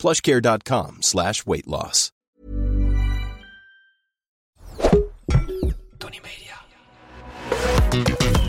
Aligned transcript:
plushcare.com 0.00 0.96
slash 1.00 1.44
weight 1.44 1.66
loss. 1.66 2.10
Tony 5.98 6.20
Media. 6.22 6.56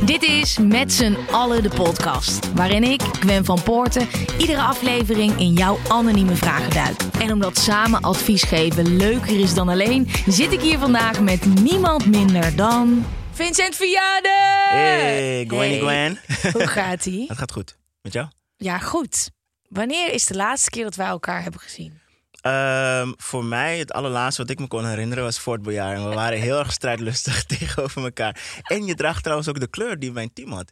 Dit 0.05 0.23
is 0.23 0.57
Met 0.57 0.93
z'n 0.93 1.17
allen 1.31 1.63
de 1.63 1.69
podcast. 1.69 2.53
Waarin 2.53 2.83
ik, 2.83 3.01
Gwen 3.01 3.45
van 3.45 3.63
Poorten, 3.63 4.07
iedere 4.37 4.61
aflevering 4.61 5.39
in 5.39 5.53
jouw 5.53 5.77
anonieme 5.87 6.35
vragen 6.35 6.71
duik. 6.71 7.01
En 7.19 7.31
omdat 7.31 7.57
samen 7.57 8.01
advies 8.01 8.43
geven 8.43 8.97
leuker 8.97 9.39
is 9.39 9.53
dan 9.53 9.69
alleen, 9.69 10.07
zit 10.27 10.51
ik 10.51 10.61
hier 10.61 10.79
vandaag 10.79 11.19
met 11.21 11.45
niemand 11.45 12.05
minder 12.05 12.55
dan. 12.55 13.05
Vincent 13.31 13.75
Viade! 13.75 14.67
Hey, 14.69 15.45
Gwen, 15.47 15.79
Gwen. 15.79 16.19
Hoe 16.53 16.67
gaat 16.67 17.05
ie? 17.05 17.25
Het 17.27 17.37
gaat 17.37 17.51
goed. 17.51 17.77
Met 18.01 18.13
jou? 18.13 18.27
Ja, 18.57 18.77
goed. 18.77 19.31
Wanneer 19.71 20.13
is 20.13 20.25
de 20.25 20.35
laatste 20.35 20.69
keer 20.69 20.83
dat 20.83 20.95
wij 20.95 21.07
elkaar 21.07 21.41
hebben 21.41 21.61
gezien? 21.61 21.99
Ehm, 22.41 23.11
voor 23.17 23.45
mij, 23.45 23.77
het 23.79 23.91
allerlaatste 23.93 24.41
wat 24.41 24.51
ik 24.51 24.59
me 24.59 24.67
kon 24.67 24.87
herinneren 24.87 25.23
was 25.23 25.37
Fort 25.37 25.61
Boyard. 25.61 25.97
En 25.97 26.09
we 26.09 26.15
waren 26.15 26.39
heel 26.39 26.59
erg 26.59 26.71
strijdlustig 26.71 27.43
tegenover 27.57 28.03
elkaar. 28.03 28.61
En 28.63 28.85
je 28.85 28.95
draagt 28.95 29.21
trouwens 29.23 29.49
ook 29.49 29.59
de 29.59 29.67
kleur 29.67 29.99
die 29.99 30.11
mijn 30.11 30.33
team 30.33 30.51
had. 30.51 30.71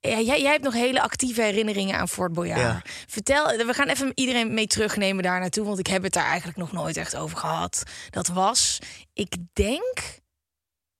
Ja, 0.00 0.20
jij, 0.20 0.42
jij 0.42 0.50
hebt 0.50 0.64
nog 0.64 0.72
hele 0.72 1.02
actieve 1.02 1.42
herinneringen 1.42 1.98
aan 1.98 2.08
Fort 2.08 2.32
Boyard. 2.32 2.60
Ja. 2.60 2.82
Vertel, 3.06 3.46
we 3.46 3.74
gaan 3.74 3.88
even 3.88 4.12
iedereen 4.14 4.54
mee 4.54 4.66
terugnemen 4.66 5.22
daar 5.22 5.40
naartoe, 5.40 5.64
want 5.64 5.78
ik 5.78 5.86
heb 5.86 6.02
het 6.02 6.12
daar 6.12 6.26
eigenlijk 6.26 6.58
nog 6.58 6.72
nooit 6.72 6.96
echt 6.96 7.16
over 7.16 7.36
gehad. 7.36 7.82
Dat 8.10 8.28
was, 8.28 8.78
ik 9.12 9.34
denk, 9.52 9.98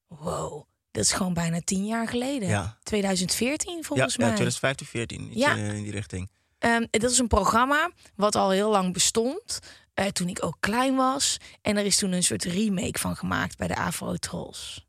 wow, 0.06 0.64
dat 0.90 1.04
is 1.04 1.12
gewoon 1.12 1.34
bijna 1.34 1.60
tien 1.64 1.86
jaar 1.86 2.08
geleden. 2.08 2.48
Ja. 2.48 2.78
2014 2.82 3.76
Ja, 3.76 3.82
volgens 3.82 4.14
ja, 4.14 4.18
mij. 4.24 4.34
2015, 4.34 4.86
14. 4.86 5.26
Iets 5.30 5.36
Ja. 5.40 5.54
in 5.54 5.82
die 5.82 5.92
richting. 5.92 6.30
Ehm, 6.62 6.84
dat 6.90 7.10
is 7.10 7.18
een 7.18 7.26
programma 7.28 7.90
wat 8.14 8.34
al 8.36 8.50
heel 8.50 8.70
lang 8.70 8.92
bestond. 8.92 9.58
eh, 9.94 10.06
toen 10.06 10.28
ik 10.28 10.44
ook 10.44 10.56
klein 10.60 10.94
was. 10.96 11.36
En 11.62 11.76
er 11.76 11.84
is 11.84 11.96
toen 11.96 12.12
een 12.12 12.22
soort 12.22 12.44
remake 12.44 12.98
van 12.98 13.16
gemaakt 13.16 13.56
bij 13.58 13.68
de 13.68 13.76
Afro 13.76 14.14
Trolls. 14.16 14.86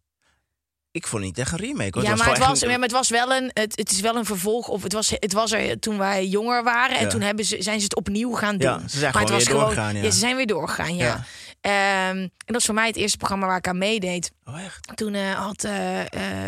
Ik 0.92 1.08
vond 1.08 1.24
het 1.24 1.36
niet 1.36 1.46
echt 1.46 1.52
een 1.52 1.66
remake. 1.68 2.00
hoor. 2.00 2.04
Ja, 2.04 2.16
maar 2.16 2.26
het, 2.26 2.34
gewoon 2.36 2.50
was, 2.50 2.60
ja, 2.60 2.68
maar 2.68 2.80
het 2.80 2.92
was 2.92 3.10
wel 3.10 3.32
een. 3.34 3.52
Het, 3.54 3.78
het 3.78 3.92
is 3.92 4.00
wel 4.00 4.16
een 4.16 4.26
vervolg. 4.26 4.68
Of 4.68 4.84
het 4.84 4.94
was, 4.94 5.10
het 5.10 5.34
was 5.34 5.52
er 5.52 5.80
toen 5.80 5.98
wij 5.98 6.26
jonger 6.28 6.64
waren. 6.64 6.98
En 6.98 7.04
Ja. 7.04 7.10
toen 7.10 7.22
hebben 7.22 7.46
ze, 7.46 7.58
zijn 7.62 7.78
ze 7.78 7.84
het 7.84 7.96
opnieuw 7.96 8.32
gaan 8.34 8.58
doen. 8.58 8.70
Ja, 8.70 8.88
ze 8.88 8.98
zijn 9.00 9.12
maar 9.14 9.22
het 9.22 9.30
gewoon 9.32 9.44
was 9.46 9.48
weer 9.54 9.58
doorgegaan, 9.64 9.96
ja. 9.96 10.12
Ze 10.12 10.18
zijn 10.18 10.36
weer 10.36 10.46
doorgegaan, 10.48 10.96
ja. 10.96 11.26
Ehm, 11.62 12.18
en 12.18 12.32
dat 12.46 12.56
is 12.56 12.66
voor 12.66 12.76
mij 12.76 12.88
het 12.88 12.96
eerste 12.96 13.18
programma 13.18 13.46
waar 13.48 13.58
ik 13.58 13.68
aan 13.68 13.78
meedeed. 13.78 14.32
Oh, 14.46 14.62
echt? 14.64 14.92
Toen 14.96 15.14
eh, 15.14 15.32
had, 15.46 15.64
eh, 15.64 16.00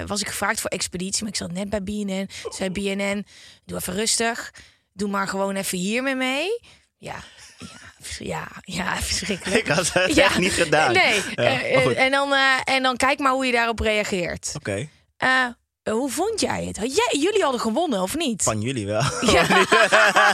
was 0.06 0.22
ik 0.22 0.28
gevraagd 0.28 0.62
voor 0.62 0.70
expeditie, 0.70 1.22
maar 1.24 1.32
ik 1.32 1.38
zat 1.38 1.52
net 1.52 1.70
bij 1.70 1.84
BNN. 1.84 2.30
Zei 2.50 2.70
BNN, 2.70 3.26
doe 3.66 3.78
even 3.78 3.94
rustig. 3.94 4.52
Doe 4.98 5.10
maar 5.10 5.28
gewoon 5.28 5.56
even 5.56 5.78
hier 5.78 6.04
mee 6.04 6.16
mee. 6.16 6.60
Ja, 6.98 7.16
ja, 7.58 7.68
ja, 8.18 8.48
ja 8.62 8.96
verschrikkelijk. 9.02 9.60
Ik 9.60 9.68
had 9.68 9.94
het 9.94 10.16
Ja. 10.16 10.24
echt 10.24 10.38
niet 10.38 10.52
gedaan. 10.52 10.94
Nee, 10.94 11.16
Ja, 11.16 11.24
eh, 11.36 11.76
eh, 11.76 11.98
en, 12.00 12.12
dan, 12.12 12.34
eh, 12.34 12.60
en 12.64 12.84
dan 12.84 12.98
kijk 12.98 13.20
maar 13.20 13.32
hoe 13.32 13.46
je 13.46 13.52
daarop 13.52 13.80
reageert. 13.80 14.52
Oké, 14.56 14.90
hoe 15.90 16.10
vond 16.10 16.40
jij 16.40 16.66
het? 16.66 16.76
Jij, 16.76 17.20
jullie 17.22 17.42
hadden 17.42 17.62
gewonnen, 17.62 18.02
of 18.02 18.16
niet? 18.16 18.44
van 18.44 18.62
jullie 18.62 18.86
wel. 18.86 19.02
Ja. 19.34 19.48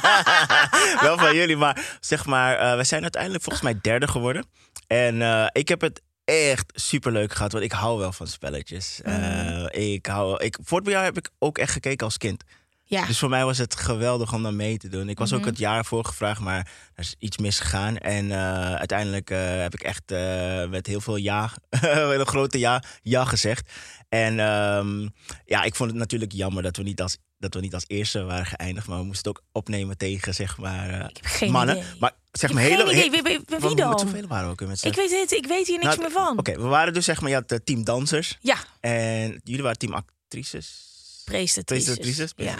wel 1.08 1.18
van 1.18 1.36
jullie, 1.36 1.58
maar 1.58 1.98
zeg 2.00 2.26
maar, 2.26 2.78
we 2.78 2.84
zijn 2.84 3.02
uiteindelijk 3.02 3.44
volgens 3.44 3.64
mij 3.64 3.80
derde 3.82 4.08
geworden. 4.08 4.46
En 4.88 5.50
ik 5.54 5.68
heb 5.68 5.82
het 5.82 6.02
echt 6.24 6.72
super 6.76 7.12
leuk 7.12 7.34
gehad, 7.34 7.52
want 7.52 7.64
ik 7.64 7.72
hou 7.72 8.00
wel 8.00 8.12
van 8.12 8.28
spelletjes. 8.28 9.00
Mm. 9.04 9.68
Ik 9.72 10.06
hou, 10.06 10.44
ik, 10.44 10.58
heb 10.86 11.18
ik 11.18 11.30
ook 11.40 11.58
echt 11.58 11.72
gekeken 11.72 12.06
als 12.06 12.18
kind. 12.18 12.44
Ja. 12.92 13.06
Dus 13.06 13.20
voor 13.20 13.30
mij 13.30 13.46
was 13.46 13.58
het 13.58 13.76
geweldig 13.76 14.34
om 14.34 14.44
daar 14.44 14.54
mee 14.54 14.78
te 14.78 14.88
doen. 14.88 15.10
Ik 15.10 15.18
was 15.18 15.32
Mhm. 15.32 15.40
ook 15.40 15.46
het 15.46 15.58
jaar 15.58 15.86
voor 15.86 16.06
gevraagd, 16.06 16.40
maar 16.42 16.58
er 16.94 17.04
is 17.04 17.16
iets 17.20 17.38
misgegaan. 17.38 17.98
En 17.98 18.32
eh, 18.32 18.76
uiteindelijk 18.76 19.30
eh, 19.30 19.40
heb 19.62 19.74
ik 19.74 19.82
echt 19.84 20.12
eh, 20.12 20.66
met 20.70 20.88
heel 20.88 21.02
veel 21.02 21.16
ja, 21.16 21.50
een 21.70 21.80
hele 22.10 22.26
grote 22.26 22.60
ja, 22.60 22.84
ja 23.02 23.26
gezegd. 23.26 23.72
En 24.10 24.40
ehm, 24.40 25.08
ja, 25.46 25.64
ik 25.64 25.76
vond 25.76 25.90
het 25.90 26.00
natuurlijk 26.00 26.32
jammer 26.32 26.64
dat 26.64 26.78
we 26.78 26.84
niet 26.84 27.02
als, 27.02 27.18
dat 27.38 27.54
we 27.54 27.60
niet 27.60 27.74
als 27.74 27.84
eerste 27.88 28.24
waren 28.24 28.46
geëindigd. 28.46 28.88
Maar 28.88 28.98
we 29.00 29.06
moesten 29.06 29.32
het 29.32 29.40
ook 29.40 29.46
opnemen 29.52 29.98
tegen, 29.98 30.34
zeg 30.34 30.58
maar, 30.58 30.90
ik 31.10 31.16
heb 31.16 31.26
geen 31.26 31.52
mannen. 31.52 31.78
idee. 31.78 31.90
Maar 32.00 32.12
zeg 32.32 32.54
maar 32.54 32.64
hele... 32.64 32.84
idee. 32.92 33.12
Wie, 33.12 33.22
wie, 33.22 33.40
wie 33.60 33.76
dan? 33.76 34.00
Zoveel 34.00 34.28
waren 34.28 34.46
we 34.46 34.52
ook. 34.52 34.68
Met 34.70 34.86
Ik 34.86 34.96
weet, 34.96 35.12
het, 35.20 35.32
ik 35.32 35.46
weet 35.48 35.68
hier 35.68 35.80
niks 35.80 35.96
Nou, 35.96 36.00
meer 36.02 36.12
van. 36.12 36.38
Oké, 36.38 36.52
we 36.56 36.68
waren 36.68 36.94
dus 36.94 37.06
zeg 37.06 37.22
maar, 37.22 37.30
je 37.30 37.36
had 37.36 37.50
het 37.50 37.66
team 37.66 37.84
dansers. 37.84 38.38
Ja, 38.42 38.58
En 38.80 39.42
jullie 39.44 39.62
waren 39.64 39.78
team 39.78 39.94
actrices. 39.94 40.90
Presentatrices. 41.26 42.32
Ja. 42.36 42.56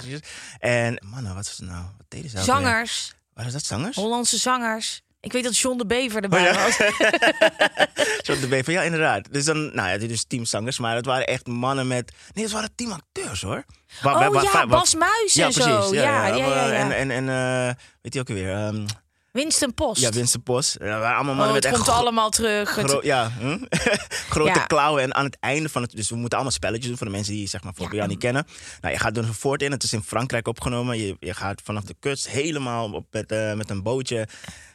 En 0.60 1.04
mannen, 1.06 1.36
wat 1.36 1.46
was 1.48 1.58
het 1.58 1.68
nou? 1.68 1.84
Wat 1.98 2.06
deden 2.08 2.30
ze? 2.30 2.42
Zangers? 2.44 3.14
Waren 3.34 3.52
dat 3.52 3.64
zangers? 3.66 3.96
Hollandse 3.96 4.38
zangers. 4.38 5.02
Ik 5.20 5.32
weet 5.32 5.44
dat 5.44 5.58
John 5.58 5.78
de 5.78 5.86
Bever 5.86 6.24
erbij 6.24 6.50
Oh, 6.50 6.54
ja. 6.56 6.64
was. 6.64 6.76
Zo 8.26 8.40
de 8.40 8.48
B 8.60 8.64
van 8.66 8.74
ja, 8.74 8.82
inderdaad. 8.82 9.34
Dus 9.34 9.46
dan, 9.46 9.76
nou 9.76 9.90
ja, 9.90 9.98
dit 9.98 10.12
is 10.12 10.26
teamzangers, 10.28 10.80
maar 10.80 10.96
het 10.96 11.06
waren 11.06 11.28
echt 11.28 11.48
mannen 11.48 11.88
met. 11.88 12.12
Nee, 12.34 12.44
het 12.44 12.54
waren 12.54 12.70
teamacteurs 12.76 13.42
hoor. 13.42 13.64
Wa- 14.02 14.28
Oh 14.28 14.44
ja, 14.44 14.68
Bas 14.68 14.96
Muis 14.96 15.36
en 15.38 15.54
zo. 15.54 15.94
Ja, 15.94 16.28
ja, 16.28 16.36
ja. 16.36 16.46
ja, 16.68 16.72
En, 16.72 16.92
en, 16.92 17.12
en 17.12 17.30
eh, 17.70 17.74
weet 18.02 18.14
je 18.14 18.20
ook 18.20 18.28
weer? 18.28 18.52
ehm, 18.54 18.86
Winston 19.32 19.74
Post. 19.74 20.02
ja, 20.02 20.10
Winston 20.10 20.44
Post. 20.44 20.76
Ja, 20.80 20.96
allemaal 20.96 21.20
oh, 21.20 21.26
mannen 21.26 21.46
het 21.46 21.54
met 21.54 21.66
echt 21.66 21.76
komt 21.76 21.88
allemaal 21.90 22.30
terug. 22.30 22.76
Het- 22.76 22.90
gro- 22.90 23.00
ja, 23.04 23.32
hm? 23.40 23.58
grote 24.30 24.60
Ja. 24.60 24.66
klauwen. 24.66 25.04
En 25.04 25.16
aan 25.16 25.26
het 25.26 25.38
einde 25.40 25.70
van 25.70 25.82
het. 25.82 25.92
Dus 25.92 26.10
we 26.10 26.16
moeten 26.16 26.34
allemaal 26.38 26.56
spelletjes 26.56 26.88
doen 26.88 26.98
voor 26.98 27.06
de 27.08 27.12
mensen 27.14 27.34
die 27.34 27.48
zeg 27.48 27.64
maar 27.64 27.74
voor 27.76 27.96
Ja. 27.96 28.06
niet 28.06 28.18
kennen. 28.20 28.46
Nou, 28.82 28.94
je 28.94 29.00
gaat 29.00 29.18
er 29.18 29.24
een 29.24 29.34
fort 29.34 29.62
in. 29.62 29.72
Het 29.72 29.84
is 29.84 29.94
in 29.94 30.04
Frankrijk 30.04 30.48
opgenomen. 30.48 30.98
Je, 30.98 31.16
je 31.20 31.34
gaat 31.34 31.62
vanaf 31.64 31.84
de 31.84 31.96
kust 32.00 32.28
helemaal 32.30 32.92
op 32.94 33.06
met, 33.12 33.32
eh, 33.32 33.54
met 33.54 33.70
een 33.70 33.84
bootje. 33.84 34.28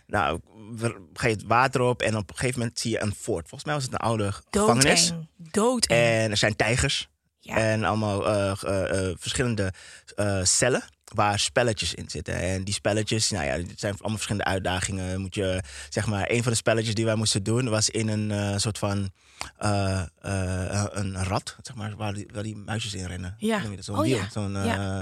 Nou, 0.06 0.40
ga 1.14 1.26
je 1.28 1.34
het 1.34 1.44
water 1.46 1.80
op 1.80 2.02
en 2.02 2.16
op 2.16 2.30
een 2.30 2.36
gegeven 2.36 2.58
moment 2.60 2.78
zie 2.80 2.90
je 2.90 3.02
een 3.02 3.14
fort. 3.14 3.48
Volgens 3.48 3.64
mij 3.64 3.74
was 3.74 3.82
het 3.84 3.92
een 3.92 3.98
oude 3.98 4.32
gevangenis. 4.50 5.08
Doodeng. 5.08 5.28
Doodeng. 5.50 6.00
En 6.00 6.30
er 6.30 6.36
zijn 6.36 6.56
tijgers. 6.56 7.08
Ja. 7.40 7.56
En 7.56 7.84
allemaal 7.84 8.26
eh, 8.28 8.50
eh, 8.50 9.16
verschillende 9.18 9.72
cellen 10.42 10.82
waar 11.14 11.38
spelletjes 11.38 11.94
in 11.94 12.10
zitten. 12.10 12.34
En 12.34 12.64
die 12.64 12.74
spelletjes, 12.74 13.30
nou 13.30 13.44
ja, 13.44 13.52
het 13.52 13.80
zijn 13.80 13.92
allemaal 13.92 14.10
verschillende 14.16 14.44
uitdagingen. 14.50 15.20
Moet 15.20 15.34
je, 15.34 15.62
zeg 15.88 16.06
maar, 16.06 16.30
een 16.30 16.42
van 16.42 16.52
de 16.52 16.58
spelletjes 16.58 16.94
die 16.94 17.04
wij 17.04 17.14
moesten 17.14 17.42
doen 17.42 17.68
was 17.68 17.90
in 17.90 18.08
een 18.08 18.30
eh, 18.30 18.56
soort 18.56 18.78
van 18.78 19.10
eh, 19.56 20.00
eh, 20.20 20.84
een 20.90 21.24
rad, 21.24 21.56
zeg 21.62 21.76
maar, 21.76 21.96
waar 21.96 22.14
die, 22.14 22.28
waar 22.32 22.42
die 22.42 22.56
muisjes 22.56 22.94
in 22.94 23.06
rennen. 23.06 23.34
Ja. 23.38 23.60
Zo'n 23.78 23.96
Oh, 23.96 24.02
wiel. 24.02 24.16
ja. 24.16 24.28
Zo'n, 24.32 24.52
Ja. 24.52 24.96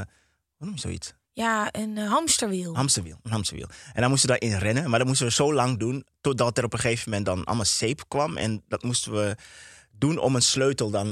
hoe 0.56 0.66
noem 0.66 0.74
je 0.74 0.80
zoiets? 0.80 1.14
Ja, 1.32 1.68
een 1.72 1.96
hamsterwiel. 1.96 2.74
Hamsterwiel, 2.74 3.18
een 3.22 3.30
hamsterwiel. 3.30 3.68
En 3.92 4.00
dan 4.00 4.10
moesten 4.10 4.30
we 4.30 4.38
daarin 4.38 4.58
rennen, 4.58 4.90
maar 4.90 4.98
dat 4.98 5.08
moesten 5.08 5.26
we 5.26 5.32
zo 5.32 5.54
lang 5.54 5.78
doen 5.78 6.06
totdat 6.20 6.58
er 6.58 6.64
op 6.64 6.72
een 6.72 6.78
gegeven 6.78 7.08
moment 7.10 7.26
dan 7.26 7.44
allemaal 7.44 7.64
zeep 7.64 8.04
kwam. 8.08 8.36
En 8.36 8.62
dat 8.68 8.82
moesten 8.82 9.12
we 9.12 9.36
doen 9.98 10.18
om 10.18 10.34
een 10.34 10.42
sleutel 10.42 10.90
dan 10.90 11.08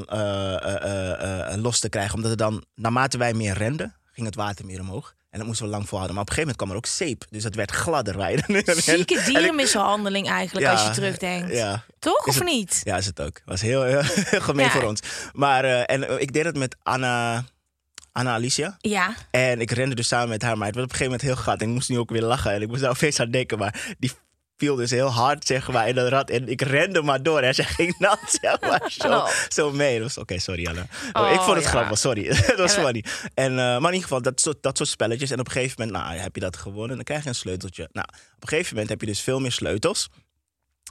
los 1.60 1.78
te 1.80 1.88
krijgen. 1.88 2.14
Omdat 2.14 2.30
er 2.30 2.36
dan, 2.36 2.64
naarmate 2.74 3.18
wij 3.18 3.34
meer 3.34 3.54
renden, 3.54 3.94
ging 4.12 4.26
het 4.26 4.34
water 4.36 4.64
meer 4.66 4.80
omhoog. 4.80 5.14
En 5.30 5.38
dat 5.38 5.46
moesten 5.46 5.66
we 5.66 5.72
lang 5.72 5.88
volhouden. 5.88 6.14
Maar 6.14 6.24
op 6.24 6.30
een 6.30 6.36
gegeven 6.36 6.56
moment 6.56 6.56
kwam 6.56 6.70
er 6.70 6.76
ook 6.76 7.08
zeep. 7.08 7.24
Dus 7.30 7.44
het 7.44 7.54
werd 7.54 7.70
gladder. 7.70 8.16
rende. 8.16 8.62
Zieke 8.82 9.22
dierenmishandeling 9.26 10.28
eigenlijk, 10.28 10.66
als 10.66 10.82
je 10.82 10.90
terugdenkt. 10.90 11.52
Ja, 11.52 11.84
Toch, 11.98 12.26
of 12.26 12.34
het- 12.34 12.44
niet? 12.44 12.80
ja, 12.84 12.96
is 12.96 13.06
het 13.06 13.20
ook. 13.20 13.40
Was 13.44 13.60
heel, 13.60 13.82
heel 14.04 14.40
gemeen 14.40 14.64
Ja. 14.66 14.70
voor 14.70 14.82
ons. 14.82 15.00
Maar 15.32 15.64
eh, 15.64 15.82
en 15.86 16.08
eh, 16.08 16.20
ik 16.20 16.32
deed 16.32 16.44
het 16.44 16.56
met 16.56 16.76
Anna, 16.82 17.44
Anna 18.12 18.32
Alicia. 18.34 18.76
Ja. 18.80 19.14
En 19.30 19.60
ik 19.60 19.70
rende 19.70 19.94
dus 19.94 20.08
samen 20.08 20.28
met 20.28 20.42
haar, 20.42 20.58
maar 20.58 20.66
het 20.66 20.74
was 20.76 20.84
op 20.84 20.90
een 20.90 20.96
gegeven 20.96 21.18
moment 21.18 21.36
heel 21.38 21.44
gat. 21.52 21.60
En 21.60 21.68
ik 21.68 21.74
moest 21.74 21.88
nu 21.88 21.98
ook 21.98 22.10
weer 22.10 22.22
lachen 22.22 22.52
en 22.52 22.62
ik 22.62 22.68
moest 22.68 22.80
daar 22.80 22.90
opeens 22.90 23.20
aan 23.20 23.30
denken. 23.30 23.58
Maar 23.58 23.94
die 23.98 24.12
viel 24.62 24.76
dus 24.76 24.90
heel 24.90 25.08
hard, 25.12 25.46
zeg 25.46 25.68
maar, 25.68 25.88
in 25.88 25.94
dat 25.94 26.08
rad. 26.08 26.30
En 26.30 26.48
ik 26.48 26.60
rende 26.62 27.02
maar 27.02 27.22
door 27.22 27.40
en 27.40 27.54
ze 27.60 27.62
ging 27.64 27.98
nat, 27.98 28.38
zeg 28.40 28.60
maar, 28.60 28.90
zo, 29.02 29.08
Oh. 29.08 29.28
zo 29.48 29.72
mee. 29.72 30.00
Dat 30.00 30.16
Oké, 30.18 30.38
sorry 30.38 30.66
Anna. 30.66 30.86
Oh, 31.12 31.32
ik 31.32 31.40
vond 31.40 31.54
het 31.54 31.64
ja. 31.64 31.70
grappig, 31.70 31.98
sorry. 31.98 32.26
Het 32.34 32.58
was 32.58 32.76
En 32.76 32.82
funny. 32.82 33.04
En, 33.34 33.50
eh, 33.50 33.56
maar 33.56 33.76
in 33.76 33.84
ieder 33.84 34.02
geval, 34.02 34.22
dat 34.22 34.40
soort, 34.40 34.62
dat 34.62 34.76
soort 34.76 34.88
spelletjes. 34.88 35.30
En 35.30 35.40
op 35.40 35.46
een 35.46 35.52
gegeven 35.52 35.74
moment, 35.86 36.04
nou, 36.04 36.16
heb 36.18 36.34
je 36.34 36.40
dat 36.40 36.56
gewonnen. 36.56 36.88
En 36.90 36.94
dan 36.96 37.04
krijg 37.04 37.22
je 37.22 37.28
een 37.28 37.34
sleuteltje. 37.34 37.88
Nou, 37.92 38.06
op 38.34 38.42
een 38.42 38.48
gegeven 38.48 38.70
moment 38.72 38.90
heb 38.90 39.00
je 39.00 39.06
dus 39.06 39.20
veel 39.20 39.40
meer 39.40 39.52
sleutels. 39.52 40.08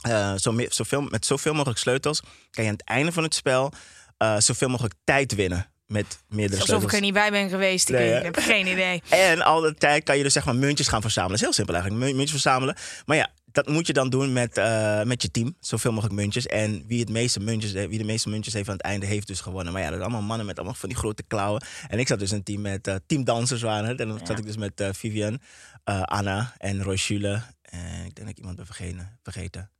Eh, 0.02 0.34
zo 0.36 0.52
meer, 0.52 0.68
zoveel, 0.72 1.00
met 1.00 1.26
zoveel 1.26 1.54
mogelijk 1.54 1.78
sleutels 1.78 2.20
kan 2.50 2.64
je 2.64 2.70
aan 2.70 2.76
het 2.76 2.86
einde 2.86 3.12
van 3.12 3.22
het 3.22 3.34
spel 3.34 3.72
eh, 4.16 4.36
zoveel 4.38 4.68
mogelijk 4.68 4.94
tijd 5.04 5.34
winnen. 5.34 5.66
Met 5.86 6.18
meerdere 6.28 6.60
Alsof 6.60 6.66
sleutels. 6.66 6.92
ik 6.92 6.98
er 6.98 7.04
niet 7.04 7.14
bij 7.14 7.30
ben 7.30 7.48
geweest. 7.48 7.88
Ik, 7.88 7.94
Nee, 7.96 8.10
heb 8.12 8.36
geen 8.38 8.66
idee. 8.66 9.02
En 9.08 9.42
al 9.42 9.60
de 9.60 9.74
tijd 9.74 10.04
kan 10.04 10.16
je 10.16 10.22
dus 10.22 10.32
zeg 10.32 10.44
maar 10.44 10.56
muntjes 10.56 10.88
gaan 10.88 11.00
verzamelen. 11.00 11.38
Dat 11.40 11.40
is 11.40 11.44
heel 11.56 11.64
simpel 11.64 11.74
eigenlijk. 11.74 12.04
Mu- 12.04 12.10
Muntjes 12.16 12.42
verzamelen. 12.42 12.76
Maar 13.06 13.16
ja, 13.16 13.28
dat 13.52 13.68
moet 13.68 13.86
je 13.86 13.92
dan 13.92 14.10
doen 14.10 14.32
met, 14.32 14.56
eh, 14.56 15.02
met 15.02 15.22
je 15.22 15.30
team. 15.30 15.56
Zoveel 15.60 15.92
mogelijk 15.92 16.14
muntjes. 16.14 16.46
En 16.46 16.86
wie, 16.86 17.00
het 17.00 17.08
meeste 17.08 17.40
muntjes, 17.40 17.72
wie 17.72 17.98
de 17.98 18.04
meeste 18.04 18.28
muntjes 18.28 18.54
heeft 18.54 18.68
aan 18.68 18.76
het 18.76 18.82
einde, 18.82 19.06
heeft 19.06 19.26
dus 19.26 19.40
gewonnen. 19.40 19.72
Maar 19.72 19.82
ja, 19.82 19.88
dat 19.88 19.98
zijn 19.98 20.08
allemaal 20.08 20.28
mannen 20.28 20.46
met 20.46 20.56
allemaal 20.56 20.74
van 20.74 20.88
die 20.88 20.98
grote 20.98 21.22
klauwen. 21.22 21.64
En 21.88 21.98
ik 21.98 22.06
zat 22.06 22.18
dus 22.18 22.30
in 22.30 22.36
een 22.36 22.42
team 22.42 22.60
met 22.60 22.86
uh, 22.86 22.94
teamdansers 23.06 23.62
waren 23.62 23.88
het. 23.88 24.00
En 24.00 24.08
dan 24.08 24.20
zat 24.26 24.38
ik 24.38 24.44
dus 24.44 24.56
met 24.56 24.80
uh, 24.80 24.88
Vivian, 24.92 25.38
Anna 25.84 26.54
en 26.58 26.82
Rochule. 26.82 27.42
En 27.62 28.04
ik 28.04 28.14
denk 28.14 28.16
dat 28.16 28.28
ik 28.28 28.38
iemand 28.38 28.56
ben 28.56 28.66
vergeten. 28.66 29.18
vergeten. 29.22 29.70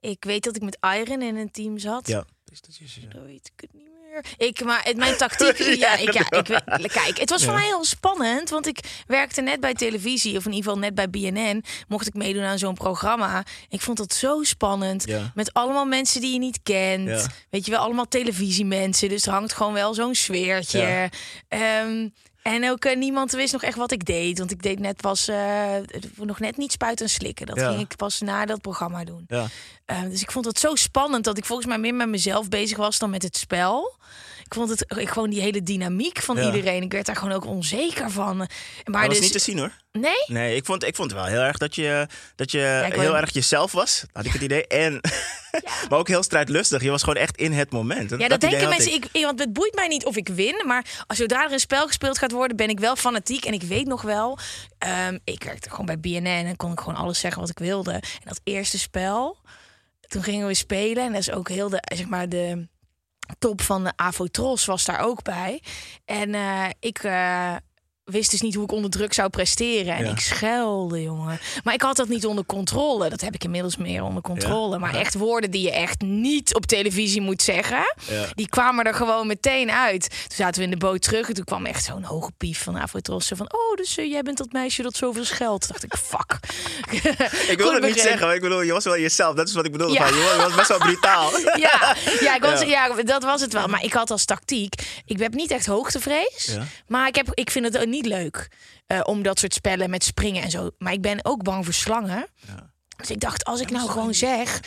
Ik 0.00 0.24
weet 0.24 0.44
dat 0.44 0.56
ik 0.56 0.62
met 0.62 0.78
Iron 0.80 1.22
in 1.22 1.36
een 1.36 1.50
team 1.50 1.78
zat. 1.78 2.06
Ja. 2.06 2.24
Dat 2.44 3.24
weet 3.24 3.50
ik 3.54 3.60
het 3.60 3.72
niet 3.72 3.82
meer. 3.82 3.95
Ik, 4.36 4.64
maar 4.64 4.80
het, 4.84 4.96
mijn 4.96 5.16
tactiek. 5.16 5.58
ja, 5.84 5.96
ik, 5.96 6.12
ja, 6.12 6.30
ik, 6.76 6.90
kijk, 6.92 7.18
het 7.18 7.30
was 7.30 7.44
voor 7.44 7.54
mij 7.54 7.64
heel 7.64 7.84
spannend. 7.84 8.50
Want 8.50 8.66
ik 8.66 8.78
werkte 9.06 9.40
net 9.40 9.60
bij 9.60 9.74
televisie, 9.74 10.36
of 10.36 10.44
in 10.44 10.52
ieder 10.52 10.64
geval 10.64 10.78
net 10.78 10.94
bij 10.94 11.10
BNN. 11.10 11.64
Mocht 11.88 12.06
ik 12.06 12.14
meedoen 12.14 12.42
aan 12.42 12.58
zo'n 12.58 12.74
programma. 12.74 13.44
Ik 13.68 13.80
vond 13.80 13.98
het 13.98 14.14
zo 14.14 14.42
spannend. 14.42 15.06
Met 15.34 15.52
allemaal 15.52 15.86
mensen 15.86 16.20
die 16.20 16.32
je 16.32 16.38
niet 16.38 16.60
kent. 16.62 17.26
Weet 17.50 17.64
je 17.64 17.70
wel, 17.70 17.80
allemaal 17.80 18.08
televisiemensen. 18.08 19.08
Dus 19.08 19.26
er 19.26 19.32
hangt 19.32 19.52
gewoon 19.52 19.72
wel 19.72 19.94
zo'n 19.94 20.14
sfeertje. 20.14 21.10
Um, 21.84 22.12
en 22.46 22.70
ook 22.70 22.84
uh, 22.84 22.96
niemand 22.96 23.32
wist 23.32 23.52
nog 23.52 23.62
echt 23.62 23.76
wat 23.76 23.92
ik 23.92 24.04
deed. 24.04 24.38
Want 24.38 24.50
ik 24.50 24.62
deed 24.62 24.78
net 24.78 24.96
pas 24.96 25.28
uh, 25.28 25.76
nog 26.16 26.40
net 26.40 26.56
niet 26.56 26.72
spuiten 26.72 27.06
en 27.06 27.10
slikken. 27.10 27.46
Dat 27.46 27.58
ging 27.58 27.80
ik 27.80 27.96
pas 27.96 28.20
na 28.20 28.46
dat 28.46 28.60
programma 28.60 29.04
doen. 29.04 29.24
Ja. 29.28 29.46
Uh, 29.86 30.02
dus 30.02 30.22
ik 30.22 30.30
vond 30.30 30.44
het 30.44 30.58
zo 30.58 30.74
spannend 30.74 31.24
dat 31.24 31.38
ik 31.38 31.44
volgens 31.44 31.68
mij 31.68 31.78
meer 31.78 31.94
met 31.94 32.08
mezelf 32.08 32.48
bezig 32.48 32.76
was 32.76 32.98
dan 32.98 33.10
met 33.10 33.22
het 33.22 33.36
spel. 33.36 33.96
Ik 34.44 34.54
vond 34.54 34.70
het 34.70 34.84
ik, 34.98 35.08
gewoon 35.08 35.30
die 35.30 35.40
hele 35.40 35.62
dynamiek 35.62 36.22
van 36.22 36.38
iedereen. 36.38 36.82
Ik 36.82 36.92
werd 36.92 37.06
daar 37.06 37.16
gewoon 37.16 37.32
ook 37.32 37.46
onzeker 37.46 38.10
van. 38.10 38.36
Maar 38.36 38.48
dat 38.84 39.00
dus, 39.00 39.08
was 39.08 39.20
niet 39.20 39.32
te 39.32 39.38
zien 39.38 39.58
hoor. 39.58 39.72
Nee? 39.92 40.24
Nee, 40.26 40.56
ik 40.56 40.64
vond, 40.64 40.84
ik 40.84 40.96
vond 40.96 41.12
wel 41.12 41.24
heel 41.24 41.40
erg 41.40 41.56
dat 41.56 41.74
je, 41.74 42.06
dat 42.36 42.50
je 42.50 42.88
heel 42.92 43.16
erg 43.16 43.32
jezelf 43.32 43.72
was. 43.72 44.04
Had 44.12 44.24
ik 44.24 44.32
het 44.32 44.42
idee. 44.42 44.66
En, 44.66 45.00
maar 45.88 45.98
ook 45.98 46.08
heel 46.08 46.22
strijdlustig. 46.22 46.82
Je 46.82 46.90
was 46.90 47.02
gewoon 47.02 47.22
echt 47.22 47.36
in 47.36 47.52
het 47.52 47.72
moment. 47.72 48.10
Ja, 48.10 48.28
dat, 48.28 48.40
denken 48.40 48.68
mensen. 48.68 48.92
Ik. 48.92 49.08
want 49.12 49.38
het 49.38 49.52
boeit 49.52 49.74
mij 49.74 49.88
niet 49.88 50.04
of 50.04 50.16
ik 50.16 50.28
win. 50.28 50.62
Maar 50.66 51.04
als 51.06 51.18
zodra 51.18 51.44
er 51.44 51.52
een 51.52 51.58
spel 51.58 51.86
gespeeld 51.86 52.18
gaat 52.18 52.32
worden, 52.32 52.56
ben 52.56 52.68
ik 52.68 52.80
wel 52.80 52.96
fanatiek. 52.96 53.44
En 53.44 53.52
ik 53.52 53.62
weet 53.62 53.86
nog 53.86 54.02
wel, 54.02 54.38
um, 55.08 55.18
ik 55.24 55.44
werkte 55.44 55.70
gewoon 55.70 55.86
bij 55.86 56.00
BNN 56.00 56.26
en 56.26 56.56
kon 56.56 56.72
ik 56.72 56.80
gewoon 56.80 56.98
alles 56.98 57.20
zeggen 57.20 57.40
wat 57.40 57.50
ik 57.50 57.58
wilde. 57.58 57.92
En 57.92 58.24
dat 58.24 58.40
eerste 58.44 58.78
spel, 58.78 59.36
toen 60.08 60.22
gingen 60.22 60.46
we 60.46 60.54
spelen. 60.54 61.04
En 61.04 61.12
dat 61.12 61.20
is 61.20 61.30
ook 61.30 61.48
heel 61.48 61.68
de, 61.68 61.82
zeg 61.94 62.06
maar, 62.06 62.28
de 62.28 62.68
top 63.38 63.60
van 63.60 63.84
de 63.84 63.92
Avotros 63.96 64.64
was 64.64 64.84
daar 64.84 65.00
ook 65.00 65.22
bij. 65.22 65.62
En 66.04 66.34
uh, 66.34 66.66
ik... 66.80 67.02
Uh, 67.02 67.56
wist 68.06 68.30
dus 68.30 68.40
niet 68.40 68.54
hoe 68.54 68.64
ik 68.64 68.72
onder 68.72 68.90
druk 68.90 69.12
zou 69.12 69.28
presteren. 69.28 69.94
En 69.94 70.06
ik 70.06 70.20
schelde, 70.20 71.02
jongen. 71.02 71.40
Maar 71.64 71.74
ik 71.74 71.82
had 71.82 71.96
dat 71.96 72.08
niet 72.08 72.26
onder 72.26 72.44
controle. 72.44 73.08
Dat 73.08 73.20
heb 73.20 73.34
ik 73.34 73.44
inmiddels 73.44 73.76
meer 73.76 74.02
onder 74.02 74.22
controle. 74.22 74.78
Maar 74.78 74.94
echt 74.94 75.14
woorden 75.14 75.50
die 75.50 75.62
je 75.62 75.72
echt 75.72 76.00
niet 76.00 76.54
op 76.54 76.66
televisie 76.66 77.20
moet 77.20 77.42
zeggen. 77.42 77.94
Die 78.34 78.48
kwamen 78.48 78.84
er 78.84 78.94
gewoon 78.94 79.26
meteen 79.26 79.70
uit. 79.70 80.08
Toen 80.08 80.36
zaten 80.36 80.58
we 80.58 80.64
in 80.64 80.70
de 80.70 80.76
boot 80.76 81.02
terug. 81.02 81.28
En 81.28 81.34
toen 81.34 81.44
kwam 81.44 81.66
echt 81.66 81.84
zo'n 81.84 82.02
hoge 82.02 82.30
pief 82.36 82.62
van 82.62 82.78
Avotrossen. 82.78 83.36
Van, 83.36 83.52
oh, 83.52 83.76
dus 83.76 83.98
uh, 83.98 84.10
jij 84.10 84.22
bent 84.22 84.38
dat 84.38 84.52
meisje 84.52 84.82
dat 84.82 84.96
zoveel 84.96 85.24
scheldt. 85.24 85.66
Toen 85.66 85.76
dacht 85.80 85.84
ik, 85.84 85.96
fuck. 85.96 86.38
ik 87.52 87.58
wil 87.62 87.72
het 87.72 87.84
niet 87.84 88.00
zeggen. 88.00 88.26
Maar 88.26 88.34
ik 88.34 88.40
bedoel, 88.40 88.62
je 88.62 88.72
was 88.72 88.84
wel 88.84 88.98
jezelf. 88.98 89.34
Dat 89.34 89.48
is 89.48 89.54
wat 89.54 89.64
ik 89.64 89.72
bedoelde. 89.72 89.94
Ja. 89.94 90.06
je 90.06 90.36
was 90.38 90.54
best 90.54 90.68
wel 90.68 90.78
brutaal. 90.78 91.30
ja, 91.66 91.96
ja, 92.20 92.34
ik 92.34 92.42
was, 92.42 92.62
ja. 92.62 92.88
dat 93.02 93.22
was 93.22 93.40
het 93.40 93.52
wel. 93.52 93.66
Maar 93.66 93.84
ik 93.84 93.92
had 93.92 94.10
als 94.10 94.24
tactiek... 94.24 94.74
Ik 95.04 95.18
heb 95.18 95.34
niet 95.34 95.50
echt 95.50 95.66
hoogtevrees. 95.66 96.56
Maar 96.86 97.08
ik, 97.08 97.14
heb, 97.14 97.28
ik 97.34 97.50
vind 97.50 97.64
het 97.64 97.86
niet 97.86 97.95
leuk 98.04 98.48
uh, 98.86 99.00
om 99.04 99.22
dat 99.22 99.38
soort 99.38 99.54
spellen 99.54 99.90
met 99.90 100.04
springen 100.04 100.42
en 100.42 100.50
zo. 100.50 100.70
Maar 100.78 100.92
ik 100.92 101.02
ben 101.02 101.24
ook 101.24 101.42
bang 101.42 101.64
voor 101.64 101.74
slangen. 101.74 102.26
Ja. 102.46 102.74
Dus 102.96 103.10
ik 103.10 103.20
dacht, 103.20 103.44
als 103.44 103.60
ik 103.60 103.70
nou 103.70 103.88
gewoon 103.88 104.14
zeg, 104.14 104.60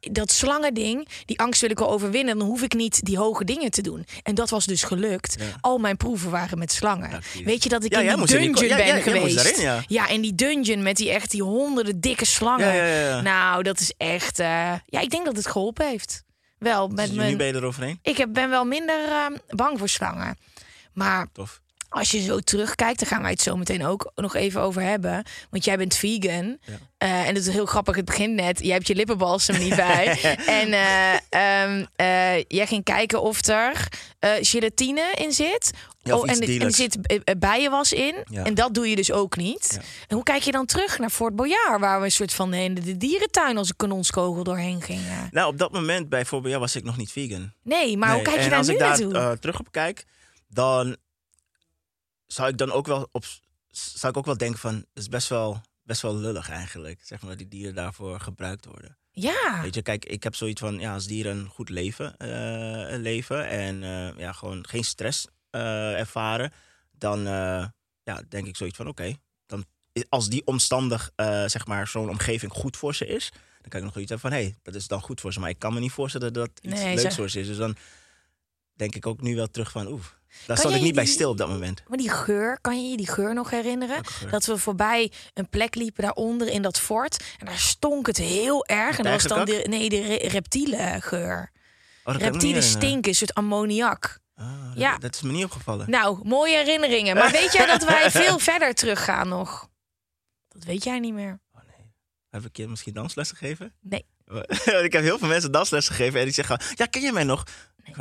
dat 0.00 0.30
slangending, 0.30 1.08
die 1.24 1.40
angst 1.40 1.60
wil 1.60 1.70
ik 1.70 1.78
wel 1.78 1.90
overwinnen, 1.90 2.38
dan 2.38 2.46
hoef 2.46 2.62
ik 2.62 2.74
niet 2.74 3.04
die 3.04 3.18
hoge 3.18 3.44
dingen 3.44 3.70
te 3.70 3.82
doen. 3.82 4.06
En 4.22 4.34
dat 4.34 4.50
was 4.50 4.66
dus 4.66 4.82
gelukt. 4.82 5.36
Al 5.60 5.78
mijn 5.78 5.96
proeven 5.96 6.30
waren 6.30 6.58
met 6.58 6.72
slangen. 6.72 7.22
Weet 7.44 7.62
je 7.62 7.68
dat 7.68 7.84
ik 7.84 7.92
in 7.92 8.16
die 8.16 8.26
dungeon 8.26 8.76
ben 8.76 9.02
geweest? 9.02 9.62
ja. 9.88 10.08
in 10.08 10.20
die 10.20 10.34
dungeon 10.34 10.82
met 10.82 10.96
die 10.96 11.10
echt 11.10 11.30
die 11.30 11.42
honderden 11.42 12.00
dikke 12.00 12.24
slangen. 12.24 13.24
Nou, 13.24 13.62
dat 13.62 13.80
is 13.80 13.92
echt. 13.96 14.40
Uh, 14.40 14.46
ja, 14.86 15.00
ik 15.00 15.10
denk 15.10 15.24
dat 15.24 15.36
het 15.36 15.46
geholpen 15.46 15.88
heeft. 15.88 16.24
Wel, 16.58 16.88
met 16.88 17.06
dus 17.06 17.16
mijn, 17.16 17.30
nu 17.30 17.36
ben 17.36 17.46
je 17.46 17.54
eroverheen? 17.54 17.98
Ik 18.02 18.16
heb, 18.16 18.32
ben 18.32 18.50
wel 18.50 18.64
minder 18.64 19.08
uh, 19.08 19.26
bang 19.48 19.78
voor 19.78 19.88
slangen. 19.88 20.38
Maar 20.92 21.26
Tof 21.32 21.60
als 21.88 22.10
je 22.10 22.20
zo 22.20 22.38
terugkijkt, 22.38 22.98
daar 22.98 23.08
gaan 23.08 23.22
wij 23.22 23.30
het 23.30 23.40
zo 23.40 23.56
meteen 23.56 23.84
ook 23.84 24.12
nog 24.14 24.34
even 24.34 24.60
over 24.60 24.82
hebben. 24.82 25.24
Want 25.50 25.64
jij 25.64 25.76
bent 25.76 25.94
vegan. 25.94 26.58
Uh, 27.02 27.28
en 27.28 27.34
het 27.34 27.46
is 27.46 27.52
heel 27.52 27.66
grappig, 27.66 27.96
het 27.96 28.04
begint 28.04 28.34
net. 28.34 28.58
Jij 28.62 28.74
hebt 28.74 28.86
je 28.86 28.94
lippenbalsem 28.94 29.58
niet 29.58 29.76
bij. 29.76 30.18
en 30.60 30.68
uh, 30.68 31.64
um, 31.64 31.86
uh, 31.96 32.42
jij 32.48 32.66
ging 32.66 32.84
kijken 32.84 33.22
of 33.22 33.46
er 33.46 33.88
gelatine 34.40 35.12
in 35.14 35.32
zit. 35.32 35.70
oh, 36.02 36.30
en, 36.30 36.60
er 36.60 36.74
zit 36.74 36.98
bijenwas 37.38 37.92
in. 37.92 38.14
Ja. 38.30 38.44
En 38.44 38.54
dat 38.54 38.74
doe 38.74 38.90
je 38.90 38.96
dus 38.96 39.12
ook 39.12 39.36
niet. 39.36 39.80
En 40.08 40.14
hoe 40.14 40.24
kijk 40.24 40.42
je 40.42 40.52
dan 40.52 40.66
terug 40.66 40.98
naar 40.98 41.10
Fort 41.10 41.36
Boyard, 41.36 41.80
waar 41.80 41.98
we 41.98 42.04
een 42.04 42.12
soort 42.12 42.34
van 42.34 42.50
de, 42.50 42.72
de 42.72 42.96
dierentuin 42.96 43.56
als 43.56 43.68
een 43.68 43.76
kanonskogel 43.76 44.44
doorheen 44.44 44.82
gingen? 44.82 45.28
Nou, 45.30 45.48
op 45.48 45.58
dat 45.58 45.72
moment 45.72 46.08
bij 46.08 46.24
Fort 46.24 46.42
Boyard 46.42 46.60
was 46.60 46.76
ik 46.76 46.84
nog 46.84 46.96
niet 46.96 47.12
vegan. 47.12 47.52
Nee, 47.62 47.96
maar 47.96 48.14
hoe 48.14 48.22
kijk 48.22 48.42
je 48.42 48.50
daar 48.50 48.64
nu 48.64 48.76
naartoe? 48.76 48.88
Als 48.88 49.00
ik 49.00 49.12
daar 49.12 49.38
terug 49.38 49.58
op 49.58 49.72
kijk, 49.72 50.04
dan 50.48 50.96
zou 52.28 52.48
ik 52.48 52.58
dan 52.58 52.72
ook 52.72 52.86
wel 52.86 53.08
op 53.12 53.24
zou 53.70 54.12
ik 54.12 54.18
ook 54.18 54.26
wel 54.26 54.36
denken 54.36 54.58
van 54.58 54.74
het 54.74 54.86
is 54.92 55.08
best 55.08 55.28
wel 55.28 55.60
best 55.82 56.02
wel 56.02 56.16
lullig 56.16 56.50
eigenlijk 56.50 57.00
zeg 57.02 57.20
maar 57.20 57.30
dat 57.30 57.38
die 57.38 57.48
dieren 57.48 57.74
daarvoor 57.74 58.20
gebruikt 58.20 58.64
worden. 58.64 58.98
Ja. 59.10 59.62
Weet 59.62 59.74
je 59.74 59.82
kijk 59.82 60.04
ik 60.04 60.22
heb 60.22 60.34
zoiets 60.34 60.60
van 60.60 60.78
ja 60.78 60.94
als 60.94 61.06
dieren 61.06 61.36
een 61.36 61.48
goed 61.48 61.68
leven 61.68 62.14
uh, 62.18 62.98
leven 63.00 63.48
en 63.48 63.82
uh, 63.82 64.18
ja 64.18 64.32
gewoon 64.32 64.66
geen 64.68 64.84
stress 64.84 65.26
uh, 65.50 65.98
ervaren 65.98 66.52
dan 66.90 67.20
ja 68.02 68.22
denk 68.28 68.46
ik 68.46 68.56
zoiets 68.56 68.76
van 68.76 68.88
oké 68.88 69.14
dan 69.46 69.64
als 70.08 70.28
die 70.28 70.46
omstandig 70.46 71.10
zeg 71.46 71.66
maar 71.66 71.88
zo'n 71.88 72.08
omgeving 72.08 72.52
goed 72.52 72.76
voor 72.76 72.94
ze 72.94 73.06
is 73.06 73.32
dan 73.60 73.70
kan 73.70 73.80
ik 73.80 73.86
nog 73.86 73.96
iets 73.96 74.10
hebben 74.10 74.30
van 74.30 74.38
hé 74.38 74.44
hey, 74.44 74.56
dat 74.62 74.74
is 74.74 74.86
dan 74.86 75.00
goed 75.00 75.20
voor 75.20 75.32
ze 75.32 75.40
maar 75.40 75.50
ik 75.50 75.58
kan 75.58 75.74
me 75.74 75.80
niet 75.80 75.92
voorstellen 75.92 76.32
dat 76.32 76.46
dat 76.46 76.64
iets 76.64 76.82
nee, 76.82 76.94
leuks 76.94 77.14
voor 77.14 77.28
ze 77.28 77.40
is. 77.40 77.46
Dus 77.46 77.56
dan 77.56 77.76
denk 78.74 78.94
ik 78.94 79.06
ook 79.06 79.20
nu 79.20 79.36
wel 79.36 79.50
terug 79.50 79.70
van 79.70 79.86
oeh 79.86 80.04
daar 80.46 80.58
stond 80.58 80.74
ik 80.74 80.82
niet 80.82 80.94
bij 80.94 81.06
stil 81.06 81.30
op 81.30 81.38
dat 81.38 81.48
moment. 81.48 81.82
Maar 81.88 81.98
die 81.98 82.10
geur, 82.10 82.58
kan 82.60 82.82
je 82.82 82.90
je 82.90 82.96
die 82.96 83.08
geur 83.08 83.34
nog 83.34 83.50
herinneren? 83.50 84.02
Dat 84.30 84.46
we 84.46 84.58
voorbij 84.58 85.12
een 85.34 85.48
plek 85.48 85.74
liepen 85.74 86.02
daaronder 86.02 86.48
in 86.48 86.62
dat 86.62 86.78
fort. 86.80 87.24
En 87.38 87.46
daar 87.46 87.58
stonk 87.58 88.06
het 88.06 88.16
heel 88.16 88.66
erg. 88.66 88.98
En 88.98 89.04
dat 89.04 89.12
was 89.12 89.22
dan 89.22 89.44
de, 89.44 89.64
nee, 89.68 89.88
de 89.88 90.28
reptiele 90.28 90.96
geur. 91.00 91.50
Oh, 92.04 92.14
reptielen 92.14 92.62
stinken, 92.62 93.08
een 93.08 93.14
soort 93.14 93.34
ammoniak. 93.34 94.18
Ah, 94.34 94.46
ja. 94.74 94.98
Dat 94.98 95.14
is 95.14 95.22
me 95.22 95.32
niet 95.32 95.44
opgevallen. 95.44 95.90
Nou, 95.90 96.20
mooie 96.22 96.56
herinneringen. 96.56 97.16
Maar 97.16 97.30
weet 97.30 97.52
jij 97.52 97.66
dat 97.66 97.84
wij 97.84 98.10
veel 98.24 98.38
verder 98.38 98.74
teruggaan 98.74 99.28
nog? 99.28 99.68
Dat 100.48 100.64
weet 100.64 100.84
jij 100.84 100.98
niet 100.98 101.14
meer. 101.14 101.40
Oh 101.52 101.60
nee. 101.76 101.92
Heb 102.30 102.44
ik 102.44 102.56
je 102.56 102.68
misschien 102.68 102.94
danslessen 102.94 103.36
gegeven? 103.36 103.74
Nee. 103.80 104.06
ik 104.84 104.92
heb 104.92 105.02
heel 105.02 105.18
veel 105.18 105.28
mensen 105.28 105.52
danslessen 105.52 105.94
gegeven 105.94 106.18
en 106.18 106.24
die 106.24 106.34
zeggen: 106.34 106.60
Ja, 106.74 106.86
ken 106.86 107.02
je 107.02 107.12
mij 107.12 107.24
nog? 107.24 107.44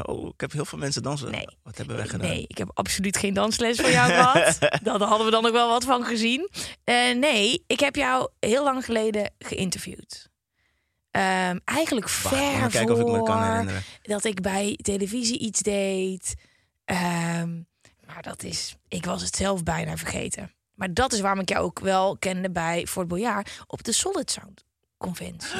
Oh, 0.05 0.27
ik 0.27 0.41
heb 0.41 0.51
heel 0.51 0.65
veel 0.65 0.77
mensen 0.77 1.03
dansen. 1.03 1.31
Nee. 1.31 1.47
Wat 1.63 1.77
hebben 1.77 1.95
wij 1.95 2.07
gedaan? 2.07 2.29
Nee, 2.29 2.45
ik 2.47 2.57
heb 2.57 2.71
absoluut 2.73 3.17
geen 3.17 3.33
dansles 3.33 3.79
voor 3.79 3.89
jou 3.89 4.11
gehad. 4.11 4.57
Daar 4.83 4.99
hadden 4.99 5.25
we 5.25 5.31
dan 5.31 5.43
nog 5.43 5.51
wel 5.51 5.69
wat 5.69 5.83
van 5.83 6.05
gezien. 6.05 6.49
Uh, 6.53 7.15
nee, 7.15 7.63
ik 7.67 7.79
heb 7.79 7.95
jou 7.95 8.29
heel 8.39 8.63
lang 8.63 8.85
geleden 8.85 9.31
geïnterviewd. 9.39 10.29
Um, 11.11 11.59
eigenlijk 11.63 12.09
Wacht, 12.09 12.35
ver 12.35 12.69
kijken 12.69 12.97
voor 12.97 13.05
of 13.05 13.13
ik 13.13 13.19
me 13.19 13.23
kan 13.23 13.43
herinneren. 13.43 13.83
dat 14.01 14.23
ik 14.23 14.41
bij 14.41 14.79
televisie 14.81 15.39
iets 15.39 15.59
deed. 15.59 16.33
Um, 16.85 17.67
maar 18.05 18.21
dat 18.21 18.43
is, 18.43 18.75
ik 18.87 19.05
was 19.05 19.21
het 19.21 19.35
zelf 19.35 19.63
bijna 19.63 19.97
vergeten. 19.97 20.51
Maar 20.73 20.93
dat 20.93 21.13
is 21.13 21.19
waarom 21.19 21.39
ik 21.39 21.49
jou 21.49 21.63
ook 21.63 21.79
wel 21.79 22.17
kende 22.17 22.51
bij 22.51 22.87
Fort 22.87 23.07
Boyard 23.07 23.63
op 23.67 23.83
de 23.83 23.91
Solid 23.91 24.31
Sound 24.31 24.65
conventie. 24.97 25.59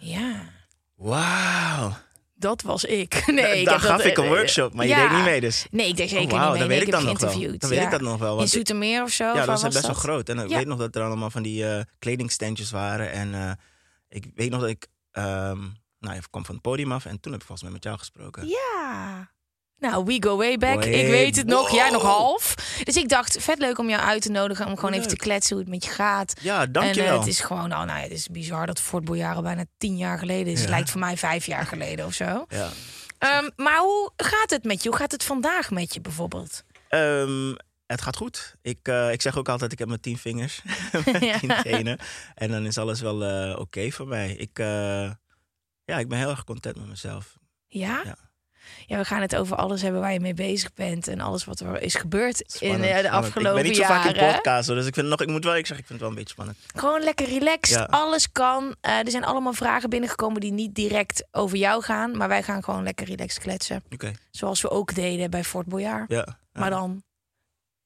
ja. 0.14 0.42
Wauw. 0.94 1.96
Dat 2.40 2.62
was 2.62 2.84
ik. 2.84 3.22
Nee, 3.26 3.64
Daar 3.64 3.80
gaf 3.80 4.04
ik 4.04 4.18
een 4.18 4.24
eh, 4.24 4.30
workshop, 4.30 4.74
maar 4.74 4.86
je 4.86 4.94
deed 4.94 5.10
niet 5.10 5.24
mee 5.24 5.40
dus. 5.40 5.66
Nee, 5.70 5.88
ik 5.88 5.96
deed 5.96 6.08
zeker 6.08 6.34
oh, 6.34 6.40
wow, 6.40 6.40
niet 6.40 6.50
mee. 6.50 6.58
Dan 6.58 6.68
weet 6.68 6.82
ik, 6.82 6.90
dan 6.90 7.04
nog 7.04 7.20
wel. 7.20 7.58
Dan 7.58 7.70
weet 7.70 7.82
ik 7.82 7.90
dat 7.90 8.00
nog 8.00 8.18
wel. 8.18 8.40
In 8.40 8.48
Zoetermeer 8.48 9.02
of 9.02 9.10
zo? 9.10 9.24
Ja, 9.24 9.46
dat 9.46 9.56
is 9.56 9.62
best 9.62 9.86
wel 9.86 9.94
groot. 9.94 10.28
En 10.28 10.38
ik 10.38 10.48
weet 10.48 10.66
nog 10.66 10.78
dat 10.78 10.96
er 10.96 11.02
allemaal 11.02 11.30
van 11.30 11.42
die 11.42 11.64
uh, 11.64 11.80
kledingstandjes 11.98 12.70
waren. 12.70 13.12
En 13.12 13.28
uh, 13.32 13.52
ik 14.08 14.30
weet 14.34 14.50
nog 14.50 14.60
dat 14.60 14.70
ik... 14.70 14.86
Um, 15.12 15.78
nou, 15.98 16.16
ik 16.16 16.26
kwam 16.30 16.44
van 16.44 16.54
het 16.54 16.62
podium 16.62 16.92
af 16.92 17.04
en 17.04 17.20
toen 17.20 17.32
heb 17.32 17.40
ik 17.40 17.46
volgens 17.46 17.62
mij 17.62 17.72
met 17.72 17.84
jou 17.84 17.98
gesproken. 17.98 18.48
Ja. 18.48 19.30
Nou, 19.80 20.04
we 20.04 20.22
go 20.22 20.36
way 20.36 20.56
back. 20.56 20.84
ik 20.84 21.06
weet 21.06 21.36
het 21.36 21.46
nog. 21.46 21.70
Jij 21.70 21.90
nog 21.90 22.02
half. 22.02 22.54
Dus 22.84 22.96
ik 22.96 23.08
dacht, 23.08 23.36
vet 23.40 23.58
leuk 23.58 23.78
om 23.78 23.88
jou 23.88 24.02
uit 24.02 24.22
te 24.22 24.30
nodigen. 24.30 24.66
Om 24.66 24.76
gewoon 24.76 24.92
even 24.92 25.08
te 25.08 25.16
kletsen 25.16 25.56
hoe 25.56 25.64
het 25.64 25.74
met 25.74 25.84
je 25.84 25.90
gaat. 25.90 26.32
Ja, 26.40 26.66
dankjewel. 26.66 27.08
En 27.08 27.12
uh, 27.14 27.18
het 27.18 27.28
is 27.28 27.40
gewoon, 27.40 27.68
nou, 27.68 27.86
nou, 27.86 28.00
het 28.00 28.10
is 28.10 28.28
bizar 28.28 28.66
dat 28.66 28.80
Fort 28.80 29.04
Boyard 29.04 29.42
bijna 29.42 29.64
tien 29.78 29.96
jaar 29.96 30.18
geleden 30.18 30.52
is. 30.52 30.60
Het 30.60 30.68
lijkt 30.68 30.90
voor 30.90 31.00
mij 31.00 31.16
vijf 31.16 31.46
jaar 31.46 31.66
geleden 31.66 32.06
of 32.06 32.12
zo. 32.14 32.44
Ja. 32.48 32.68
Um, 33.38 33.50
maar 33.56 33.78
hoe 33.78 34.12
gaat 34.16 34.50
het 34.50 34.64
met 34.64 34.82
je? 34.82 34.88
Hoe 34.88 34.98
gaat 34.98 35.12
het 35.12 35.24
vandaag 35.24 35.70
met 35.70 35.94
je 35.94 36.00
bijvoorbeeld? 36.00 36.64
Um, 36.88 37.56
het 37.86 38.00
gaat 38.02 38.16
goed. 38.16 38.54
Ik, 38.62 38.78
eh, 38.82 39.12
ik 39.12 39.22
zeg 39.22 39.36
ook 39.38 39.48
altijd, 39.48 39.72
ik 39.72 39.78
heb 39.78 39.88
mijn 39.88 40.00
tien 40.00 40.18
vingers. 40.18 40.62
mijn 41.04 41.24
Ja. 41.24 41.38
tien 41.38 41.54
tenen. 41.62 41.98
En 42.34 42.50
dan 42.50 42.66
is 42.66 42.78
alles 42.78 43.00
wel 43.00 43.24
eh, 43.24 43.58
oké 43.58 43.90
voor 43.90 44.06
mij. 44.08 44.32
Ik, 44.32 44.58
ja, 45.84 45.98
ik 45.98 46.08
ben 46.08 46.18
heel 46.18 46.30
erg 46.30 46.44
content 46.44 46.76
met 46.76 46.88
mezelf. 46.88 47.38
Ja? 47.66 48.00
Ja. 48.04 48.29
Ja? 48.86 48.96
we 48.98 49.04
gaan 49.04 49.20
het 49.20 49.36
over 49.36 49.56
alles 49.56 49.82
hebben 49.82 50.00
waar 50.00 50.12
je 50.12 50.20
mee 50.20 50.34
bezig 50.34 50.72
bent 50.74 51.08
en 51.08 51.20
alles 51.20 51.44
wat 51.44 51.60
er 51.60 51.82
is 51.82 51.94
gebeurd 51.94 52.40
in 52.40 52.46
Spannend, 52.50 52.84
eh, 52.84 53.00
de 53.02 53.10
afgelopen 53.10 53.50
Ik 53.50 53.54
ben 53.56 53.64
niet 53.64 53.76
zo 53.76 53.82
jaren. 53.82 54.02
vaak 54.02 54.14
in 54.14 54.34
podcast, 54.34 54.66
hoor, 54.66 54.76
dus 54.76 54.86
ik 54.86 54.94
vind 54.94 55.06
nog, 55.08 55.20
ik 55.20 55.28
moet 55.28 55.44
wel, 55.44 55.56
ik 55.56 55.66
zeg, 55.66 55.78
ik 55.78 55.86
vind 55.86 56.00
het 56.00 56.00
wel 56.00 56.08
een 56.08 56.14
beetje 56.14 56.30
spannend. 56.32 56.58
Gewoon 56.74 57.00
lekker 57.02 57.28
relaxed, 57.28 57.76
Ja. 57.78 57.84
alles 57.90 58.32
kan. 58.32 58.74
Eh, 58.80 58.98
er 58.98 59.10
zijn 59.10 59.24
allemaal 59.24 59.52
vragen 59.52 59.90
binnengekomen 59.90 60.40
die 60.40 60.52
niet 60.52 60.74
direct 60.74 61.26
over 61.30 61.56
jou 61.56 61.82
gaan, 61.82 62.16
maar 62.16 62.28
wij 62.28 62.42
gaan 62.42 62.64
gewoon 62.64 62.82
lekker 62.82 63.06
relaxed 63.06 63.42
kletsen. 63.42 63.82
Oké, 63.90 64.12
Zoals 64.30 64.60
we 64.62 64.70
ook 64.70 64.94
deden 64.94 65.30
bij 65.30 65.44
Fort 65.44 65.66
Boyard. 65.66 66.10
ja. 66.10 66.16
ja. 66.52 66.60
Maar 66.60 66.70
dan 66.70 67.02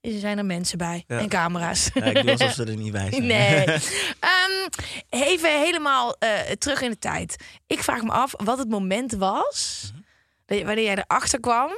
er 0.00 0.18
zijn 0.18 0.38
er 0.38 0.44
mensen 0.44 0.78
bij 0.78 1.04
Ja. 1.06 1.18
en 1.18 1.28
camera's. 1.28 1.90
Ja, 1.94 2.02
ik 2.04 2.22
doe 2.22 2.30
alsof 2.30 2.52
ze 2.58 2.64
er 2.64 2.76
niet 2.76 2.92
bij 2.92 3.10
zijn. 3.10 3.26
Nee. 3.26 3.64
Ehm, 4.34 4.68
even 5.08 5.60
helemaal 5.60 6.16
eh, 6.18 6.30
terug 6.58 6.80
in 6.80 6.90
de 6.90 6.98
tijd. 6.98 7.36
Ik 7.66 7.82
vraag 7.82 8.02
me 8.02 8.10
af 8.10 8.32
wat 8.36 8.58
het 8.58 8.68
moment 8.68 9.12
was 9.12 9.90
Mhm. 9.92 10.02
Wanneer 10.46 10.82
jij 10.82 10.96
erachter 10.96 11.40
kwam 11.40 11.70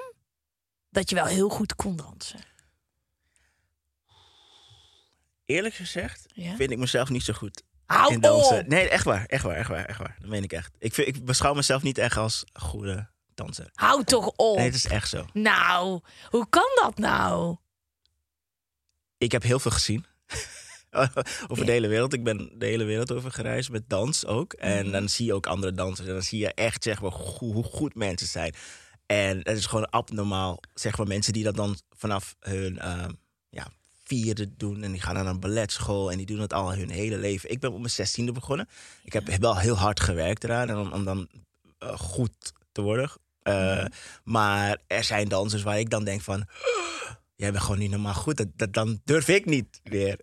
dat 0.91 1.09
je 1.11 1.15
wel 1.15 1.25
heel 1.27 1.49
goed 1.49 1.75
kon 1.75 1.97
dansen. 1.97 2.41
Eerlijk 5.45 5.75
gezegd 5.75 6.27
Ja? 6.33 6.57
vind 6.57 6.71
ik 6.71 6.79
mezelf 6.79 7.09
niet 7.09 7.23
zo 7.23 7.33
goed 7.33 7.63
Hou 7.87 8.13
in 8.13 8.21
dansen. 8.21 8.59
op! 8.61 8.67
Nee, 8.67 8.89
echt 8.89 9.05
waar, 9.05 9.25
echt 9.27 9.43
waar, 9.43 9.57
echt 9.57 9.69
waar, 9.69 9.85
echt 9.85 9.99
waar. 9.99 10.17
Dat 10.19 10.29
meen 10.31 10.43
ik 10.43 10.53
echt. 10.53 10.75
Ik, 10.79 10.95
vind, 10.95 11.09
ik 11.09 11.25
beschouw 11.25 11.55
mezelf 11.55 11.83
niet 11.83 11.99
echt 11.99 12.17
als 12.17 12.45
goede 12.53 13.09
danser. 13.35 13.71
Hou 13.75 14.05
toch 14.05 14.27
op! 14.37 14.57
Nee, 14.57 14.65
het 14.65 14.75
is 14.75 14.87
echt 14.87 15.09
zo. 15.09 15.27
Nou, 15.33 16.01
hoe 16.31 16.47
kan 16.49 16.71
dat 16.83 16.99
nou? 16.99 17.57
Ik 19.19 19.33
heb 19.33 19.43
heel 19.43 19.59
veel 19.59 19.71
gezien. 19.71 20.07
over 21.49 21.65
de 21.67 21.73
hele 21.73 21.89
wereld. 21.89 22.13
Ik 22.13 22.25
ben 22.25 22.53
de 22.59 22.67
hele 22.67 22.85
wereld 22.85 23.13
over 23.13 23.31
gereisd 23.33 23.71
met 23.71 23.89
dans 23.89 24.27
ook. 24.27 24.53
En 24.53 24.83
Mhm. 24.83 24.93
dan 24.93 25.09
zie 25.09 25.27
je 25.27 25.35
ook 25.35 25.47
andere 25.47 25.73
dansers. 25.73 26.09
En 26.09 26.15
dan 26.15 26.23
zie 26.23 26.39
je 26.39 26.55
echt 26.55 26.83
zeg 26.83 27.01
maar, 27.01 27.11
hoe, 27.11 27.65
goed 27.65 27.95
mensen 27.95 28.27
zijn. 28.27 28.55
En 29.07 29.39
het 29.39 29.57
is 29.59 29.67
gewoon 29.67 29.91
abnormaal. 29.91 30.61
Zeg 30.75 30.97
maar 30.99 31.07
mensen 31.07 31.33
die 31.33 31.45
dat 31.45 31.57
dan 31.57 31.79
vanaf 31.91 32.37
hun 32.41 32.79
ehm, 32.79 33.11
ja, 33.49 33.67
vierde 34.05 34.57
doen. 34.57 34.83
En 34.83 34.93
die 34.93 35.01
gaan 35.01 35.15
naar 35.15 35.27
een 35.27 35.41
balletschool. 35.41 36.11
En 36.11 36.17
die 36.17 36.27
doen 36.27 36.41
het 36.41 36.53
al 36.53 36.75
hun 36.75 36.91
hele 36.91 37.17
leven. 37.19 37.51
Ik 37.51 37.61
ben 37.61 37.73
op 37.73 37.79
mijn 37.79 37.91
zestiende 37.91 38.33
begonnen. 38.33 38.69
Ik 39.05 39.13
heb 39.13 39.27
wel 39.41 39.59
heel 39.59 39.77
hard 39.77 40.01
gewerkt 40.01 40.45
eraan. 40.45 40.69
En 40.69 40.77
om, 40.77 40.93
om 40.93 41.05
dan 41.05 41.29
eh, 41.79 41.99
goed 41.99 42.53
te 42.73 42.81
worden. 42.83 43.11
Eh, 43.43 43.55
Mhm. 43.77 43.87
Maar 44.25 44.79
er 44.87 45.05
zijn 45.05 45.29
dansers 45.29 45.63
waar 45.63 45.79
ik 45.79 45.91
dan 45.91 46.05
denk 46.05 46.21
van... 46.21 46.45
Jij 47.37 47.51
bent 47.53 47.63
gewoon 47.63 47.79
niet 47.79 47.91
normaal 47.91 48.15
goed. 48.15 48.37
Dat, 48.37 48.47
dat, 48.57 48.73
dan 48.73 49.01
durf 49.05 49.29
ik 49.29 49.45
niet 49.45 49.81
weer. 49.83 50.19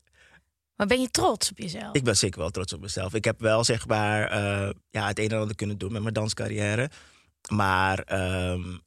Maar 0.83 0.97
ben 0.97 1.01
je 1.01 1.11
trots 1.11 1.49
op 1.51 1.57
jezelf? 1.57 1.95
Ik 1.95 2.03
ben 2.03 2.17
zeker 2.17 2.39
wel 2.39 2.49
trots 2.49 2.73
op 2.73 2.81
mezelf. 2.81 3.13
Ik 3.13 3.25
heb 3.25 3.39
wel 3.39 3.63
zeg 3.63 3.87
maar 3.87 4.27
eh, 4.29 4.69
ja, 4.89 5.07
het 5.07 5.19
een 5.19 5.29
en 5.29 5.39
ander 5.39 5.55
kunnen 5.55 5.77
doen 5.77 5.91
met 5.91 6.01
mijn 6.01 6.13
danscarrière. 6.13 6.89
Maar 7.49 7.99
ehm, 7.99 8.77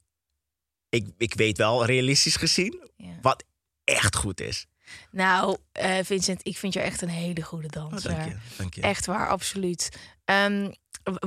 ik, 0.89 1.07
ik 1.17 1.33
weet 1.33 1.57
wel 1.57 1.85
realistisch 1.85 2.35
gezien 2.35 2.89
Ja. 2.95 3.07
wat 3.21 3.43
echt 3.83 4.15
goed 4.15 4.41
is. 4.41 4.65
Nou, 5.11 5.57
eh, 5.71 5.97
Vincent, 6.03 6.39
ik 6.43 6.57
vind 6.57 6.73
je 6.73 6.79
echt 6.79 7.01
een 7.01 7.09
hele 7.09 7.41
goede 7.41 7.67
Oh, 7.67 7.71
danser. 7.73 8.09
dank 8.11 8.25
je. 8.29 8.35
Dank 8.57 8.73
je. 8.73 8.81
Echt 8.81 9.05
waar, 9.05 9.29
absoluut. 9.29 9.89
Ehm, 10.25 10.71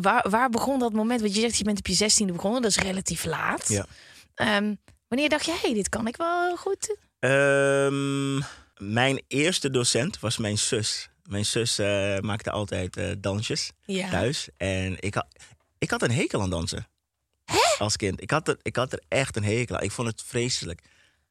waar, 0.00 0.30
waar 0.30 0.50
begon 0.50 0.78
dat 0.78 0.92
moment? 0.92 1.20
Want 1.20 1.34
je 1.34 1.40
zegt 1.40 1.56
je 1.56 1.64
bent 1.64 1.78
op 1.78 1.86
je 1.86 1.94
zestiende 1.94 2.32
begonnen, 2.32 2.62
dat 2.62 2.70
is 2.70 2.76
relatief 2.76 3.24
laat. 3.24 3.68
Ja. 3.68 3.86
Ehm, 4.34 4.74
wanneer 5.08 5.28
dacht 5.28 5.44
je, 5.44 5.58
hey, 5.62 5.74
dit 5.74 5.88
kan 5.88 6.06
ik 6.06 6.16
wel 6.16 6.56
goed? 6.56 6.96
Ehm, 7.18 8.40
mijn 8.80 9.22
eerste 9.28 9.70
docent 9.70 10.20
was 10.20 10.36
mijn 10.36 10.58
zus. 10.58 11.08
Mijn 11.24 11.44
zus 11.44 11.78
eh, 11.78 12.18
maakte 12.18 12.50
altijd 12.50 12.96
eh, 12.96 13.10
dansjes 13.18 13.70
Ja. 13.84 14.10
thuis. 14.10 14.48
En 14.56 14.96
ik 15.00 15.14
had, 15.14 15.26
ik 15.78 15.90
had 15.90 16.02
een 16.02 16.10
hekel 16.10 16.40
aan 16.42 16.50
dansen. 16.50 16.86
Als 17.78 17.96
kind. 17.96 18.22
Ik 18.22 18.30
had, 18.30 18.48
er, 18.48 18.58
ik 18.62 18.76
had 18.76 18.92
er 18.92 19.02
echt 19.08 19.36
een 19.36 19.44
hekel 19.44 19.76
aan. 19.76 19.82
Ik 19.82 19.90
vond 19.90 20.08
het 20.08 20.22
vreselijk. 20.26 20.80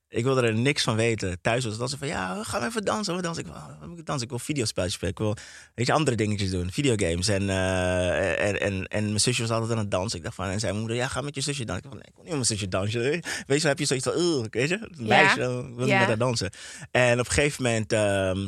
Ik 0.10 0.24
wilde 0.24 0.42
er 0.42 0.54
niks 0.54 0.84
van 0.84 0.96
weten. 0.96 1.42
Thuis 1.42 1.66
was 1.66 1.78
het 1.78 1.90
zo 1.90 1.98
van, 1.98 2.08
ja, 2.08 2.44
gaan 2.44 2.62
we 2.62 2.68
even 2.68 2.86
dansen. 2.86 3.16
We 3.16 3.22
dansen. 3.22 3.46
Ik 3.46 3.52
wil, 3.52 3.98
ik 3.98 4.06
dansen? 4.06 4.24
Ik 4.24 4.30
wil 4.30 4.40
videospelletjes 4.40 4.96
spelen. 4.98 5.14
Ik 5.14 5.20
wil 5.20 5.36
weet 5.76 5.88
je, 5.88 5.94
andere 5.94 6.18
dingetjes 6.18 6.50
doen. 6.50 6.72
Videogames. 6.72 7.28
En, 7.28 7.50
eh, 7.50 8.48
en, 8.48 8.60
en, 8.62 8.88
en 8.88 9.04
mijn 9.06 9.20
zusje 9.20 9.42
was 9.42 9.52
altijd 9.52 9.72
aan 9.72 9.78
het 9.78 9.92
dansen. 9.92 10.18
Ik 10.18 10.24
dacht 10.24 10.36
van, 10.36 10.46
en 10.46 10.60
zei 10.60 10.72
mijn 10.72 10.84
moeder, 10.86 10.98
ja, 10.98 11.08
ga 11.08 11.22
met 11.22 11.36
je 11.36 11.42
zusje 11.42 11.66
dansen. 11.66 11.84
Ik, 11.86 11.90
van, 11.92 11.98
nee, 12.00 12.08
ik 12.08 12.14
wil 12.16 12.24
niet 12.24 12.34
met 12.34 12.48
mijn 12.48 12.60
zusje 12.60 12.68
dansen. 12.68 13.02
Weet 13.02 13.24
je, 13.46 13.60
dan 13.60 13.70
heb 13.70 13.80
je 13.80 13.86
zoiets 13.86 14.06
van, 14.06 14.48
weet 14.50 14.70
je, 14.70 14.76
een 14.98 15.08
meisje, 15.08 15.40
dan 15.40 15.76
wil 15.76 15.86
niet 15.86 15.88
Ja. 15.94 16.00
met 16.00 16.08
haar 16.08 16.18
dansen. 16.18 16.52
En 16.92 17.20
op 17.20 17.26
een 17.26 17.32
gegeven 17.32 17.64
moment, 17.64 17.94
ehm, 17.94 18.48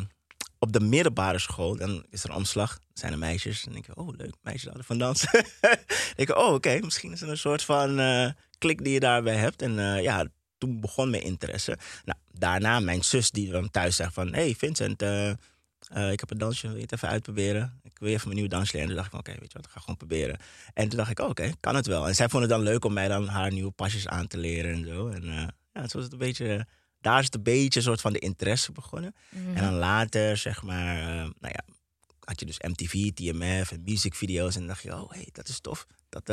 op 0.60 0.72
de 0.72 0.80
middelbare 0.80 1.39
school, 1.39 1.75
dan 1.77 2.06
is 2.10 2.24
er 2.24 2.30
een 2.30 2.36
omslag. 2.36 2.80
zijn 2.94 3.12
er 3.12 3.20
meisjes. 3.20 3.65
En 3.65 3.72
denk 3.72 3.88
ik, 3.88 3.98
oh 3.98 4.10
leuk, 4.18 4.34
meisjes 4.41 4.63
houden 4.63 4.86
van 4.86 4.98
dansen. 4.98 5.30
dan 5.62 5.75
denk 6.15 6.30
ik, 6.30 6.38
oh 6.38 6.53
oké, 6.53 6.80
misschien 6.82 7.12
is 7.12 7.22
er 7.22 7.30
een 7.30 7.38
soort 7.38 7.63
van 7.63 8.00
eh, 8.00 8.30
klik 8.58 8.84
die 8.84 8.94
je 8.94 9.00
daarbij 9.00 9.36
hebt. 9.36 9.62
En 9.62 9.80
eh, 9.80 10.01
ja, 10.01 10.25
toen 10.62 10.80
begon 10.80 11.10
mijn 11.10 11.24
interesse. 11.24 11.77
Nou, 12.06 12.18
daarna 12.32 12.80
mijn 12.80 13.03
zus 13.03 13.32
die 13.32 13.51
dan 13.51 13.70
thuis 13.70 13.96
zegt 13.96 14.13
van... 14.13 14.34
hey 14.34 14.56
Vincent, 14.56 15.01
eh, 15.01 15.30
eh, 15.30 16.12
ik 16.12 16.20
heb 16.20 16.32
een 16.32 16.38
dansje, 16.38 16.68
wil 16.68 16.75
je 16.75 16.82
het 16.82 16.91
even 16.91 17.08
uitproberen? 17.08 17.80
Ik 17.84 18.00
wil 18.00 18.10
even 18.10 18.22
mijn 18.24 18.36
nieuwe 18.36 18.50
dansje 18.50 18.77
leren. 18.77 18.89
En 18.89 18.96
toen 18.96 19.03
dacht 19.03 19.13
ik 19.13 19.24
van, 19.24 19.34
oké, 19.34 19.39
weet 19.39 19.51
je 19.51 19.58
wat, 19.58 19.65
ik 19.65 19.72
ga 19.72 19.80
gewoon 19.80 19.98
proberen. 19.98 20.39
En 20.74 20.88
toen 20.89 20.98
dacht 20.98 21.12
ik, 21.12 21.20
oh, 21.20 21.30
oké, 21.30 21.51
kan 21.60 21.75
het 21.75 21.88
wel. 21.88 22.08
En 22.08 22.15
zij 22.15 22.30
vond 22.30 22.41
het 22.41 22.51
dan 22.51 22.62
leuk 22.62 22.86
om 22.86 22.94
mij 22.94 23.08
dan 23.08 23.27
haar 23.27 23.51
nieuwe 23.51 23.72
pasjes 23.72 24.08
aan 24.08 24.27
te 24.27 24.38
leren 24.38 24.74
en 24.74 24.86
zo. 24.86 25.08
En 25.08 25.24
eh, 25.24 25.48
ja, 25.74 25.88
zo 25.88 25.98
was 25.98 26.03
het 26.03 26.12
een 26.12 26.18
beetje... 26.18 26.68
daar 27.00 27.20
is 27.20 27.25
het 27.25 27.36
een 27.36 27.44
beetje 27.44 27.80
een 27.80 27.86
soort 27.86 28.01
van 28.01 28.13
de 28.13 28.20
interesse 28.20 28.72
begonnen. 28.72 29.15
Mhm. 29.30 29.56
En 29.56 29.63
dan 29.63 29.74
later, 29.74 30.38
zeg 30.38 30.62
maar, 30.63 30.96
nou 31.15 31.53
ja, 31.53 31.63
had 32.20 32.39
je 32.39 32.46
dus 32.46 32.60
MTV, 32.60 33.12
TMF 33.12 33.72
en 33.72 33.82
musicvideo's. 33.86 34.53
En 34.53 34.60
dan 34.60 34.70
dacht 34.70 34.84
je, 34.84 34.94
oh, 34.94 35.12
hey, 35.12 35.30
dat 35.32 35.48
is 35.48 35.60
tof. 35.60 35.88
Dat 36.10 36.30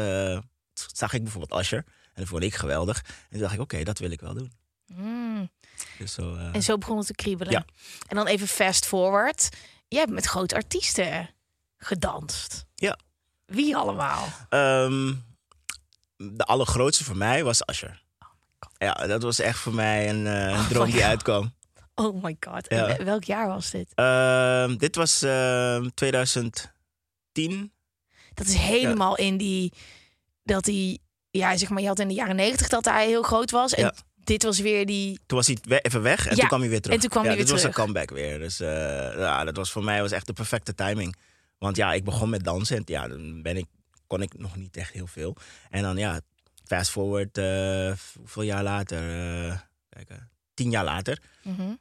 zag 0.73 1.13
ik 1.13 1.23
bijvoorbeeld 1.23 1.61
Asher. 1.61 1.85
En 2.19 2.25
dat 2.25 2.33
vond 2.33 2.43
ik 2.43 2.55
geweldig. 2.55 3.05
En 3.07 3.13
toen 3.31 3.41
dacht 3.41 3.55
ik, 3.55 3.61
oké, 3.61 3.83
dat 3.83 3.99
wil 3.99 4.11
ik 4.11 4.21
wel 4.21 4.35
doen. 4.35 4.53
Mm. 4.87 5.51
Dus 5.99 6.13
zo, 6.13 6.35
eh, 6.35 6.55
En 6.55 6.63
zo 6.63 6.79
begon 6.79 6.99
het 6.99 7.07
te 7.07 7.15
kriebelen. 7.15 7.53
Ja. 7.53 7.65
En 8.07 8.17
dan 8.17 8.27
even 8.27 8.49
fast 8.49 8.87
forward. 8.87 9.49
Jij 9.89 10.01
hebt 10.01 10.13
met 10.13 10.25
grote 10.27 10.55
artiesten 10.55 11.31
gedanst. 11.77 12.65
Ja. 12.75 12.99
Wie 13.47 13.77
allemaal? 13.77 14.29
Ehm, 14.49 15.15
de 16.17 16.45
allergrootste 16.45 17.05
voor 17.05 17.17
mij 17.17 17.45
was 17.45 17.67
Asher. 17.67 18.03
Ja, 18.79 18.93
dat 18.93 19.23
was 19.23 19.39
echt 19.39 19.59
voor 19.59 19.75
mij 19.75 20.09
een, 20.09 20.27
eh, 20.27 20.59
Oh 20.59 20.69
droom 20.69 20.85
die 20.85 20.95
God. 20.95 21.03
uitkwam. 21.03 21.55
Oh 21.95 22.23
my 22.23 22.37
god. 22.41 22.67
Ja. 22.69 23.05
Welk 23.05 23.25
jaar 23.25 23.47
was 23.47 23.71
dit? 23.71 23.93
Ehm, 23.95 24.77
dit 24.77 24.95
was 24.97 25.23
ehm 25.23 25.89
2010. 25.95 27.73
Dat 28.35 28.47
is 28.47 28.55
helemaal 28.55 29.17
in 29.17 29.37
die... 29.37 29.73
Dat 30.43 30.65
die... 30.65 31.01
Ja, 31.31 31.57
zeg 31.57 31.69
maar, 31.69 31.81
je 31.83 31.89
had 31.89 31.99
in 31.99 32.09
de 32.09 32.15
jaren 32.15 32.37
negentig 32.37 32.69
dat 32.69 32.85
hij 32.85 33.07
heel 33.07 33.23
groot 33.23 33.51
was. 33.51 33.75
En 33.75 33.85
Ja. 33.85 33.95
dit 34.25 34.43
was 34.43 34.59
weer 34.59 34.87
die... 34.87 35.19
Toen 35.27 35.39
was 35.39 35.47
hij 35.47 35.81
even 35.83 36.03
weg 36.03 36.27
en 36.27 36.31
Ja, 36.35 36.37
toen 36.39 36.49
kwam 36.49 36.61
hij 36.61 36.69
weer 36.69 36.81
terug. 36.81 36.95
en 36.97 37.01
toen 37.03 37.11
kwam 37.11 37.23
ja, 37.23 37.29
hij 37.29 37.37
weer 37.39 37.47
dit 37.47 37.55
was 37.55 37.65
een 37.65 37.73
comeback 37.73 38.11
weer. 38.11 38.39
Dus 38.39 38.61
eh, 38.61 38.69
ja, 39.17 39.45
dat 39.45 39.57
was 39.57 39.71
voor 39.73 39.85
mij 39.85 40.01
was 40.01 40.11
echt 40.11 40.27
de 40.27 40.33
perfecte 40.33 40.75
timing. 40.75 41.17
Want 41.59 41.77
ja, 41.77 41.93
ik 41.93 42.05
begon 42.05 42.29
met 42.31 42.45
dansen 42.45 42.77
en 42.77 42.83
ja, 42.87 43.09
dan 43.09 43.43
ben 43.43 43.57
ik, 43.57 43.67
kon 44.07 44.23
ik 44.23 44.39
nog 44.39 44.57
niet 44.57 44.77
echt 44.77 44.93
heel 44.93 45.07
veel. 45.07 45.37
En 45.71 45.83
dan 45.83 45.97
ja, 45.97 46.21
fast 46.65 46.91
forward, 46.91 47.39
eh, 47.39 47.93
hoeveel 48.19 48.43
jaar 48.43 48.63
later? 48.63 48.99
kijk, 49.89 50.09
eh, 50.09 50.17
tien 50.55 50.71
jaar 50.71 50.85
later. 50.85 51.23
Mhm. 51.43 51.75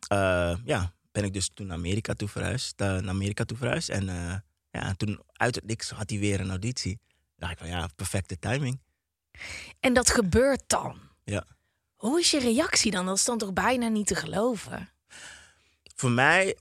ja, 0.65 0.93
ben 1.11 1.23
ik 1.23 1.33
dus 1.33 1.49
toen 1.53 1.67
naar 1.67 1.77
Amerika 1.77 2.13
toe 2.13 2.27
verhuisd. 2.27 2.79
naar 2.79 3.07
Amerika 3.07 3.43
toe 3.43 3.57
verhuisd. 3.57 3.89
En 3.89 4.05
ja, 4.71 4.93
toen 4.97 5.19
uit 5.33 5.55
het 5.55 5.65
niks 5.65 5.89
had 5.89 6.09
hij 6.09 6.19
weer 6.19 6.39
een 6.39 6.49
auditie. 6.49 6.99
dacht 7.37 7.51
ik 7.51 7.57
van 7.57 7.67
ja, 7.67 7.89
perfecte 7.95 8.39
timing. 8.39 8.79
En 9.79 9.93
dat 9.93 10.09
gebeurt 10.09 10.63
dan. 10.67 10.99
Ja. 11.23 11.45
Hoe 11.95 12.19
is 12.19 12.31
je 12.31 12.39
reactie 12.39 12.91
dan? 12.91 13.05
Dat 13.05 13.17
is 13.17 13.25
dan 13.25 13.37
toch 13.37 13.53
bijna 13.53 13.87
niet 13.87 14.07
te 14.07 14.15
geloven? 14.15 14.89
voor 15.95 16.11
mij, 16.11 16.57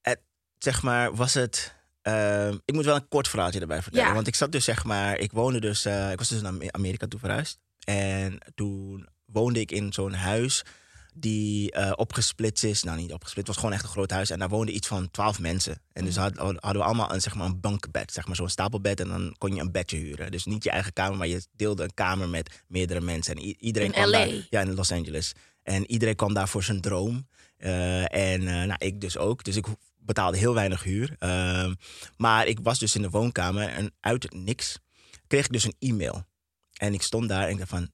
het, 0.00 0.20
zeg 0.58 0.82
maar, 0.82 1.14
was 1.14 1.34
het. 1.34 1.74
ehm, 2.02 2.56
ik 2.64 2.74
moet 2.74 2.84
wel 2.84 2.96
een 2.96 3.08
kort 3.08 3.28
verhaaltje 3.28 3.60
erbij 3.60 3.82
vertellen. 3.82 4.06
Ja. 4.08 4.14
Want 4.14 4.26
ik 4.26 4.34
zat 4.34 4.52
dus, 4.52 4.64
zeg 4.64 4.84
maar, 4.84 5.18
ik 5.18 5.32
woonde 5.32 5.60
dus, 5.60 5.84
eh, 5.84 6.10
ik 6.10 6.18
was 6.18 6.28
dus 6.28 6.40
naar 6.40 6.52
Ame- 6.52 6.72
Amerika 6.72 7.06
toe 7.06 7.20
verhuisd. 7.20 7.58
En 7.84 8.38
toen 8.54 9.08
woonde 9.24 9.60
ik 9.60 9.70
in 9.70 9.92
zo'n 9.92 10.12
huis 10.12 10.62
die 11.14 11.72
eh, 11.72 11.92
opgesplitst 11.96 12.64
is. 12.64 12.82
Nou, 12.82 12.96
niet 12.98 13.12
opgesplitst, 13.12 13.36
het 13.36 13.46
was 13.46 13.56
gewoon 13.56 13.72
echt 13.72 13.82
een 13.82 13.88
groot 13.90 14.10
huis. 14.10 14.30
En 14.30 14.38
daar 14.38 14.48
woonden 14.48 14.74
iets 14.74 14.86
van 14.88 15.10
twaalf 15.10 15.38
mensen. 15.40 15.82
En 15.92 16.04
dus 16.04 16.16
had- 16.16 16.36
hadden 16.36 16.60
we 16.72 16.82
allemaal 16.82 17.12
een, 17.14 17.20
zeg 17.20 17.34
maar, 17.34 17.46
een 17.46 17.60
bankbed, 17.60 18.12
zeg 18.12 18.26
maar, 18.26 18.36
zo'n 18.36 18.48
stapelbed. 18.48 19.00
En 19.00 19.08
dan 19.08 19.34
kon 19.38 19.54
je 19.54 19.60
een 19.60 19.72
bedje 19.72 19.96
huren. 19.96 20.30
Dus 20.30 20.44
niet 20.44 20.64
je 20.64 20.70
eigen 20.70 20.92
kamer, 20.92 21.18
maar 21.18 21.26
je 21.26 21.46
deelde 21.52 21.82
een 21.82 21.94
kamer 21.94 22.28
met 22.28 22.62
meerdere 22.68 23.00
mensen. 23.00 23.34
En 23.34 23.42
iedereen 23.42 23.88
In 23.88 23.94
kwam 23.94 24.08
LA? 24.10 24.18
daar- 24.18 24.46
ja, 24.50 24.60
in 24.60 24.74
Los 24.74 24.92
Angeles. 24.92 25.32
En 25.62 25.90
iedereen 25.90 26.16
kwam 26.16 26.34
daar 26.34 26.48
voor 26.48 26.62
zijn 26.62 26.80
droom. 26.80 27.28
Eh, 27.56 28.02
en 28.14 28.40
eh, 28.40 28.54
nou, 28.66 28.74
ik 28.78 29.00
dus 29.00 29.16
ook. 29.16 29.44
Dus 29.44 29.56
ik 29.56 29.66
betaalde 29.98 30.38
heel 30.38 30.54
weinig 30.54 30.82
huur. 30.82 31.16
Ehm, 31.18 31.74
maar 32.16 32.46
ik 32.46 32.58
was 32.62 32.78
dus 32.78 32.94
in 32.94 33.02
de 33.02 33.10
woonkamer 33.10 33.68
en 33.68 33.94
uit 34.00 34.22
het 34.22 34.34
niks 34.34 34.78
kreeg 35.26 35.44
ik 35.44 35.52
dus 35.52 35.64
een 35.64 35.74
e-mail. 35.78 36.24
En 36.76 36.94
ik 36.94 37.02
stond 37.02 37.28
daar 37.28 37.44
en 37.44 37.50
ik 37.50 37.58
dacht 37.58 37.70
van... 37.70 37.90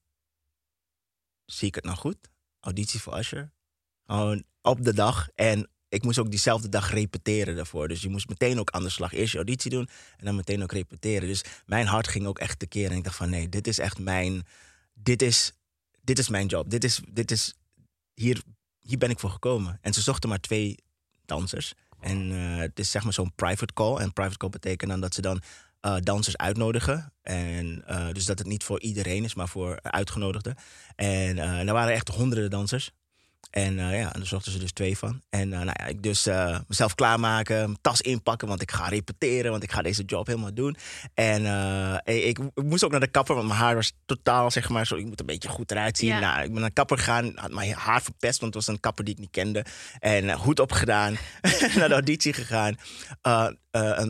Zie 1.44 1.68
ik 1.68 1.74
het 1.74 1.84
nou 1.84 1.96
goed? 1.96 2.16
Auditie 2.66 3.00
voor 3.00 3.18
Usher? 3.18 3.50
Gewoon 4.06 4.44
op 4.62 4.84
de 4.84 4.94
dag. 4.94 5.28
En 5.34 5.68
ik 5.88 6.02
moest 6.02 6.18
ook 6.18 6.30
diezelfde 6.30 6.68
dag 6.68 6.90
repeteren 6.90 7.56
daarvoor. 7.56 7.88
Dus 7.88 8.02
je 8.02 8.08
moest 8.08 8.28
meteen 8.28 8.58
ook 8.58 8.70
aan 8.70 8.82
de 8.82 8.88
slag. 8.88 9.12
Eerst 9.12 9.32
je 9.32 9.38
auditie 9.38 9.70
doen 9.70 9.88
en 10.16 10.24
dan 10.24 10.34
meteen 10.34 10.62
ook 10.62 10.72
repeteren. 10.72 11.28
Dus 11.28 11.44
mijn 11.66 11.86
hart 11.86 12.08
ging 12.08 12.26
ook 12.26 12.38
echt 12.38 12.58
tekeer. 12.58 12.90
En 12.90 12.96
ik 12.96 13.04
dacht 13.04 13.16
van 13.16 13.30
nee, 13.30 13.48
dit 13.48 13.66
is 13.66 13.78
echt 13.78 13.98
mijn... 13.98 14.46
Dit 14.94 15.22
is, 15.22 15.52
dit 16.00 16.18
is 16.18 16.28
mijn 16.28 16.46
job. 16.46 16.70
Dit 16.70 16.84
is, 16.84 17.00
dit 17.08 17.30
is, 17.30 17.54
hier, 18.14 18.42
hier 18.80 18.98
ben 18.98 19.10
ik 19.10 19.18
voor 19.18 19.30
gekomen. 19.30 19.78
En 19.80 19.92
ze 19.92 20.00
zochten 20.00 20.28
maar 20.28 20.40
twee 20.40 20.76
dansers. 21.24 21.74
En 22.00 22.32
eh, 22.32 22.56
het 22.56 22.78
is 22.78 22.90
zeg 22.90 23.04
maar 23.04 23.12
zo'n 23.12 23.34
private 23.34 23.72
call. 23.72 23.96
En 23.96 24.12
private 24.12 24.36
call 24.36 24.50
betekent 24.50 24.90
dan 24.90 25.00
dat 25.00 25.14
ze 25.14 25.20
dan 25.20 25.42
eh, 25.86 25.96
dansers 26.00 26.36
uitnodigen. 26.36 27.12
En 27.22 27.84
uh, 27.88 28.06
dus 28.12 28.24
dat 28.24 28.38
het 28.38 28.48
niet 28.48 28.64
voor 28.64 28.80
iedereen 28.80 29.24
is, 29.24 29.34
maar 29.34 29.48
voor 29.48 29.78
uitgenodigden. 29.82 30.54
En 30.96 31.36
uh, 31.36 31.68
er 31.68 31.72
waren 31.72 31.94
echt 31.94 32.08
honderden 32.08 32.50
dansers. 32.50 32.92
En 33.50 33.72
uh, 33.72 33.98
ja, 33.98 34.12
en 34.12 34.18
daar 34.18 34.26
zochten 34.26 34.52
ze 34.52 34.58
dus 34.58 34.72
twee 34.72 34.98
van. 34.98 35.22
En 35.30 35.48
uh, 35.48 35.54
nou 35.54 35.72
ja, 35.78 35.86
ik 35.86 36.02
dus 36.02 36.26
uh, 36.26 36.58
mezelf 36.68 36.94
klaarmaken, 36.94 37.56
mijn 37.56 37.78
tas 37.80 38.00
inpakken, 38.00 38.48
want 38.48 38.62
ik 38.62 38.70
ga 38.70 38.88
repeteren, 38.88 39.50
want 39.50 39.62
ik 39.62 39.72
ga 39.72 39.82
deze 39.82 40.02
job 40.02 40.26
helemaal 40.26 40.54
doen. 40.54 40.76
En 41.14 41.44
ik, 42.04 42.38
ik, 42.38 42.64
moest 42.64 42.84
ook 42.84 42.90
naar 42.90 43.00
de 43.00 43.06
kapper, 43.06 43.34
want 43.34 43.46
mijn 43.46 43.60
haar 43.60 43.74
was 43.74 43.92
totaal, 44.06 44.50
zeg 44.50 44.68
maar, 44.68 44.86
zo, 44.86 44.96
ik 44.96 45.06
moet 45.06 45.20
een 45.20 45.26
beetje 45.26 45.48
goed 45.48 45.70
eruit 45.70 45.96
zien. 45.96 46.08
Ja. 46.08 46.18
Nou, 46.18 46.42
ik 46.42 46.50
ben 46.50 46.60
naar 46.60 46.68
de 46.68 46.74
kapper 46.74 46.98
gegaan, 46.98 47.32
had 47.34 47.52
mijn 47.52 47.72
haar 47.72 48.02
verpest, 48.02 48.40
want 48.40 48.54
het 48.54 48.64
was 48.64 48.74
een 48.74 48.80
kapper 48.80 49.04
die 49.04 49.14
ik 49.14 49.20
niet 49.20 49.30
kende. 49.30 49.64
En 49.98 50.38
goed 50.38 50.60
opgedaan, 50.60 51.16
naar 51.76 51.88
de 51.88 51.94
auditie 51.94 52.32
gegaan. 52.32 52.78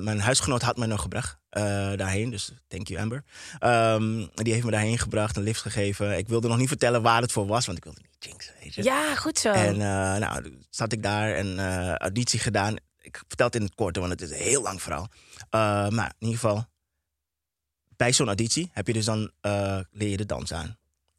mijn 0.03 0.21
huisgenoot 0.21 0.63
had 0.63 0.77
me 0.77 0.87
nog 0.87 1.03
gebracht. 1.03 1.39
Uh, 1.51 1.63
daarheen. 1.97 2.31
Dus 2.31 2.53
thank 2.69 2.89
you, 2.89 3.01
Amber. 3.01 3.25
Um, 3.61 4.31
die 4.35 4.53
heeft 4.53 4.65
me 4.65 4.71
daarheen 4.71 4.99
gebracht, 4.99 5.37
een 5.37 5.43
lift 5.43 5.61
gegeven. 5.61 6.19
Ik 6.19 6.29
wilde 6.29 6.49
nog 6.49 6.59
niet 6.59 6.69
vertellen 6.69 7.03
waar 7.03 7.21
het 7.21 7.33
voor 7.33 7.47
was, 7.47 7.67
want 7.67 7.79
ik 7.79 7.85
wilde 7.85 8.01
niet 8.03 8.25
jinxen. 8.25 8.55
Weet 8.63 8.75
je. 8.75 8.83
Ja, 8.83 9.15
goed 9.15 9.39
zo. 9.39 9.53
En 9.53 9.75
uh, 9.75 9.81
nou, 10.17 10.59
zat 10.71 10.93
ik 10.93 11.03
daar 11.03 11.35
en 11.35 11.47
uh, 11.47 11.95
auditie 11.95 12.39
gedaan. 12.39 12.77
Ik 13.01 13.23
vertel 13.29 13.47
het 13.47 13.55
in 13.55 13.63
het 13.63 13.75
kort, 13.75 13.97
want 13.97 14.11
het 14.11 14.21
is 14.21 14.31
een 14.31 14.37
heel 14.37 14.63
lang 14.63 14.83
verhaal. 14.83 15.09
maar 15.91 16.15
in 16.19 16.27
ieder 16.27 16.41
geval, 16.41 16.65
bij 17.97 18.13
zo'n 18.13 18.27
auditie 18.27 18.71
heb 18.73 18.87
je 18.87 18.93
dus 18.93 19.05
dan 19.05 19.31
leer 19.91 20.09
je 20.09 20.17
de 20.17 20.27
dans 20.27 20.53
aan. 20.53 20.77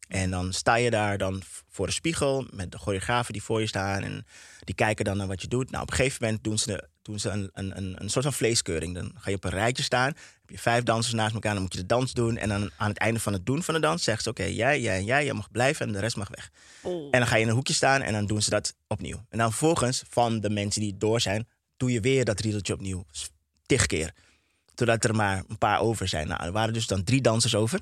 En 0.08 0.30
dan 0.30 0.52
sta 0.52 0.74
je 0.74 0.90
daar 0.90 1.18
dan 1.18 1.42
voor 1.68 1.86
de 1.86 1.92
spiegel 1.92 2.46
met 2.50 2.72
de 2.72 2.78
choreografen 2.78 3.32
die 3.32 3.42
voor 3.42 3.60
je 3.60 3.66
staan. 3.66 4.02
En 4.02 4.26
die 4.60 4.74
kijken 4.74 5.04
dan 5.04 5.16
naar 5.16 5.26
wat 5.26 5.42
je 5.42 5.48
doet. 5.48 5.70
Nou, 5.70 5.82
op 5.82 5.90
een 5.90 5.96
gegeven 5.96 6.24
moment 6.24 6.44
doen 6.44 6.58
ze, 6.58 6.88
doen 7.08 7.20
ze 7.20 7.28
een, 7.28 7.50
een, 7.52 8.02
een 8.02 8.10
soort 8.10 8.24
van 8.24 8.32
vleeskeuring. 8.32 8.94
Dan 8.94 9.12
ga 9.14 9.30
je 9.30 9.36
op 9.36 9.44
een 9.44 9.50
rijtje 9.50 9.82
staan. 9.82 10.06
Heb 10.06 10.50
je 10.50 10.58
vijf 10.58 10.82
dansers 10.82 11.14
naast 11.14 11.34
elkaar. 11.34 11.52
Dan 11.52 11.62
moet 11.62 11.72
je 11.72 11.78
de 11.78 11.86
dans 11.86 12.12
doen. 12.12 12.36
En 12.36 12.48
dan 12.48 12.70
aan 12.76 12.88
het 12.88 12.98
einde 12.98 13.20
van 13.20 13.32
het 13.32 13.46
doen 13.46 13.62
van 13.62 13.74
de 13.74 13.80
dans 13.80 14.02
zeggen 14.02 14.22
ze: 14.22 14.30
Oké, 14.30 14.44
jij, 14.44 14.80
jij, 14.80 15.02
jij, 15.02 15.24
jij 15.24 15.34
mag 15.34 15.50
blijven 15.50 15.86
en 15.86 15.92
de 15.92 15.98
rest 15.98 16.16
mag 16.16 16.28
weg. 16.28 16.50
Oh. 16.82 17.08
En 17.10 17.18
dan 17.18 17.26
ga 17.26 17.36
je 17.36 17.42
in 17.42 17.48
een 17.48 17.54
hoekje 17.54 17.74
staan 17.74 18.00
en 18.00 18.12
dan 18.12 18.26
doen 18.26 18.42
ze 18.42 18.50
dat 18.50 18.74
opnieuw. 18.86 19.24
En 19.28 19.38
dan 19.38 19.52
volgens 19.52 20.02
van 20.08 20.40
de 20.40 20.50
mensen 20.50 20.80
die 20.80 20.96
door 20.96 21.20
zijn, 21.20 21.48
doe 21.76 21.92
je 21.92 22.00
weer 22.00 22.24
dat 22.24 22.40
riedeltje 22.40 22.72
opnieuw. 22.72 23.04
Tig 23.66 23.86
keer. 23.86 24.14
Totdat 24.74 25.04
er 25.04 25.14
maar 25.14 25.44
een 25.48 25.58
paar 25.58 25.80
over 25.80 26.08
zijn. 26.08 26.28
Nou, 26.28 26.44
er 26.44 26.52
waren 26.52 26.72
dus 26.72 26.86
dan 26.86 27.04
drie 27.04 27.20
dansers 27.20 27.54
over. 27.54 27.80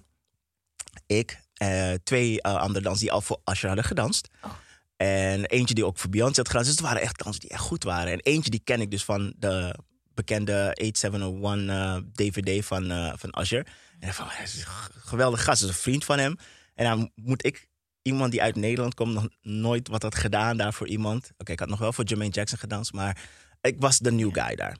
Ik, 1.06 1.40
uh, 1.62 1.92
twee 2.04 2.32
uh, 2.32 2.38
andere 2.56 2.80
dansers 2.80 3.00
die 3.00 3.12
al 3.12 3.20
voor 3.20 3.40
Asher 3.44 3.66
hadden 3.66 3.84
gedanst. 3.84 4.28
Oh. 4.42 4.50
En 4.96 5.44
eentje 5.44 5.74
die 5.74 5.86
ook 5.86 5.98
voor 5.98 6.10
Beyoncé 6.10 6.36
had 6.36 6.48
gedanst. 6.48 6.68
Dus 6.68 6.78
het 6.78 6.86
waren 6.86 7.02
echt 7.02 7.18
dansers 7.18 7.44
die 7.44 7.50
echt 7.50 7.62
goed 7.62 7.84
waren. 7.84 8.12
En 8.12 8.20
eentje 8.20 8.50
die 8.50 8.60
ken 8.64 8.80
ik 8.80 8.90
dus 8.90 9.04
van 9.04 9.34
de 9.38 9.78
bekende 10.14 10.74
8701 10.74 11.68
uh, 11.68 11.96
DVD 12.14 12.64
van, 12.64 12.90
uh, 12.90 13.12
van 13.16 13.40
Usher. 13.40 13.66
En 13.98 14.14
van, 14.14 14.26
hij 14.28 14.44
is 14.44 14.56
een 14.56 14.66
geweldige 15.04 15.42
gast, 15.42 15.62
is 15.62 15.68
een 15.68 15.74
vriend 15.74 16.04
van 16.04 16.18
hem. 16.18 16.36
En 16.74 16.84
dan 16.84 17.10
moet 17.14 17.44
ik 17.44 17.68
iemand 18.02 18.30
die 18.30 18.42
uit 18.42 18.56
Nederland 18.56 18.94
komt, 18.94 19.14
nog 19.14 19.28
nooit 19.42 19.88
wat 19.88 20.02
had 20.02 20.14
gedaan 20.14 20.56
daar 20.56 20.72
voor 20.72 20.88
iemand. 20.88 21.22
Oké, 21.24 21.34
okay, 21.38 21.54
ik 21.54 21.60
had 21.60 21.68
nog 21.68 21.78
wel 21.78 21.92
voor 21.92 22.04
Jermaine 22.04 22.34
Jackson 22.34 22.58
gedanst, 22.58 22.92
maar 22.92 23.22
ik 23.60 23.76
was 23.78 23.98
de 23.98 24.12
new 24.12 24.30
guy 24.32 24.54
daar. 24.54 24.76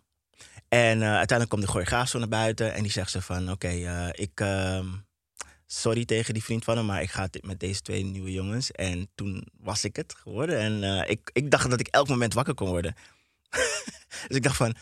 En 0.69 0.99
uh, 0.99 1.05
uiteindelijk 1.05 1.49
komt 1.49 1.63
de 1.63 1.69
choreograaf 1.69 2.09
zo 2.09 2.19
naar 2.19 2.29
buiten 2.29 2.75
en 2.75 2.83
die 2.83 2.93
zegt 2.93 3.11
ze 3.11 3.23
van, 3.23 3.51
oké, 3.51 3.67
okay, 3.67 4.11
ik 4.11 4.41
ehm, 4.41 4.87
sorry 5.67 6.05
tegen 6.05 6.35
die 6.35 6.45
vriend 6.45 6.65
van 6.65 6.77
hem, 6.77 6.87
maar 6.87 7.03
ik 7.03 7.11
ga 7.11 7.29
dit 7.31 7.45
met 7.45 7.61
deze 7.61 7.81
twee 7.81 8.05
nieuwe 8.05 8.33
jongens. 8.33 8.73
En 8.73 9.09
toen 9.15 9.47
was 9.61 9.85
ik 9.85 9.97
het 9.97 10.15
geworden. 10.15 10.59
En 10.59 10.83
uh, 10.83 11.11
ik, 11.11 11.31
ik 11.33 11.51
dacht 11.51 11.71
dat 11.71 11.81
ik 11.81 11.89
elk 11.89 12.09
moment 12.09 12.35
wakker 12.35 12.55
kon 12.55 12.69
worden. 12.69 12.95
dus 14.29 14.37
ik 14.37 14.43
dacht 14.43 14.57
van, 14.57 14.75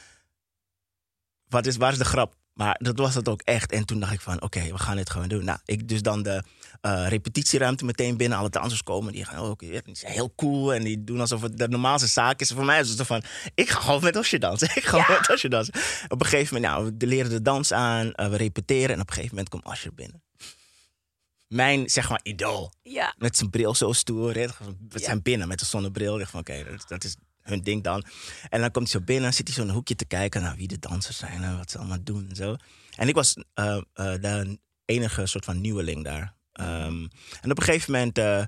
wat 1.48 1.66
is, 1.66 1.76
waar 1.76 1.92
is 1.92 1.98
de 1.98 2.04
grap? 2.04 2.34
Maar 2.54 2.78
dat 2.82 2.98
was 2.98 3.14
het 3.14 3.28
ook 3.28 3.42
echt. 3.42 3.72
En 3.72 3.84
toen 3.84 4.00
dacht 4.00 4.12
ik 4.12 4.20
van, 4.20 4.34
oké, 4.34 4.44
okay, 4.44 4.72
we 4.72 4.78
gaan 4.78 4.96
dit 4.96 5.10
gewoon 5.10 5.28
doen. 5.28 5.44
Nou, 5.44 5.58
ik 5.64 5.88
dus 5.88 6.02
dan 6.02 6.22
de 6.22 6.42
uh, 6.82 7.08
repetitieruimte 7.08 7.84
meteen 7.84 8.16
binnen. 8.16 8.38
Alle 8.38 8.50
dansers 8.50 8.82
komen, 8.82 9.12
die 9.12 9.24
gaan 9.24 9.38
ook, 9.38 9.62
oh, 9.62 9.78
die 9.84 9.96
zijn 9.96 10.12
heel 10.12 10.32
cool. 10.36 10.74
En 10.74 10.82
die 10.82 11.04
doen 11.04 11.20
alsof 11.20 11.42
het 11.42 11.58
de 11.58 11.68
normaalste 11.68 12.08
zaak 12.08 12.40
is. 12.40 12.50
Voor 12.50 12.64
mij 12.64 12.80
is 12.80 12.88
het 12.88 13.06
van, 13.06 13.22
ik 13.54 13.70
ga 13.70 13.80
gewoon 13.80 14.02
met 14.02 14.16
Osje 14.16 14.38
dansen. 14.38 14.68
Ik 14.76 14.84
ga 14.84 14.96
ja. 14.96 15.06
met 15.08 15.30
Osje 15.30 15.48
dansen. 15.48 15.74
Op 16.08 16.20
een 16.20 16.26
gegeven 16.26 16.54
moment, 16.54 16.72
nou, 16.72 16.94
we 16.98 17.06
leren 17.06 17.30
de 17.30 17.42
dans 17.42 17.72
aan. 17.72 18.06
Uh, 18.06 18.28
we 18.28 18.36
repeteren. 18.36 18.94
En 18.94 19.00
op 19.00 19.08
een 19.08 19.14
gegeven 19.14 19.34
moment 19.34 19.48
komt 19.48 19.64
Asje 19.64 19.92
binnen 19.92 20.23
mijn, 21.54 21.90
zeg 21.90 22.08
maar, 22.08 22.20
idool. 22.22 22.72
Ja. 22.82 23.14
Met 23.18 23.36
zijn 23.36 23.50
bril 23.50 23.74
zo 23.74 23.92
stoer. 23.92 24.32
We 24.32 24.98
zijn 24.98 25.22
binnen 25.22 25.48
met 25.48 25.58
de 25.58 25.64
zonnebril. 25.64 26.20
Ik 26.20 26.26
van, 26.26 26.40
oké, 26.40 26.52
okay, 26.52 26.64
dat, 26.70 26.88
dat, 26.88 27.04
is 27.04 27.16
hun 27.40 27.62
ding 27.62 27.82
dan. 27.82 28.04
En 28.48 28.60
dan 28.60 28.70
komt 28.70 28.92
hij 28.92 29.00
zo 29.00 29.06
binnen, 29.06 29.34
zit 29.34 29.46
hij 29.46 29.56
zo 29.56 29.62
in 29.62 29.68
een 29.68 29.74
hoekje 29.74 29.94
te 29.94 30.04
kijken 30.04 30.42
naar 30.42 30.56
wie 30.56 30.68
de 30.68 30.78
dansers 30.78 31.16
zijn 31.16 31.42
en 31.42 31.56
wat 31.56 31.70
ze 31.70 31.78
allemaal 31.78 32.04
doen 32.04 32.28
en 32.28 32.36
zo. 32.36 32.56
En 32.96 33.08
ik 33.08 33.14
was 33.14 33.36
uh, 33.36 33.44
uh, 33.64 33.82
de 33.94 34.58
enige 34.84 35.26
soort 35.26 35.44
van 35.44 35.60
nieuweling 35.60 36.04
daar. 36.04 36.34
Um, 36.60 37.08
en 37.40 37.50
op 37.50 37.58
een 37.58 37.64
gegeven 37.64 37.92
moment 37.92 38.18
uh, 38.18 38.44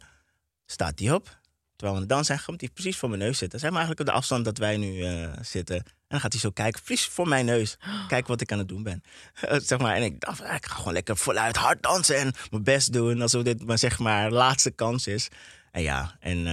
staat 0.66 0.98
hij 0.98 1.12
op. 1.12 1.38
Terwijl 1.76 2.00
we 2.00 2.06
dans 2.06 2.26
zijn, 2.26 2.40
komt 2.46 2.60
hij 2.60 2.70
precies 2.70 2.96
voor 2.96 3.08
mijn 3.08 3.20
neus 3.20 3.38
zitten. 3.38 3.58
Zijn 3.58 3.72
we 3.72 3.78
eigenlijk 3.78 4.08
op 4.08 4.14
de 4.14 4.20
afstand 4.20 4.44
dat 4.44 4.58
wij 4.58 4.76
nu 4.76 5.04
zitten. 5.40 5.76
En 5.76 5.84
dan 6.08 6.20
gaat 6.20 6.32
hij 6.32 6.40
zo 6.40 6.50
kijken, 6.50 6.82
precies 6.82 7.06
voor 7.06 7.28
mijn 7.28 7.44
neus. 7.44 7.76
Kijken 8.08 8.28
wat 8.28 8.40
ik 8.40 8.52
aan 8.52 8.58
het 8.58 8.68
doen 8.68 8.82
ben. 8.82 9.02
zeg 9.66 9.78
maar, 9.78 9.96
en 9.96 10.02
ik 10.02 10.20
dacht, 10.20 10.40
ik 10.40 10.66
ga 10.66 10.74
gewoon 10.74 10.92
lekker 10.92 11.16
voluit 11.16 11.56
hard 11.56 11.82
dansen 11.82 12.16
en 12.16 12.34
mijn 12.50 12.62
best 12.62 12.92
doen. 12.92 13.22
Alsof 13.22 13.42
dit 13.42 13.66
mijn 13.66 13.78
zeg 13.78 13.98
maar 13.98 14.30
laatste 14.30 14.70
kans 14.70 15.06
is. 15.06 15.28
En 15.76 15.82
ja, 15.82 16.16
en 16.20 16.38
uh, 16.38 16.44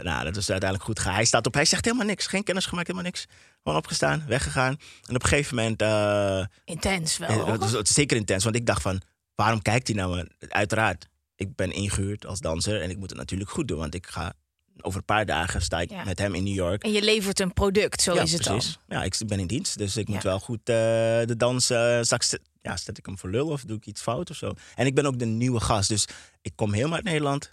nou, 0.00 0.24
dat 0.24 0.36
is 0.36 0.50
uiteindelijk 0.50 0.82
goed 0.82 0.98
gegaan. 0.98 1.14
Hij 1.14 1.24
staat 1.24 1.46
op, 1.46 1.54
hij 1.54 1.64
zegt 1.64 1.84
helemaal 1.84 2.06
niks. 2.06 2.26
Geen 2.26 2.44
kennis 2.44 2.66
gemaakt, 2.66 2.86
helemaal 2.86 3.10
niks. 3.10 3.26
Gewoon 3.62 3.78
opgestaan, 3.78 4.24
weggegaan. 4.26 4.76
En 5.06 5.14
op 5.14 5.22
een 5.22 5.28
gegeven 5.28 5.56
moment... 5.56 5.82
Uh, 5.82 6.44
intens 6.64 7.18
wel. 7.18 7.46
Het, 7.60 7.88
zeker 7.88 8.16
intens, 8.16 8.44
want 8.44 8.56
ik 8.56 8.66
dacht 8.66 8.82
van, 8.82 9.02
waarom 9.34 9.62
kijkt 9.62 9.86
hij 9.86 9.96
nou? 9.96 10.28
Uiteraard, 10.48 11.08
ik 11.36 11.56
ben 11.56 11.72
ingehuurd 11.72 12.26
als 12.26 12.40
danser 12.40 12.82
en 12.82 12.90
ik 12.90 12.98
moet 12.98 13.10
het 13.10 13.18
natuurlijk 13.18 13.50
goed 13.50 13.68
doen. 13.68 13.78
Want 13.78 13.94
ik 13.94 14.06
ga 14.06 14.32
over 14.80 14.98
een 14.98 15.04
paar 15.04 15.26
dagen 15.26 15.62
sta 15.62 15.80
ik 15.80 15.90
ja. 15.90 16.04
met 16.04 16.18
hem 16.18 16.34
in 16.34 16.44
New 16.44 16.54
York. 16.54 16.82
En 16.82 16.92
je 16.92 17.02
levert 17.02 17.40
een 17.40 17.52
product, 17.52 18.02
zo 18.02 18.14
ja, 18.14 18.22
is 18.22 18.32
het 18.32 18.42
precies. 18.42 18.78
dan. 18.86 18.98
Ja, 18.98 19.04
ik 19.04 19.16
ben 19.26 19.40
in 19.40 19.46
dienst, 19.46 19.78
dus 19.78 19.96
ik 19.96 20.08
moet 20.08 20.22
wel 20.22 20.40
goed 20.40 20.58
uh, 20.58 20.66
de 20.66 21.34
dans... 21.36 21.70
Uh, 21.70 21.98
straks 22.02 22.36
ja, 22.62 22.76
zet 22.76 22.98
ik 22.98 23.06
hem 23.06 23.18
voor 23.18 23.30
lul 23.30 23.48
of 23.48 23.62
doe 23.62 23.76
ik 23.76 23.86
iets 23.86 24.02
fout 24.02 24.30
of 24.30 24.36
zo. 24.36 24.52
En 24.74 24.86
ik 24.86 24.94
ben 24.94 25.06
ook 25.06 25.18
de 25.18 25.24
nieuwe 25.24 25.60
gast, 25.60 25.88
dus 25.88 26.06
ik 26.42 26.52
kom 26.54 26.72
helemaal 26.72 26.96
uit 26.96 27.04
Nederland. 27.04 27.50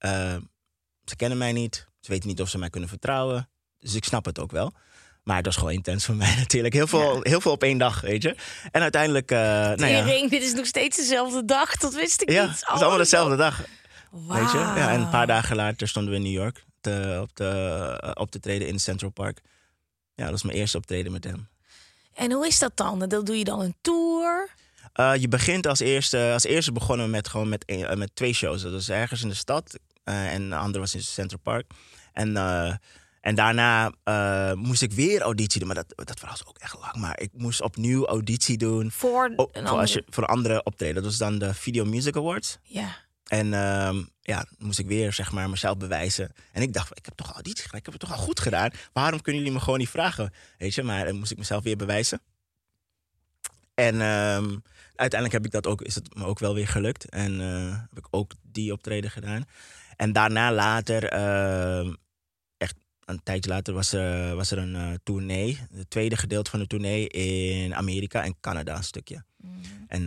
Uh, 0.00 0.36
ze 1.04 1.16
kennen 1.16 1.38
mij 1.38 1.52
niet. 1.52 1.88
Ze 2.00 2.10
weten 2.10 2.28
niet 2.28 2.40
of 2.40 2.48
ze 2.48 2.58
mij 2.58 2.70
kunnen 2.70 2.88
vertrouwen. 2.88 3.48
Dus 3.78 3.94
ik 3.94 4.04
snap 4.04 4.24
het 4.24 4.38
ook 4.38 4.50
wel. 4.50 4.72
Maar 5.22 5.36
het 5.36 5.46
was 5.46 5.56
gewoon 5.56 5.72
intens 5.72 6.04
voor 6.04 6.14
mij 6.24 6.34
natuurlijk. 6.36 6.74
Heel 6.74 6.86
veel, 6.86 7.14
ja. 7.14 7.20
heel 7.22 7.40
veel 7.40 7.52
op 7.52 7.62
één 7.62 7.78
dag, 7.78 8.00
weet 8.00 8.22
je. 8.22 8.36
En 8.70 8.82
uiteindelijk... 8.82 9.30
Uh, 9.30 9.38
nou 9.38 9.86
ja. 9.86 10.28
Dit 10.28 10.42
is 10.42 10.52
nog 10.52 10.66
steeds 10.66 10.96
dezelfde 10.96 11.44
dag. 11.44 11.76
Dat 11.76 11.94
wist 11.94 12.22
ik 12.22 12.30
ja, 12.30 12.40
niet. 12.40 12.50
het 12.50 12.58
is 12.58 12.64
allemaal 12.64 12.98
dezelfde 12.98 13.36
dag. 13.36 13.64
Wow. 14.10 14.36
Weet 14.36 14.50
je? 14.50 14.58
Ja, 14.58 14.90
en 14.90 15.00
een 15.00 15.10
paar 15.10 15.26
dagen 15.26 15.56
later 15.56 15.88
stonden 15.88 16.12
we 16.12 16.18
in 16.18 16.24
New 16.24 16.32
York 16.32 16.64
te, 16.80 17.18
op, 17.22 17.34
te, 17.34 18.14
op 18.14 18.30
te 18.30 18.40
treden 18.40 18.68
in 18.68 18.80
Central 18.80 19.10
Park. 19.10 19.40
Ja, 20.14 20.22
dat 20.22 20.30
was 20.30 20.42
mijn 20.42 20.56
eerste 20.56 20.76
optreden 20.76 21.12
met 21.12 21.24
hem. 21.24 21.48
En 22.14 22.32
hoe 22.32 22.46
is 22.46 22.58
dat 22.58 22.76
dan? 22.76 22.98
Dat 22.98 23.26
doe 23.26 23.38
je 23.38 23.44
dan 23.44 23.60
een 23.60 23.74
tour? 23.80 24.50
Uh, 24.94 25.16
je 25.16 25.28
begint 25.28 25.66
als 25.66 25.80
eerste, 25.80 26.30
als 26.32 26.44
eerste 26.44 26.72
begonnen 26.72 27.06
we 27.06 27.12
met, 27.12 27.28
gewoon 27.28 27.48
met, 27.48 27.64
uh, 27.66 27.92
met 27.92 28.10
twee 28.14 28.32
shows. 28.32 28.62
Dat 28.62 28.72
was 28.72 28.88
ergens 28.88 29.22
in 29.22 29.28
de 29.28 29.34
stad 29.34 29.78
uh, 30.04 30.32
en 30.32 30.48
de 30.48 30.56
andere 30.56 30.78
was 30.78 30.94
in 30.94 31.02
Central 31.02 31.40
Park. 31.42 31.66
En, 32.12 32.36
en 33.20 33.34
daarna 33.34 33.92
moest 34.54 34.82
ik 34.82 34.92
weer 34.92 35.20
auditie 35.20 35.58
doen, 35.58 35.68
maar 35.68 35.84
dat, 35.86 36.06
dat 36.06 36.20
was 36.20 36.46
ook 36.46 36.58
echt 36.58 36.78
lang. 36.80 36.96
Maar 36.96 37.20
ik 37.20 37.30
moest 37.32 37.62
opnieuw 37.62 38.06
auditie 38.06 38.56
doen. 38.56 38.90
Voor 38.90 39.24
een, 39.24 39.38
oh, 39.38 39.46
andere... 39.46 39.66
voor, 39.68 39.78
als 39.78 39.92
je, 39.92 40.04
voor 40.08 40.22
een 40.22 40.28
andere 40.28 40.62
optreden. 40.64 40.94
Dat 40.94 41.04
was 41.04 41.16
dan 41.16 41.38
de 41.38 41.54
Video 41.54 41.84
Music 41.84 42.16
Awards. 42.16 42.58
Ja. 42.62 42.96
En 43.30 43.46
uh, 43.46 44.04
ja, 44.20 44.44
moest 44.58 44.78
ik 44.78 44.86
weer 44.86 45.12
zeg 45.12 45.32
maar 45.32 45.50
mezelf 45.50 45.76
bewijzen. 45.76 46.32
En 46.52 46.62
ik 46.62 46.72
dacht, 46.72 46.98
ik 46.98 47.04
heb 47.04 47.14
toch 47.14 47.28
al 47.28 47.34
auditie 47.34 47.64
gedaan, 47.64 47.78
ik 47.78 47.84
heb 47.84 47.94
het 47.94 48.02
toch 48.02 48.12
al 48.12 48.24
goed 48.24 48.40
gedaan. 48.40 48.70
Waarom 48.92 49.20
kunnen 49.20 49.42
jullie 49.42 49.56
me 49.56 49.64
gewoon 49.64 49.78
niet 49.78 49.88
vragen? 49.88 50.32
Weet 50.58 50.74
je, 50.74 50.82
maar 50.82 51.04
dan 51.04 51.18
moest 51.18 51.30
ik 51.30 51.38
mezelf 51.38 51.62
weer 51.62 51.76
bewijzen. 51.76 52.20
En 53.74 53.94
uh, 53.94 54.58
uiteindelijk 54.94 55.32
heb 55.32 55.44
ik 55.44 55.50
dat 55.50 55.66
ook, 55.66 55.82
is 55.82 55.94
het 55.94 56.14
me 56.14 56.24
ook 56.24 56.38
wel 56.38 56.54
weer 56.54 56.68
gelukt. 56.68 57.08
En 57.08 57.40
uh, 57.40 57.78
heb 57.78 57.98
ik 57.98 58.06
ook 58.10 58.32
die 58.42 58.72
optreden 58.72 59.10
gedaan. 59.10 59.44
En 59.96 60.12
daarna 60.12 60.52
later, 60.52 61.12
uh, 61.14 61.94
echt 62.56 62.76
een 63.04 63.22
tijdje 63.22 63.50
later, 63.50 63.74
was 63.74 63.92
er, 63.92 64.34
was 64.36 64.50
er 64.50 64.58
een 64.58 64.74
uh, 64.74 64.92
tournee. 65.02 65.58
Het 65.72 65.90
tweede 65.90 66.16
gedeelte 66.16 66.50
van 66.50 66.60
de 66.60 66.66
tournee 66.66 67.08
in 67.08 67.74
Amerika 67.74 68.24
en 68.24 68.36
Canada 68.40 68.76
een 68.76 68.84
stukje. 68.84 69.24
Mm. 69.36 69.60
En 69.88 70.02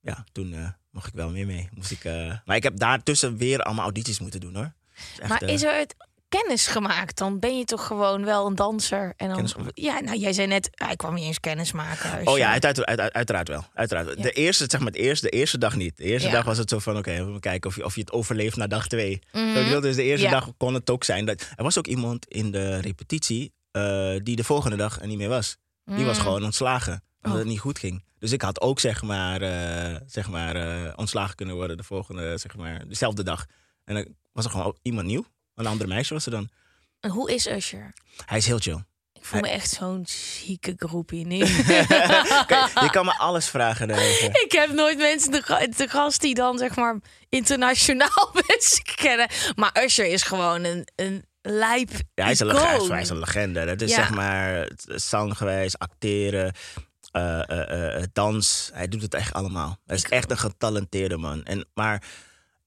ja, 0.00 0.24
toen 0.32 0.74
mocht 0.92 1.06
ik 1.06 1.14
wel 1.14 1.30
meer 1.30 1.46
mee. 1.46 1.68
Moest 1.74 1.90
ik, 1.90 2.04
uh... 2.04 2.34
Maar 2.44 2.56
ik 2.56 2.62
heb 2.62 2.78
daartussen 2.78 3.36
weer 3.36 3.60
allemaal 3.62 3.84
audities 3.84 4.20
moeten 4.20 4.40
doen 4.40 4.54
hoor. 4.54 4.72
Echt, 5.18 5.28
maar 5.28 5.42
is 5.42 5.62
er 5.62 5.78
het 5.78 5.94
kennis 6.28 6.66
gemaakt? 6.66 7.18
Dan 7.18 7.38
ben 7.38 7.58
je 7.58 7.64
toch 7.64 7.86
gewoon 7.86 8.24
wel 8.24 8.46
een 8.46 8.54
danser. 8.54 9.12
En 9.16 9.28
dan, 9.28 9.48
ja, 9.74 10.00
nou, 10.00 10.18
jij 10.18 10.32
zei 10.32 10.46
net, 10.46 10.68
hij 10.72 10.96
kwam 10.96 11.14
niet 11.14 11.24
eens 11.24 11.40
kennis 11.40 11.72
maken. 11.72 12.18
Dus 12.18 12.26
Oh 12.28 12.38
ja, 12.38 12.46
ja. 12.46 12.52
uit, 12.52 12.64
uit, 12.64 12.84
uit- 12.84 13.00
uit- 13.00 13.12
uiteraard 13.12 13.48
wel. 13.48 13.64
Uiteraard. 13.74 14.08
Ja. 14.16 14.22
De 14.22 14.30
eerste, 14.32 14.64
zeg 14.68 14.80
maar, 14.80 14.88
het 14.92 15.00
eerste, 15.00 15.26
de 15.30 15.36
eerste 15.36 15.58
dag 15.58 15.76
niet. 15.76 15.96
De 15.96 16.02
eerste 16.04 16.28
Ja. 16.28 16.34
dag 16.34 16.44
was 16.44 16.58
het 16.58 16.68
zo 16.68 16.78
van, 16.78 16.96
oké, 16.96 17.32
we 17.32 17.40
kijken 17.40 17.70
of 17.70 17.76
je, 17.76 17.84
of 17.84 17.94
je 17.94 18.00
het 18.00 18.12
overleeft 18.12 18.56
na 18.56 18.66
dag 18.66 18.86
twee. 18.88 19.18
Bedoel, 19.32 19.80
dus 19.80 19.96
de 19.96 20.02
eerste 20.02 20.26
Ja. 20.26 20.32
dag 20.32 20.48
kon 20.56 20.74
het 20.74 20.90
ook 20.90 21.04
zijn. 21.04 21.24
Dat, 21.24 21.40
er 21.56 21.62
was 21.64 21.78
ook 21.78 21.86
iemand 21.86 22.26
in 22.28 22.50
de 22.50 22.78
repetitie 22.80 23.52
eh, 23.70 24.14
die 24.22 24.36
de 24.36 24.44
volgende 24.44 24.76
dag 24.76 25.00
er 25.00 25.06
niet 25.06 25.18
meer 25.18 25.28
was. 25.28 25.56
Die 25.84 26.04
was 26.04 26.16
Mm. 26.16 26.22
gewoon 26.22 26.44
ontslagen, 26.44 27.02
omdat 27.22 27.32
Oh. 27.32 27.38
het 27.38 27.46
niet 27.46 27.60
goed 27.60 27.78
ging. 27.78 28.04
Dus 28.18 28.32
ik 28.32 28.42
had 28.42 28.60
ook, 28.60 28.80
zeg 28.80 29.02
maar, 29.02 29.42
eh, 29.42 29.96
zeg 30.06 30.28
maar 30.28 30.56
eh, 30.56 30.92
ontslagen 30.96 31.34
kunnen 31.36 31.54
worden 31.54 31.76
de 31.76 31.82
volgende, 31.82 32.38
zeg 32.38 32.56
maar, 32.56 32.88
dezelfde 32.88 33.22
dag. 33.22 33.46
En 33.84 33.94
dan 33.94 34.06
was 34.32 34.44
er 34.44 34.50
gewoon 34.50 34.76
iemand 34.82 35.06
nieuw. 35.06 35.24
Een 35.54 35.66
andere 35.66 35.88
meisje 35.88 36.14
was 36.14 36.24
er 36.24 36.30
dan. 36.30 36.48
En 37.00 37.10
hoe 37.10 37.32
is 37.34 37.46
Usher? 37.46 37.92
Hij 38.26 38.38
is 38.38 38.46
heel 38.46 38.58
chill. 38.58 38.84
Ik 39.12 39.24
voel 39.28 39.40
me 39.40 39.48
echt 39.48 39.70
zo'n 39.70 40.06
zieke 40.06 40.74
groepie 40.76 41.26
nu. 41.32 41.38
Kijk, 42.46 42.70
je 42.80 42.88
kan 42.90 43.04
me 43.04 43.18
alles 43.18 43.48
vragen 43.48 43.88
daarover. 43.88 44.42
Ik 44.44 44.52
heb 44.52 44.70
nooit 44.72 44.98
mensen 44.98 45.30
te, 45.30 45.42
ga- 45.42 45.66
te 45.76 45.88
gast 45.88 46.20
die 46.20 46.34
dan 46.34 46.58
zeg 46.58 46.76
maar 46.76 46.96
internationaal 47.28 48.30
mensen 48.46 48.82
kennen. 48.96 49.28
Maar 49.54 49.82
Usher 49.84 50.06
is 50.06 50.22
gewoon 50.22 50.64
een, 50.64 50.88
een 50.96 51.24
lijp 51.42 51.90
Ja, 52.14 52.22
hij 52.22 52.32
is 52.32 52.40
een, 52.40 52.46
legende, 52.46 52.92
hij 52.92 53.00
is 53.02 53.08
een 53.08 53.18
legende. 53.18 53.64
Dat 53.64 53.80
is 53.80 53.90
Ja. 53.90 53.96
zeg 53.96 54.10
maar 54.10 54.68
zang 54.86 55.36
geweest, 55.36 55.78
acteren, 55.78 56.54
eh, 57.12 57.48
eh, 57.48 57.96
eh, 57.96 58.04
dans. 58.12 58.70
Hij 58.72 58.88
doet 58.88 59.02
het 59.02 59.14
echt 59.14 59.32
allemaal. 59.32 59.78
Hij 59.84 59.96
is 59.96 60.04
echt 60.04 60.30
een 60.30 60.38
getalenteerde 60.38 61.16
man. 61.16 61.44
En, 61.44 61.66
maar 61.74 62.04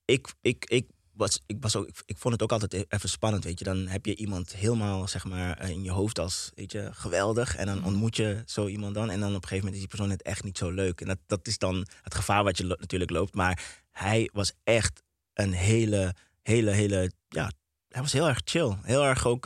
ik, 0.06 0.34
ik, 0.42 0.66
ik, 0.66 0.86
was, 1.12 1.42
ik, 1.46 1.58
was 1.60 1.76
ook, 1.76 1.88
ik, 1.88 2.02
ik 2.06 2.18
vond 2.18 2.34
het 2.34 2.44
ook 2.44 2.52
altijd 2.52 2.74
e- 2.74 2.86
even 2.88 3.10
spannend, 3.10 3.44
weet 3.44 3.60
je. 3.60 3.66
Dan 3.66 3.88
heb 3.88 4.06
je 4.06 4.16
iemand 4.16 4.56
helemaal 4.56 5.08
zeg 5.08 5.26
maar, 5.26 5.70
in 5.70 5.84
je 5.84 5.92
hoofd 5.92 6.20
als 6.20 6.52
weet 6.56 6.72
je, 6.72 6.90
geweldig. 6.94 7.56
En 7.56 7.66
dan 7.66 7.86
ontmoet 7.86 8.16
je 8.16 8.44
zo 8.46 8.68
iemand 8.68 8.94
dan. 8.94 9.10
En 9.10 9.20
dan 9.20 9.30
op 9.30 9.42
een 9.42 9.48
gegeven 9.48 9.66
moment 9.66 9.74
is 9.74 9.80
die 9.80 9.88
persoon 9.90 10.10
het 10.10 10.22
echt 10.22 10.44
niet 10.44 10.58
zo 10.58 10.72
leuk. 10.72 11.02
En 11.02 11.08
dat, 11.08 11.20
dat 11.26 11.48
is 11.48 11.58
dan 11.58 11.88
het 12.02 12.16
gevaar 12.16 12.44
wat 12.44 12.58
je 12.58 12.66
lo- 12.66 12.76
natuurlijk 12.80 13.12
loopt. 13.12 13.34
Maar 13.36 13.82
hij 13.92 14.30
was 14.34 14.54
echt 14.64 15.04
een 15.34 15.54
hele, 15.54 16.16
hele, 16.42 16.72
hele... 16.72 17.12
Ja, 17.30 17.52
hij 17.90 18.02
was 18.02 18.14
heel 18.14 18.28
erg 18.28 18.42
chill. 18.44 18.78
Heel 18.82 19.04
erg 19.06 19.26
ook 19.26 19.46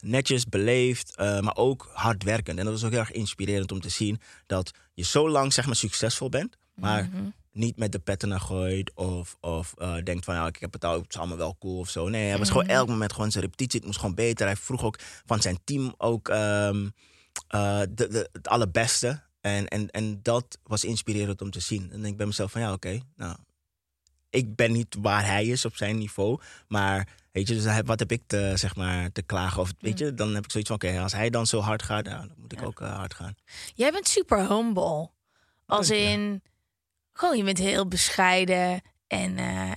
netjes, 0.00 0.44
beleefd, 0.44 1.16
eh, 1.16 1.40
maar 1.40 1.56
ook 1.56 1.90
hardwerkend. 1.92 2.58
En 2.58 2.64
dat 2.64 2.74
was 2.74 2.84
ook 2.84 2.90
heel 2.90 3.00
erg 3.00 3.12
inspirerend 3.12 3.72
om 3.72 3.80
te 3.80 3.88
zien 3.88 4.20
dat 4.46 4.70
je 4.94 5.04
zo 5.04 5.28
lang 5.30 5.52
zeg 5.52 5.66
maar, 5.66 5.76
succesvol 5.76 6.28
bent, 6.28 6.56
maar 6.74 7.08
Mhm. 7.12 7.28
niet 7.52 7.76
met 7.76 7.92
de 7.92 7.98
petten 7.98 8.28
naar 8.28 8.40
gooit 8.40 8.94
of, 8.94 9.36
of 9.40 9.74
eh, 9.78 9.94
denkt 10.04 10.24
van 10.24 10.34
nou, 10.34 10.48
ik 10.48 10.56
heb 10.56 10.72
het 10.72 10.84
al, 10.84 11.00
het 11.00 11.12
is 11.12 11.18
allemaal 11.18 11.36
wel 11.36 11.56
cool 11.58 11.78
of 11.78 11.88
zo. 11.90 12.08
Nee, 12.08 12.28
hij 12.28 12.38
was 12.38 12.48
gewoon 12.50 12.66
elk 12.66 12.88
moment 12.88 13.12
gewoon 13.12 13.30
zijn 13.30 13.44
repetitie. 13.44 13.78
Het 13.78 13.86
moest 13.88 13.98
gewoon 13.98 14.14
beter. 14.14 14.46
Hij 14.46 14.56
vroeg 14.56 14.82
ook 14.84 14.98
van 15.26 15.40
zijn 15.40 15.58
team 15.64 15.94
ook 15.98 16.28
ehm, 16.28 16.88
eh, 17.48 17.80
de, 17.90 18.08
de, 18.08 18.28
het 18.32 18.48
allerbeste. 18.48 19.24
En, 19.40 19.68
en, 19.68 19.90
en 19.90 20.22
dat 20.22 20.58
was 20.62 20.84
inspirerend 20.84 21.42
om 21.42 21.50
te 21.50 21.60
zien. 21.60 21.92
En 21.92 22.04
ik 22.04 22.16
ben 22.16 22.26
mezelf 22.26 22.50
van 22.52 22.60
ja, 22.60 22.72
oké, 22.72 23.00
nou, 23.16 23.36
ik 24.30 24.54
ben 24.56 24.72
niet 24.72 24.96
waar 25.00 25.26
hij 25.26 25.46
is 25.46 25.64
op 25.64 25.76
zijn 25.76 25.98
niveau. 25.98 26.40
Maar 26.68 27.08
weet 27.36 27.48
je, 27.48 27.54
dus 27.54 27.64
hij- 27.64 27.84
wat 27.84 27.98
heb 27.98 28.12
ik 28.12 28.22
te, 28.26 28.52
zeg 28.54 28.76
maar, 28.76 29.12
te 29.12 29.22
klagen? 29.22 29.60
Of 29.62 29.72
weet 29.78 29.98
je, 29.98 30.14
dan 30.14 30.34
heb 30.34 30.44
ik 30.44 30.50
zoiets 30.50 30.70
van 30.70 30.78
oké, 30.82 31.00
als 31.00 31.12
hij 31.12 31.30
dan 31.30 31.46
zo 31.46 31.60
hard 31.60 31.82
gaat, 31.82 32.04
nou, 32.04 32.28
dan 32.28 32.36
moet 32.36 32.52
ik 32.52 32.62
ook 32.62 32.80
eh, 32.80 32.96
hard 32.96 33.14
gaan. 33.14 33.34
Jij 33.74 33.90
bent 33.92 34.08
super 34.08 34.48
humble. 34.48 35.10
Als 35.66 35.88
Dank 35.88 36.00
je. 36.00 36.06
in, 36.06 36.42
gewoon 37.12 37.36
je 37.36 37.44
bent 37.44 37.58
heel 37.58 37.88
bescheiden. 37.88 38.80
En 39.06 39.38
eh, 39.38 39.72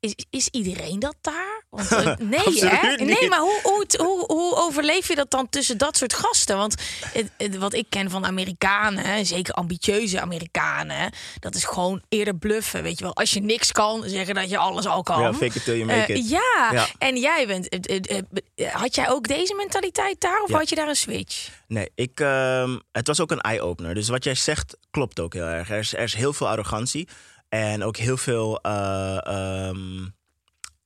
is, 0.00 0.14
is 0.30 0.48
iedereen 0.48 0.98
dat 0.98 1.16
daar? 1.20 1.51
Want, 1.72 1.90
nee, 2.34 2.64
hè? 2.70 3.04
Nee, 3.04 3.28
maar 3.28 3.40
hoe, 3.40 3.60
hoe, 3.62 3.84
hoe, 3.96 4.24
hoe 4.26 4.54
overleef 4.56 5.08
je 5.08 5.14
dat 5.14 5.30
dan 5.30 5.48
tussen 5.48 5.78
dat 5.78 5.96
soort 5.96 6.12
gasten? 6.14 6.56
Want 6.56 6.74
het, 7.12 7.30
het- 7.36 7.56
wat 7.56 7.74
ik 7.74 7.86
ken 7.88 8.10
van 8.10 8.26
Amerikanen, 8.26 9.26
zeker 9.26 9.54
ambitieuze 9.54 10.20
Amerikanen, 10.20 11.12
dat 11.38 11.54
is 11.54 11.64
gewoon 11.64 12.02
eerder 12.08 12.36
bluffen. 12.36 12.82
Weet 12.82 12.98
je 12.98 13.04
wel, 13.04 13.14
als 13.16 13.30
je 13.30 13.40
niks 13.40 13.72
kan, 13.72 14.02
zeggen 14.06 14.34
dat 14.34 14.50
je 14.50 14.58
alles 14.58 14.86
al 14.86 15.02
kan. 15.02 15.20
Ja, 15.22 15.32
fake 15.32 15.44
it 15.58 15.64
till 15.64 15.74
you 15.76 15.84
make 15.86 16.12
Eh, 16.12 16.16
it. 16.18 16.28
ja. 16.28 16.68
Ja. 16.72 16.86
en 16.98 17.16
jij 17.16 17.46
bent. 17.46 17.68
eh, 17.68 18.72
had 18.74 18.94
jij 18.94 19.10
ook 19.10 19.28
deze 19.28 19.54
mentaliteit 19.54 20.20
daar 20.20 20.42
of 20.42 20.48
Ja. 20.48 20.56
had 20.58 20.68
je 20.68 20.74
daar 20.74 20.88
een 20.88 20.96
switch? 20.96 21.48
Nee, 21.66 21.90
ik, 21.94 22.20
ehm, 22.20 22.78
het 22.92 23.06
was 23.06 23.20
ook 23.20 23.30
een 23.30 23.40
eye-opener. 23.40 23.94
Dus 23.94 24.08
wat 24.08 24.24
jij 24.24 24.34
zegt 24.34 24.76
klopt 24.90 25.20
ook 25.20 25.32
heel 25.34 25.44
erg. 25.46 25.70
Er 25.70 25.78
is, 25.78 25.94
er 25.94 26.02
is 26.02 26.14
heel 26.14 26.32
veel 26.32 26.48
arrogantie 26.48 27.08
en 27.48 27.84
ook 27.84 27.96
heel 27.96 28.16
veel 28.16 28.60
eh, 28.60 29.26
ehm, 29.26 30.06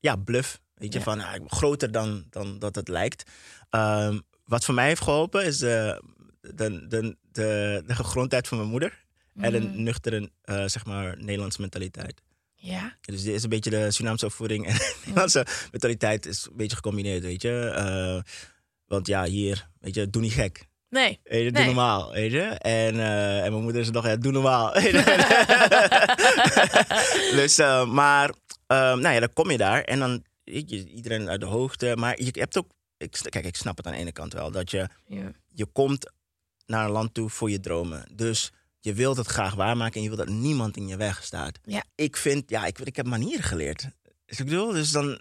ja, 0.01 0.17
bluff. 0.17 0.59
Weet 0.77 0.93
je, 0.93 0.99
Ja. 0.99 1.05
van 1.05 1.23
groter 1.47 1.93
dan, 1.93 2.25
dan 2.31 2.59
dat 2.59 2.75
het 2.75 2.89
lijkt. 2.89 3.31
Ehm, 3.71 4.19
wat 4.45 4.65
voor 4.65 4.75
mij 4.75 4.87
heeft 4.87 5.03
geholpen 5.03 5.45
is 5.45 5.59
de, 5.59 6.03
de, 6.41 6.87
de, 6.89 7.17
de, 7.33 7.83
de 7.87 7.95
gegrondheid 7.95 8.49
van 8.49 8.59
mijn 8.59 8.71
moeder. 8.71 9.05
En 9.37 9.55
een 9.55 9.83
nuchtere, 9.83 10.31
eh, 10.43 10.65
zeg 10.67 10.85
maar, 10.87 11.17
Nederlandse 11.19 11.61
mentaliteit. 11.61 12.23
Ja. 12.55 12.97
Dus 13.01 13.23
dit 13.23 13.35
is 13.35 13.43
een 13.43 13.49
beetje 13.49 13.71
de 13.71 13.91
Surinaamse 13.91 14.27
opvoeding 14.27 14.67
en 14.67 14.75
de 14.79 14.95
Nederlandse 15.05 15.47
mentaliteit 15.73 16.27
is 16.27 16.47
een 16.51 16.57
beetje 16.57 16.77
gecombineerd, 16.77 17.23
weet 17.23 17.43
je. 17.43 17.73
Eh, 17.77 18.33
want 18.87 19.07
ja, 19.07 19.25
hier, 19.25 19.69
weet 19.81 19.95
je, 19.95 20.11
doe 20.11 20.23
niet 20.23 20.33
gek. 20.33 20.67
Nee. 20.89 21.21
Weet 21.25 21.43
je, 21.45 21.51
doe 21.53 21.59
Nee. 21.59 21.67
normaal, 21.67 22.13
weet 22.13 22.33
je. 22.33 22.41
En, 22.43 23.01
eh, 23.01 23.45
en 23.45 23.51
mijn 23.51 23.63
moeder 23.63 23.81
is 23.81 23.91
nog, 23.91 24.07
ja, 24.07 24.17
doe 24.17 24.33
normaal. 24.33 24.73
dus, 27.41 27.59
eh, 27.59 27.87
maar, 27.87 28.29
eh, 28.67 28.77
nou 28.79 29.09
ja, 29.15 29.21
dan 29.21 29.33
kom 29.33 29.51
je 29.51 29.57
daar 29.57 29.83
en 29.83 29.99
dan, 29.99 30.25
iedereen 30.51 31.29
uit 31.29 31.41
de 31.41 31.47
hoogte. 31.47 31.95
Maar 31.99 32.21
je 32.23 32.31
hebt 32.33 32.59
ook, 32.59 32.69
ik, 32.97 33.21
kijk, 33.29 33.45
ik 33.45 33.57
snap 33.57 33.77
het 33.77 33.87
aan 33.87 33.93
de 33.93 33.99
ene 33.99 34.13
kant 34.13 34.33
wel, 34.33 34.51
dat 34.51 34.71
je, 34.71 34.89
Ja. 35.07 35.33
je 35.55 35.67
komt 35.67 36.11
naar 36.67 36.85
een 36.85 36.91
land 36.91 37.15
toe 37.15 37.31
voor 37.31 37.51
je 37.51 37.61
dromen. 37.61 38.09
Dus 38.13 38.53
je 38.81 38.95
wilt 38.95 39.17
het 39.17 39.27
graag 39.27 39.55
waarmaken 39.55 39.95
en 39.95 40.03
je 40.03 40.09
wilt 40.15 40.27
dat 40.27 40.37
niemand 40.37 40.77
in 40.77 40.89
je 40.89 40.97
weg 40.97 41.25
staat. 41.25 41.59
Ja. 41.65 41.85
Ik 41.95 42.17
vind, 42.17 42.51
ja, 42.51 42.65
ik, 42.67 42.79
ik 42.79 42.97
heb 42.97 43.07
manieren 43.07 43.45
geleerd. 43.45 43.87
Dus 44.27 44.39
ik 44.39 44.45
bedoel, 44.45 44.73
dus 44.73 44.91
dan 44.91 45.21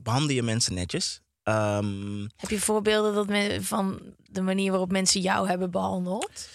behandel 0.00 0.34
je 0.34 0.42
mensen 0.42 0.74
netjes. 0.74 1.20
Ehm, 1.42 2.26
Heb 2.36 2.50
je 2.50 2.60
voorbeelden 2.60 3.14
dat 3.14 3.26
men, 3.28 3.64
van 3.64 4.00
de 4.22 4.40
manier 4.40 4.70
waarop 4.70 4.90
mensen 4.92 5.20
jou 5.20 5.48
hebben 5.48 5.70
behandeld? 5.70 6.48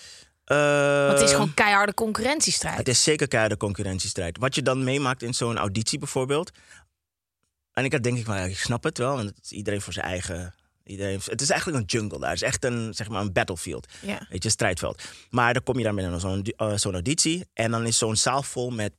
eh, 0.44 1.06
Want 1.08 1.20
het 1.20 1.28
is 1.30 1.34
gewoon 1.36 1.54
keiharde 1.54 1.94
concurrentiestrijd. 1.94 2.78
Het 2.78 2.88
is 2.88 3.04
zeker 3.04 3.28
keiharde 3.28 3.58
concurrentiestrijd. 3.58 4.38
Wat 4.38 4.56
je 4.56 4.62
dan 4.62 4.84
meemaakt 4.84 5.22
in 5.24 5.34
zo'n 5.34 5.58
auditie 5.58 6.00
bijvoorbeeld. 6.00 6.52
En 7.76 7.86
ik 7.86 7.92
had 7.92 8.04
denk 8.04 8.18
ik, 8.18 8.26
wel, 8.26 8.36
ja, 8.36 8.44
ik 8.44 8.58
snap 8.58 8.84
het 8.84 8.98
wel. 8.98 9.16
Want 9.16 9.30
het 9.30 9.40
is 9.44 9.52
iedereen 9.52 9.82
voor 9.82 9.94
zijn 9.94 10.06
eigen... 10.06 10.54
Iedereen, 10.84 11.20
het 11.26 11.42
is 11.42 11.50
eigenlijk 11.50 11.82
een 11.82 12.00
jungle 12.00 12.20
daar. 12.20 12.30
Het 12.30 12.42
is 12.42 12.48
echt 12.48 12.64
een, 12.64 12.94
zeg 12.94 13.10
maar, 13.10 13.22
een 13.22 13.34
battlefield. 13.34 13.88
Ja. 14.02 14.26
Weet 14.30 14.44
je, 14.44 14.50
strijdveld. 14.50 15.04
Maar 15.30 15.54
dan 15.54 15.64
kom 15.64 15.78
je 15.78 15.84
daar 15.84 15.94
binnen 15.94 16.20
zo'n 16.20 16.46
zo'n 16.76 16.94
auditie. 16.94 17.46
En 17.54 17.72
dan 17.72 17.86
is 17.86 17.98
zo'n 17.98 18.16
zaal 18.16 18.44
vol 18.44 18.70
met 18.70 18.94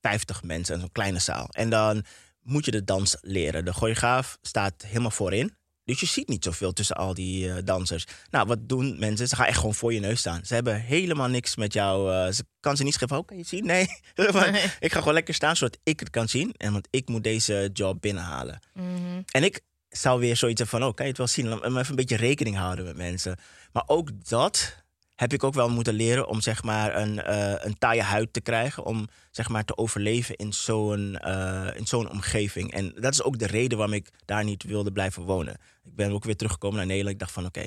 50 0.00 0.42
mensen. 0.42 0.80
Zo'n 0.80 0.92
kleine 0.92 1.18
zaal. 1.18 1.48
En 1.50 1.70
dan 1.70 2.04
moet 2.42 2.64
je 2.64 2.70
de 2.70 2.84
dans 2.84 3.16
leren. 3.20 3.64
De 3.64 3.72
choreograaf 3.72 4.38
staat 4.42 4.82
helemaal 4.82 5.10
voorin. 5.10 5.56
Dus 5.88 6.00
je 6.00 6.06
ziet 6.06 6.28
niet 6.28 6.44
zoveel 6.44 6.72
tussen 6.72 6.96
al 6.96 7.14
die 7.14 7.52
eh, 7.52 7.56
dansers. 7.64 8.04
Nou, 8.30 8.46
wat 8.46 8.68
doen 8.68 8.98
mensen? 8.98 9.28
Ze 9.28 9.36
gaan 9.36 9.46
echt 9.46 9.58
gewoon 9.58 9.74
voor 9.74 9.92
je 9.92 10.00
neus 10.00 10.18
staan. 10.18 10.44
Ze 10.44 10.54
hebben 10.54 10.80
helemaal 10.80 11.28
niks 11.28 11.56
met 11.56 11.72
jou. 11.72 12.12
eh, 12.12 12.32
ze 12.32 12.44
kan 12.60 12.76
ze 12.76 12.82
niet 12.82 12.94
schrijven. 12.94 13.18
Oh, 13.18 13.26
kan 13.26 13.36
je 13.36 13.42
het 13.42 13.50
zien? 13.50 13.66
Nee. 13.66 13.86
Maar. 14.32 14.76
Ik 14.80 14.92
ga 14.92 14.98
gewoon 14.98 15.14
lekker 15.14 15.34
staan 15.34 15.56
zodat 15.56 15.78
ik 15.82 16.00
het 16.00 16.10
kan 16.10 16.28
zien. 16.28 16.54
En 16.56 16.72
want 16.72 16.88
ik 16.90 17.08
moet 17.08 17.24
deze 17.24 17.70
job 17.72 18.00
binnenhalen. 18.00 18.60
Mhm. 18.74 19.22
En 19.30 19.44
ik 19.44 19.60
zou 19.88 20.20
weer 20.20 20.36
zoiets 20.36 20.62
van, 20.62 20.84
oh, 20.84 20.94
kan 20.94 21.04
je 21.04 21.10
het 21.10 21.18
wel 21.18 21.26
zien? 21.26 21.48
Laat 21.48 21.60
me 21.60 21.78
even 21.78 21.90
een 21.90 21.96
beetje 21.96 22.16
rekening 22.16 22.56
houden 22.56 22.84
met 22.84 22.96
mensen. 22.96 23.38
Maar 23.72 23.84
ook 23.86 24.28
dat 24.28 24.76
heb 25.18 25.32
ik 25.32 25.44
ook 25.44 25.54
wel 25.54 25.68
moeten 25.68 25.94
leren 25.94 26.28
om 26.28 26.40
zeg 26.40 26.62
maar 26.62 26.96
een, 26.96 27.22
eh, 27.22 27.54
een 27.58 27.78
taaie 27.78 28.02
huid 28.02 28.32
te 28.32 28.40
krijgen. 28.40 28.84
Om 28.84 29.08
zeg 29.30 29.48
maar 29.48 29.64
te 29.64 29.76
overleven 29.76 30.36
in 30.36 30.52
zo'n, 30.52 31.16
eh, 31.16 31.68
in 31.76 31.86
zo'n 31.86 32.10
omgeving. 32.10 32.72
En 32.72 32.92
dat 33.00 33.12
is 33.12 33.22
ook 33.22 33.38
de 33.38 33.46
reden 33.46 33.78
waarom 33.78 33.96
ik 33.96 34.10
daar 34.24 34.44
niet 34.44 34.62
wilde 34.62 34.92
blijven 34.92 35.22
wonen. 35.22 35.54
Ik 35.84 35.94
ben 35.94 36.12
ook 36.12 36.24
weer 36.24 36.36
teruggekomen 36.36 36.76
naar 36.76 36.86
Nederland. 36.86 37.14
Ik 37.14 37.20
dacht 37.20 37.32
van, 37.32 37.46
oké, 37.46 37.64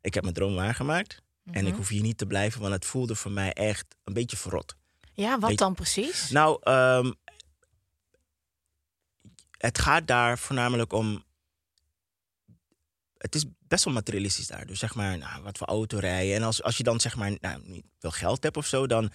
ik 0.00 0.14
heb 0.14 0.22
mijn 0.22 0.34
droom 0.34 0.54
waargemaakt. 0.54 1.22
En 1.50 1.66
ik 1.66 1.74
hoef 1.74 1.88
hier 1.88 2.02
niet 2.02 2.18
te 2.18 2.26
blijven, 2.26 2.60
want 2.60 2.72
het 2.72 2.84
voelde 2.84 3.14
voor 3.14 3.30
mij 3.30 3.52
echt 3.52 3.96
een 4.04 4.12
beetje 4.12 4.36
verrot. 4.36 4.76
Ja, 5.12 5.38
wat 5.38 5.58
dan 5.58 5.74
precies? 5.74 6.30
Nou, 6.30 6.58
ehm, 6.62 7.12
het 9.58 9.78
gaat 9.78 10.06
daar 10.06 10.38
voornamelijk 10.38 10.92
om. 10.92 11.24
Het 13.24 13.34
is 13.34 13.44
best 13.58 13.84
wel 13.84 13.94
materialistisch 13.94 14.46
daar. 14.46 14.66
Dus 14.66 14.78
zeg 14.78 14.94
maar, 14.94 15.18
nou, 15.18 15.42
wat 15.42 15.58
voor 15.58 15.66
auto 15.66 15.98
rijden. 15.98 16.34
En 16.34 16.42
als, 16.42 16.62
als 16.62 16.76
je 16.76 16.82
dan 16.82 17.00
zeg 17.00 17.16
maar 17.16 17.32
nou, 17.40 17.60
niet 17.64 17.84
veel 17.98 18.10
geld 18.10 18.42
hebt 18.42 18.56
of 18.56 18.66
zo, 18.66 18.86
dan 18.86 19.10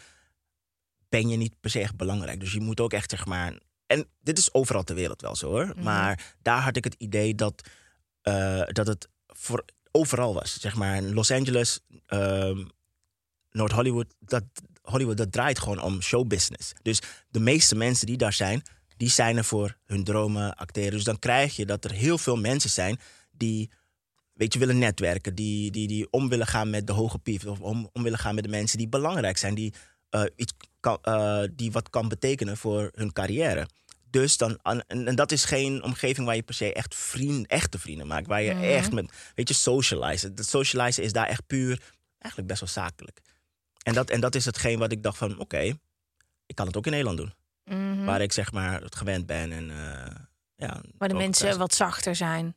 ben 1.10 1.30
je 1.30 1.38
niet 1.38 1.60
per 1.60 1.70
se 1.70 1.80
echt 1.80 1.96
belangrijk. 1.96 2.40
Dus 2.40 2.52
je 2.52 2.60
moet 2.60 2.80
ook 2.80 2.94
echt 2.94 3.10
zeg 3.10 3.26
maar. 3.26 3.60
En 3.86 4.08
dit 4.20 4.38
is 4.38 4.54
overal 4.54 4.84
ter 4.84 4.96
wereld 4.96 5.22
wel 5.22 5.36
zo 5.36 5.50
hoor. 5.50 5.66
Mhm. 5.66 5.84
Maar 5.84 6.36
daar 6.42 6.62
had 6.62 6.76
ik 6.76 6.84
het 6.84 6.96
idee 6.98 7.36
dat, 7.36 7.62
eh, 8.22 8.64
dat 8.66 8.88
het 8.88 9.08
voor 9.28 9.66
overal 9.92 10.34
was. 10.34 10.60
Zeg 10.60 10.76
maar 10.76 10.96
in 10.96 11.14
Los 11.14 11.32
Angeles, 11.32 11.80
ehm, 12.06 12.66
Noord-Hollywood, 13.52 14.14
dat, 14.20 14.44
Hollywood, 14.82 15.18
dat 15.18 15.32
draait 15.32 15.60
gewoon 15.60 15.82
om 15.82 16.02
showbusiness. 16.02 16.74
Dus 16.82 17.02
de 17.30 17.40
meeste 17.40 17.76
mensen 17.76 18.06
die 18.06 18.18
daar 18.18 18.34
zijn, 18.34 18.62
die 18.98 19.10
zijn 19.10 19.38
er 19.38 19.44
voor 19.44 19.78
hun 19.86 20.04
dromen 20.04 20.56
acteren. 20.56 20.92
Dus 20.92 21.04
dan 21.04 21.20
krijg 21.20 21.56
je 21.56 21.66
dat 21.66 21.86
er 21.86 21.92
heel 21.92 22.18
veel 22.18 22.38
mensen 22.38 22.70
zijn 22.70 23.00
die 23.32 23.72
weet 24.40 24.54
je, 24.54 24.60
willen 24.60 24.78
netwerken, 24.78 25.36
die, 25.36 25.72
die, 25.72 25.88
die 25.88 26.08
om 26.12 26.30
willen 26.30 26.48
gaan 26.48 26.70
met 26.70 26.88
de 26.88 26.94
hoge 26.94 27.20
pief, 27.20 27.46
of 27.46 27.60
om, 27.60 27.90
om 27.94 28.04
willen 28.04 28.20
gaan 28.20 28.36
met 28.36 28.44
de 28.44 28.50
mensen 28.50 28.78
die 28.78 28.88
belangrijk 28.88 29.38
zijn, 29.38 29.56
die, 29.56 29.74
uh, 30.12 30.24
iets 30.36 30.54
kan, 30.80 30.98
uh, 31.04 31.44
die 31.52 31.72
wat 31.72 31.90
kan 31.90 32.08
betekenen 32.08 32.58
voor 32.58 32.92
hun 32.96 33.14
carrière. 33.14 33.68
Dus 34.10 34.38
dan, 34.38 34.60
en, 34.64 34.86
en, 34.88 35.16
dat 35.16 35.32
is 35.32 35.46
geen 35.46 35.84
omgeving 35.84 36.26
waar 36.26 36.36
je 36.36 36.44
per 36.44 36.54
se 36.56 36.74
echt 36.74 36.96
vriend, 36.96 37.48
echte 37.48 37.80
vrienden 37.80 38.08
maakt. 38.08 38.28
Waar 38.28 38.42
je 38.42 38.54
Mhm. 38.54 38.64
echt 38.64 38.92
met, 38.92 39.12
weet 39.36 39.48
je, 39.48 39.54
socializen. 39.54 40.36
Dat 40.36 40.48
socializen 40.48 41.04
is 41.04 41.14
daar 41.14 41.28
echt 41.28 41.48
puur, 41.48 41.82
eigenlijk 42.18 42.48
best 42.48 42.60
wel 42.60 42.70
zakelijk. 42.70 43.22
En 43.84 43.94
dat, 43.94 44.10
en 44.10 44.20
dat 44.20 44.36
is 44.36 44.46
hetgeen 44.46 44.80
wat 44.80 44.92
ik 44.92 45.04
dacht 45.04 45.18
van, 45.18 45.40
oké, 45.40 45.60
ik 46.46 46.56
kan 46.56 46.68
het 46.68 46.78
ook 46.78 46.86
in 46.86 46.92
Nederland 46.92 47.18
doen. 47.18 47.34
Mhm. 47.66 48.06
Waar 48.06 48.22
ik 48.22 48.32
zeg 48.34 48.52
maar 48.52 48.82
het 48.82 48.96
gewend 48.96 49.26
ben. 49.26 49.52
En, 49.52 49.70
eh, 49.70 50.16
ja, 50.56 50.82
Waar 50.98 51.10
de 51.10 51.16
mensen 51.16 51.46
thuis- 51.46 51.58
wat 51.58 51.74
zachter 51.74 52.16
zijn. 52.16 52.56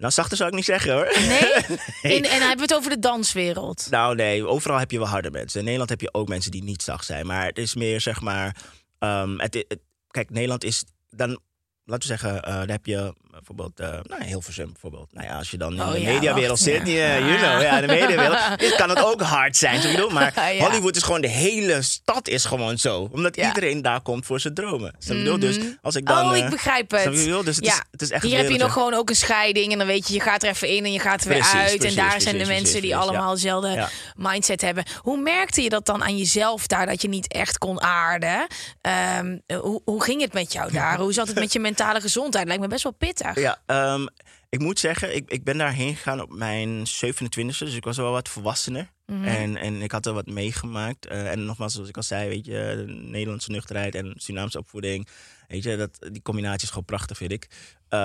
Nou, 0.00 0.12
zachter 0.12 0.36
zou 0.36 0.48
ik 0.48 0.54
niet 0.54 0.64
zeggen 0.64 0.92
hoor. 0.92 1.12
Nee? 1.18 1.78
Nee. 2.02 2.16
In, 2.16 2.24
en 2.24 2.38
dan 2.38 2.48
hebben 2.48 2.56
we 2.56 2.62
het 2.62 2.74
over 2.74 2.90
de 2.90 2.98
danswereld. 2.98 3.86
Nou 3.90 4.14
nee, 4.14 4.46
overal 4.46 4.78
heb 4.78 4.90
je 4.90 4.98
wel 4.98 5.06
harde 5.06 5.30
mensen. 5.30 5.58
In 5.58 5.64
Nederland 5.64 5.90
heb 5.90 6.00
je 6.00 6.14
ook 6.14 6.28
mensen 6.28 6.50
die 6.50 6.62
niet 6.62 6.82
zacht 6.82 7.04
zijn. 7.04 7.26
Maar 7.26 7.46
het 7.46 7.58
is 7.58 7.74
meer 7.74 8.00
zeg 8.00 8.20
maar... 8.20 8.56
ehm, 8.98 9.38
het, 9.38 9.54
het- 9.54 9.78
kijk, 10.10 10.30
Nederland 10.30 10.64
is 10.64 10.84
dan... 11.10 11.40
Laten 11.84 12.08
we 12.08 12.16
zeggen, 12.18 12.42
eh, 12.42 12.54
dan 12.58 12.68
heb 12.68 12.86
je 12.86 13.14
bijvoorbeeld... 13.30 13.80
eh 13.80 13.98
nou, 14.02 14.24
Hilversum 14.24 14.72
bijvoorbeeld. 14.72 15.08
Nou 15.12 15.26
ja, 15.26 15.36
als 15.36 15.50
je 15.50 15.56
dan 15.56 15.72
in 15.72 15.80
Oh 15.80 15.92
de 15.92 16.00
ja, 16.00 16.12
mediawereld 16.12 16.58
zit... 16.58 16.86
Ja, 16.86 17.18
you 17.18 17.36
know, 17.38 17.62
ja, 17.62 17.80
de 17.80 17.86
mediawereld 17.86 18.74
kan 18.80 18.88
het 18.88 19.04
ook 19.04 19.20
hard 19.22 19.56
zijn. 19.56 19.82
Zo 19.82 19.90
bedoel, 19.90 20.10
maar 20.10 20.32
Ja. 20.54 20.64
Hollywood 20.64 20.96
is 20.96 21.02
gewoon... 21.02 21.20
De 21.20 21.28
hele 21.28 21.82
stad 21.82 22.28
is 22.28 22.44
gewoon 22.44 22.78
zo. 22.78 23.08
Omdat 23.12 23.36
Ja. 23.36 23.46
iedereen 23.46 23.82
daar 23.82 24.00
komt 24.00 24.26
voor 24.26 24.40
zijn 24.40 24.54
dromen. 24.54 24.94
Snap 24.98 25.16
je 25.16 25.22
bedoel? 25.22 25.38
Dus 25.38 25.58
als 25.82 25.94
ik 25.94 26.06
dan... 26.06 26.26
oh, 26.30 26.36
eh, 26.36 26.44
ik 26.44 26.50
begrijp 26.50 26.86
snap 26.88 27.00
je 27.02 27.08
het. 27.10 27.24
bedoel? 27.24 27.44
Dus 27.44 27.56
het, 27.56 27.64
ja. 27.64 27.72
is, 27.72 27.82
het 27.90 28.02
is 28.02 28.10
echt 28.10 28.22
Hier 28.22 28.36
heb 28.38 28.50
je 28.50 28.58
nog 28.58 28.72
gewoon 28.72 28.94
ook 28.94 29.08
een 29.08 29.16
scheiding. 29.16 29.72
En 29.72 29.78
dan 29.78 29.86
weet 29.86 30.08
je, 30.08 30.14
je 30.14 30.20
gaat 30.20 30.42
er 30.42 30.48
even 30.48 30.68
in 30.68 30.84
en 30.84 30.92
je 30.92 30.98
gaat 31.00 31.22
er 31.22 31.28
weer 31.28 31.38
Precies, 31.38 31.54
uit. 31.54 31.64
precies, 31.76 31.90
en 31.90 31.96
daar 31.96 32.10
precies, 32.10 32.28
zijn 32.28 32.38
de 32.38 32.46
mensen 32.46 32.80
die 32.82 32.96
allemaal 32.96 33.34
dezelfde 33.34 33.88
mindset 34.16 34.60
hebben. 34.60 34.84
Hoe 35.00 35.20
merkte 35.20 35.62
je 35.62 35.68
dat 35.68 35.86
dan 35.86 36.02
aan 36.02 36.16
jezelf 36.16 36.66
daar, 36.66 36.86
dat 36.86 37.02
je 37.02 37.08
niet 37.08 37.32
echt 37.32 37.58
kon 37.58 37.82
aarden? 37.82 38.46
Ehm, 38.80 39.38
hoe, 39.60 39.80
hoe 39.84 40.02
ging 40.02 40.20
het 40.20 40.32
met 40.32 40.52
jou 40.52 40.72
daar? 40.72 40.98
Hoe 40.98 41.12
zat 41.12 41.26
het 41.28 41.38
met 41.38 41.52
je 41.52 41.60
mentale 41.60 42.00
gezondheid? 42.00 42.46
Lijkt 42.46 42.62
me 42.62 42.68
best 42.68 42.82
wel 42.82 42.92
pittig. 42.92 43.19
Ja, 43.34 43.62
ehm, 43.66 44.06
ik 44.48 44.58
moet 44.60 44.78
zeggen, 44.78 45.14
ik, 45.16 45.30
ik 45.30 45.44
ben 45.44 45.58
daarheen 45.58 45.96
gegaan 45.96 46.20
op 46.20 46.32
mijn 46.32 46.86
27e. 46.86 47.46
Dus 47.58 47.74
ik 47.74 47.84
was 47.84 47.96
wel 47.96 48.10
wat 48.12 48.28
volwassener. 48.28 48.90
Mhm. 49.06 49.24
en, 49.24 49.56
en 49.56 49.82
ik 49.82 49.92
had 49.92 50.06
er 50.06 50.12
wat 50.12 50.26
meegemaakt. 50.26 51.06
Eh, 51.06 51.30
en 51.30 51.44
nogmaals, 51.44 51.72
zoals 51.72 51.88
ik 51.88 51.96
al 51.96 52.02
zei, 52.02 52.28
weet 52.28 52.46
je, 52.46 52.84
de 52.86 52.92
Nederlandse 52.92 53.50
nuchterheid 53.50 53.94
en 53.94 54.12
Surinaamse 54.16 54.58
opvoeding. 54.58 55.08
Weet 55.48 55.62
je, 55.62 55.76
dat, 55.76 55.98
die 56.12 56.22
combinatie 56.22 56.62
is 56.62 56.68
gewoon 56.68 56.84
prachtig, 56.84 57.16
vind 57.16 57.32
ik. 57.32 57.46
Eh, 57.88 57.98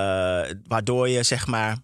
waardoor 0.66 1.08
je, 1.08 1.22
zeg 1.22 1.46
maar, 1.46 1.76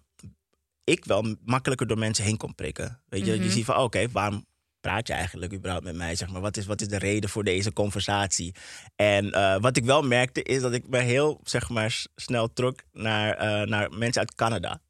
ik 0.83 1.05
wel 1.05 1.35
makkelijker 1.45 1.87
door 1.87 1.97
mensen 1.97 2.23
heen 2.23 2.37
kon 2.37 2.55
prikken. 2.55 3.01
Weet 3.09 3.25
je, 3.25 3.33
Mhm. 3.33 3.43
je 3.43 3.49
ziet 3.51 3.65
van, 3.65 3.75
oh, 3.75 3.83
oké, 3.83 4.09
waarom 4.11 4.45
praat 4.83 5.07
je 5.07 5.13
eigenlijk 5.13 5.53
überhaupt 5.53 5.85
met 5.85 5.95
mij? 5.95 6.15
Zeg 6.15 6.29
maar, 6.29 6.41
wat 6.41 6.57
is, 6.57 6.65
wat 6.65 6.81
is 6.81 6.87
de 6.87 6.97
reden 6.97 7.29
voor 7.29 7.43
deze 7.43 7.73
conversatie? 7.73 8.55
En 8.95 9.31
eh, 9.31 9.55
wat 9.59 9.77
ik 9.77 9.85
wel 9.85 10.01
merkte, 10.01 10.43
is 10.43 10.61
dat 10.61 10.73
ik 10.73 10.87
me 10.87 10.99
heel, 10.99 11.39
zeg 11.43 11.69
maar, 11.69 12.05
snel 12.15 12.53
trok 12.53 12.79
naar, 12.91 13.33
eh, 13.37 13.67
naar 13.67 13.91
mensen 13.91 14.21
uit 14.21 14.35
Canada. 14.35 14.81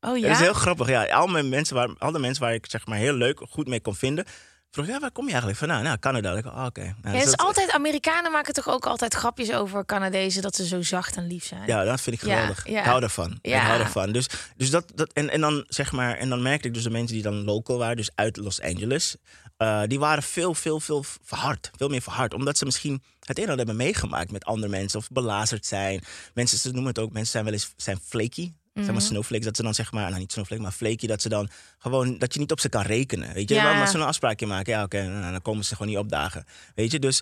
Oh 0.00 0.12
Dat 0.12 0.20
ja? 0.20 0.30
is 0.30 0.38
heel 0.38 0.52
grappig. 0.52 0.88
Ja, 0.88 1.04
al, 1.04 1.26
mijn 1.26 1.48
mensen 1.48 1.74
waar, 1.74 1.88
al 1.98 2.12
de 2.12 2.18
mensen 2.18 2.42
waar 2.42 2.54
ik 2.54 2.66
zeg 2.68 2.86
maar 2.86 2.98
heel 2.98 3.12
leuk, 3.12 3.40
goed 3.48 3.68
mee 3.68 3.80
kon 3.80 3.94
vinden. 3.94 4.24
Vroeg, 4.70 4.86
ja, 4.86 4.98
waar 4.98 5.10
kom 5.10 5.24
je 5.24 5.30
eigenlijk 5.30 5.58
vandaan? 5.58 5.82
Nou, 5.82 5.98
Canada. 5.98 6.32
Ik, 6.32 6.46
oh, 6.46 6.64
oké. 6.64 6.80
Nou, 6.80 6.94
Ja, 7.02 7.10
dus 7.12 7.22
is 7.22 7.30
dat- 7.30 7.40
altijd, 7.40 7.70
Amerikanen 7.70 8.32
maken 8.32 8.54
toch 8.54 8.68
ook 8.68 8.86
altijd 8.86 9.14
grapjes 9.14 9.52
over 9.52 9.84
Canadezen 9.86 10.42
dat 10.42 10.54
ze 10.56 10.66
zo 10.66 10.82
zacht 10.82 11.16
en 11.16 11.26
lief 11.26 11.44
zijn. 11.44 11.66
Ja, 11.66 11.84
dat 11.84 12.00
vind 12.00 12.16
ik 12.16 12.22
geweldig. 12.22 12.66
ja. 12.68 12.78
Ik 12.78 12.84
hou 12.86 13.02
ervan. 13.02 13.38
Ik 13.42 13.54
hou 13.54 13.80
ervan. 13.80 14.12
Dus, 14.12 14.26
dus 14.56 14.70
dat, 14.70 14.92
dat 14.94 15.12
en, 15.12 15.30
en 15.30 15.40
dan 15.40 15.64
zeg 15.68 15.92
maar, 15.92 16.16
en 16.16 16.28
dan 16.28 16.42
merkte 16.42 16.68
ik 16.68 16.74
dus 16.74 16.82
de 16.82 16.90
mensen 16.90 17.14
die 17.14 17.22
dan 17.22 17.44
local 17.44 17.78
waren, 17.78 17.96
dus 17.96 18.10
uit 18.14 18.36
Los 18.36 18.60
Angeles, 18.60 19.16
eh, 19.56 19.82
die 19.86 19.98
waren 19.98 20.22
veel, 20.22 20.54
veel, 20.54 20.80
veel 20.80 21.04
verhard. 21.22 21.70
Veel 21.76 21.88
meer 21.88 22.02
verhard. 22.02 22.34
Omdat 22.34 22.58
ze 22.58 22.64
misschien 22.64 23.02
het 23.20 23.38
een 23.38 23.44
en 23.44 23.50
ander 23.50 23.66
hebben 23.66 23.84
meegemaakt 23.86 24.30
met 24.32 24.44
andere 24.44 24.70
mensen 24.72 24.98
of 24.98 25.08
belazerd 25.08 25.66
zijn. 25.66 26.02
Mensen, 26.34 26.58
ze 26.58 26.68
noemen 26.70 26.86
het 26.88 26.98
ook, 26.98 27.12
mensen 27.12 27.32
zijn 27.32 27.44
wel 27.44 27.52
eens 27.52 27.72
zijn 27.76 28.00
flaky. 28.04 28.52
Zeg 28.74 28.84
Mhm. 28.84 28.92
maar 28.92 29.02
snowflakes, 29.02 29.44
dat 29.46 29.56
ze 29.56 29.62
dan 29.62 29.74
zeg 29.74 29.92
maar, 29.92 30.08
nou 30.08 30.20
niet 30.20 30.32
snowflake, 30.32 30.62
maar 30.62 30.72
flaky, 30.72 31.06
dat 31.06 31.22
ze 31.22 31.28
dan 31.28 31.48
gewoon, 31.78 32.18
dat 32.18 32.34
je 32.34 32.40
niet 32.40 32.50
op 32.52 32.60
ze 32.60 32.68
kan 32.68 32.82
rekenen. 32.82 33.34
Weet 33.34 33.48
je, 33.48 33.54
Ja. 33.54 33.86
ze 33.86 33.96
een 33.98 34.04
afspraakje 34.04 34.46
maken, 34.46 34.72
ja 34.72 34.82
oké, 34.82 35.06
nou, 35.08 35.30
dan 35.32 35.42
komen 35.42 35.64
ze 35.64 35.72
gewoon 35.76 35.88
niet 35.92 36.00
opdagen. 36.00 36.44
Weet 36.74 36.90
je, 36.90 36.98
dus 36.98 37.20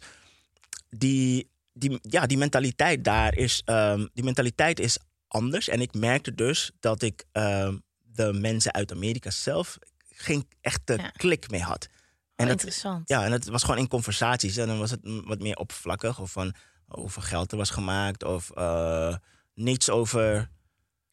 die, 0.90 1.50
die, 1.72 1.98
ja, 2.02 2.26
die 2.26 2.38
mentaliteit 2.38 3.04
daar 3.04 3.34
is, 3.36 3.62
ehm, 3.64 4.06
die 4.14 4.24
mentaliteit 4.24 4.80
is 4.80 4.98
anders. 5.28 5.68
En 5.68 5.80
ik 5.80 5.94
merkte 5.94 6.34
dus 6.34 6.70
dat 6.80 7.02
ik 7.02 7.24
ehm, 7.32 7.76
de 8.02 8.32
mensen 8.32 8.72
uit 8.72 8.92
Amerika 8.92 9.30
zelf 9.30 9.78
geen 10.14 10.48
echte 10.60 10.92
Ja. 10.96 11.08
klik 11.16 11.50
mee 11.50 11.62
had. 11.62 11.86
Oh, 11.90 11.94
En 12.36 12.44
dat, 12.46 12.48
interessant. 12.54 13.08
ja, 13.08 13.24
en 13.24 13.32
het 13.32 13.48
was 13.48 13.62
gewoon 13.62 13.78
in 13.78 13.88
conversaties. 13.88 14.56
En 14.56 14.66
dan 14.66 14.78
was 14.78 14.90
het 14.90 15.00
wat 15.02 15.38
meer 15.40 15.56
oppervlakkig. 15.56 16.20
Of 16.20 16.30
van 16.32 16.54
hoeveel 16.86 17.22
geld 17.22 17.52
er 17.52 17.58
was 17.58 17.70
gemaakt. 17.70 18.24
Of 18.24 18.50
eh, 18.50 19.14
niets 19.54 19.90
over... 19.90 20.48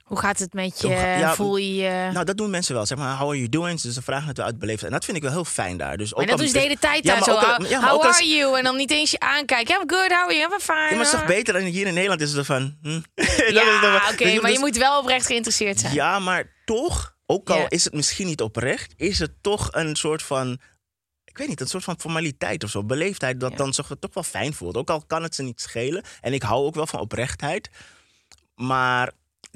Hoe 0.05 0.19
gaat 0.19 0.39
het 0.39 0.53
met 0.53 0.81
je? 0.81 0.87
Ja, 0.87 1.35
Voel 1.35 1.57
je 1.57 1.75
je... 1.75 2.09
Nou, 2.13 2.25
dat 2.25 2.37
doen 2.37 2.49
mensen 2.49 2.75
wel. 2.75 2.85
Zeg 2.85 2.97
maar, 2.97 3.17
how 3.17 3.27
are 3.27 3.37
you 3.37 3.49
doing? 3.49 3.81
Dus 3.81 3.93
ze 3.93 4.01
vragen 4.01 4.27
het 4.27 4.37
wel 4.37 4.45
uit 4.45 4.59
beleefdheid. 4.59 4.91
En 4.91 4.97
dat 4.97 5.05
vind 5.05 5.17
ik 5.17 5.23
wel 5.23 5.31
heel 5.31 5.45
fijn 5.45 5.77
daar. 5.77 5.97
Dus 5.97 6.13
maar 6.13 6.21
ook 6.23 6.29
dat 6.29 6.37
doen 6.37 6.47
ze 6.47 6.53
de 6.53 6.59
hele 6.59 6.77
tijd 6.79 7.03
Ja, 7.05 7.13
daar 7.13 7.23
zo. 7.23 7.31
ook 7.31 7.43
al- 7.43 7.55
How, 7.55 7.69
ja, 7.69 7.79
maar 7.79 7.89
how 7.89 7.97
ook 7.99 8.05
als- 8.05 8.15
are 8.15 8.27
you? 8.27 8.57
En 8.57 8.63
dan 8.63 8.75
niet 8.75 8.91
eens 8.91 9.11
je 9.11 9.19
aankijken. 9.19 9.75
I'm 9.81 9.89
good, 9.89 10.11
how 10.11 10.23
are 10.23 10.35
you? 10.35 10.53
I'm 10.53 10.59
fine. 10.59 10.77
Ja, 10.77 10.89
maar 10.89 10.97
het 10.97 11.01
is 11.07 11.11
toch 11.11 11.25
beter 11.25 11.53
dan 11.53 11.63
hier 11.63 11.87
in 11.87 11.93
Nederland 11.93 12.21
is 12.21 12.33
het 12.33 12.45
van... 12.45 12.77
Hm. 12.81 12.89
Ja, 13.53 14.01
oké, 14.11 14.27
je, 14.27 14.41
maar 14.41 14.51
je 14.51 14.57
dus- 14.57 14.57
moet 14.65 14.77
wel 14.77 14.99
oprecht 14.99 15.25
geïnteresseerd 15.25 15.79
zijn. 15.79 15.93
Ja, 15.93 16.19
maar 16.19 16.51
toch, 16.65 17.15
ook 17.25 17.49
al 17.49 17.65
is 17.69 17.83
het 17.83 17.93
misschien 17.93 18.27
niet 18.27 18.41
oprecht, 18.41 18.93
is 18.97 19.19
het 19.19 19.31
toch 19.43 19.67
een 19.71 19.95
soort 19.95 20.23
van. 20.23 20.59
Ik 21.25 21.37
weet 21.37 21.47
niet, 21.47 21.61
een 21.61 21.67
soort 21.67 21.83
van 21.83 21.99
formaliteit 21.99 22.63
of 22.63 22.69
zo. 22.69 22.83
Beleefdheid 22.83 23.39
dat 23.39 23.51
Ja. 23.51 23.57
dan 23.57 23.71
toch, 23.71 23.87
toch 23.99 24.13
wel 24.13 24.23
fijn 24.23 24.53
voelt. 24.53 24.77
Ook 24.77 24.89
al 24.89 25.03
kan 25.07 25.23
het 25.23 25.35
ze 25.35 25.43
niet 25.43 25.61
schelen. 25.61 26.03
En 26.21 26.33
ik 26.33 26.41
hou 26.43 26.65
ook 26.65 26.75
wel 26.75 26.87
van 26.87 26.99
oprechtheid. 26.99 27.69
Maar 28.55 29.11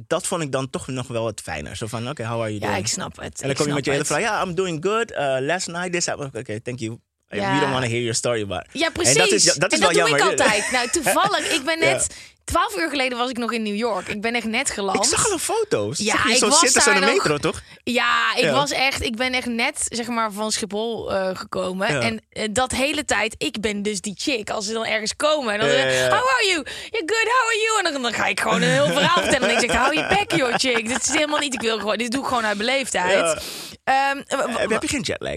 dat 0.07 0.27
vond 0.27 0.41
ik 0.43 0.51
dan 0.51 0.69
toch 0.69 0.87
nog 0.87 1.07
wel 1.07 1.23
wat 1.23 1.41
fijner. 1.43 1.75
Zo 1.75 1.87
van, 1.87 2.09
oké, 2.09 2.25
how 2.25 2.41
are 2.41 2.49
you 2.49 2.61
Ja, 2.61 2.67
doing? 2.67 2.85
ik 2.85 2.87
snap 2.91 3.15
het. 3.21 3.41
en 3.41 3.47
dan 3.47 3.55
kom 3.55 3.67
je 3.67 3.73
met 3.73 3.85
je 3.85 3.91
hele 3.91 4.03
het. 4.03 4.11
vraag. 4.11 4.21
Ja, 4.23 4.43
I'm 4.43 4.55
doing 4.55 4.85
good. 4.85 5.11
Uh, 5.11 5.37
last 5.39 5.67
night 5.67 5.91
this 5.91 6.05
happened. 6.05 6.35
Oké, 6.35 6.59
thank 6.61 6.79
you. 6.79 6.99
Ja. 7.27 7.53
We 7.53 7.59
don't 7.59 7.71
want 7.71 7.83
to 7.83 7.89
hear 7.89 8.01
your 8.01 8.15
story, 8.15 8.45
but... 8.47 8.65
Ja, 8.71 8.89
precies. 8.89 9.13
En 9.13 9.19
dat 9.19 9.31
is, 9.31 9.43
dat 9.43 9.71
is 9.71 9.79
en 9.79 9.85
wel 9.85 9.93
dat 9.93 10.07
doe 10.07 10.17
jammer. 10.17 10.33
ik 10.33 10.39
altijd. 10.39 10.71
Nou, 10.71 10.89
toevallig. 10.89 11.51
Ik 11.53 11.63
ben 11.65 11.79
net... 11.89 12.15
Twaalf 12.49 12.77
uur 12.77 12.89
geleden 12.89 13.17
was 13.17 13.29
ik 13.29 13.37
nog 13.37 13.51
in 13.51 13.63
New 13.63 13.75
York. 13.75 14.07
Ik 14.07 14.21
ben 14.21 14.35
echt 14.35 14.45
net 14.45 14.69
geland. 14.69 14.97
Ik 14.97 15.03
zag 15.09 15.27
alle 15.27 15.39
foto's. 15.39 15.97
Ja, 15.97 16.11
Zag 16.15 16.23
je 16.27 16.31
ik 16.31 16.37
zo 16.37 16.47
was 16.47 16.59
zitten 16.59 16.81
zo 16.81 16.89
in 16.89 16.95
de 16.95 17.01
daar 17.01 17.09
nog. 17.15 17.23
metro, 17.23 17.37
toch? 17.37 17.61
Ja, 17.83 18.35
ik 18.35 18.43
Ja. 18.43 18.51
was 18.51 18.71
echt, 18.71 19.01
ik 19.03 19.15
ben 19.15 19.33
echt 19.33 19.45
net 19.45 19.85
zeg 19.89 20.07
maar 20.07 20.31
van 20.31 20.51
Schiphol 20.51 21.13
eh, 21.13 21.29
gekomen. 21.37 21.93
Ja. 21.93 21.99
En 22.01 22.21
eh, 22.29 22.47
dat 22.51 22.71
hele 22.71 23.05
tijd, 23.05 23.35
ik 23.37 23.59
ben 23.61 23.81
dus 23.81 24.01
die 24.01 24.13
chick. 24.17 24.49
Als 24.49 24.65
ze 24.65 24.73
dan 24.73 24.85
ergens 24.85 25.15
komen 25.15 25.53
en 25.53 25.59
dan 25.59 25.69
how 25.69 25.77
are 25.77 26.45
you? 26.47 26.63
Yeah, 26.89 27.01
good, 27.05 27.27
how 27.27 27.47
are 27.47 27.59
you? 27.65 27.85
En 27.85 27.93
dan, 27.93 28.01
dan 28.01 28.13
ga 28.13 28.25
ik 28.25 28.39
gewoon 28.39 28.61
een 28.61 28.69
heel 28.69 28.85
verhaal 28.87 29.21
vertellen. 29.23 29.49
En 29.49 29.53
ik 29.63 29.69
zeg, 29.69 29.77
hou 29.77 29.95
je 29.97 30.07
bek 30.07 30.35
joh 30.39 30.53
chick. 30.55 30.87
Dit 30.87 31.01
is 31.07 31.13
helemaal 31.13 31.39
niet, 31.39 31.53
ik 31.53 31.61
wil 31.61 31.77
gewoon, 31.79 31.97
dit 31.97 32.11
doe 32.11 32.21
ik 32.21 32.27
gewoon 32.27 32.45
uit 32.45 32.57
beleefdheid. 32.57 33.41
Ja. 33.83 34.11
Ehm, 34.13 34.21
w- 34.51 34.69
Heb, 34.69 34.81
je 34.81 34.87
geen 34.87 35.01
jetlag? 35.01 35.35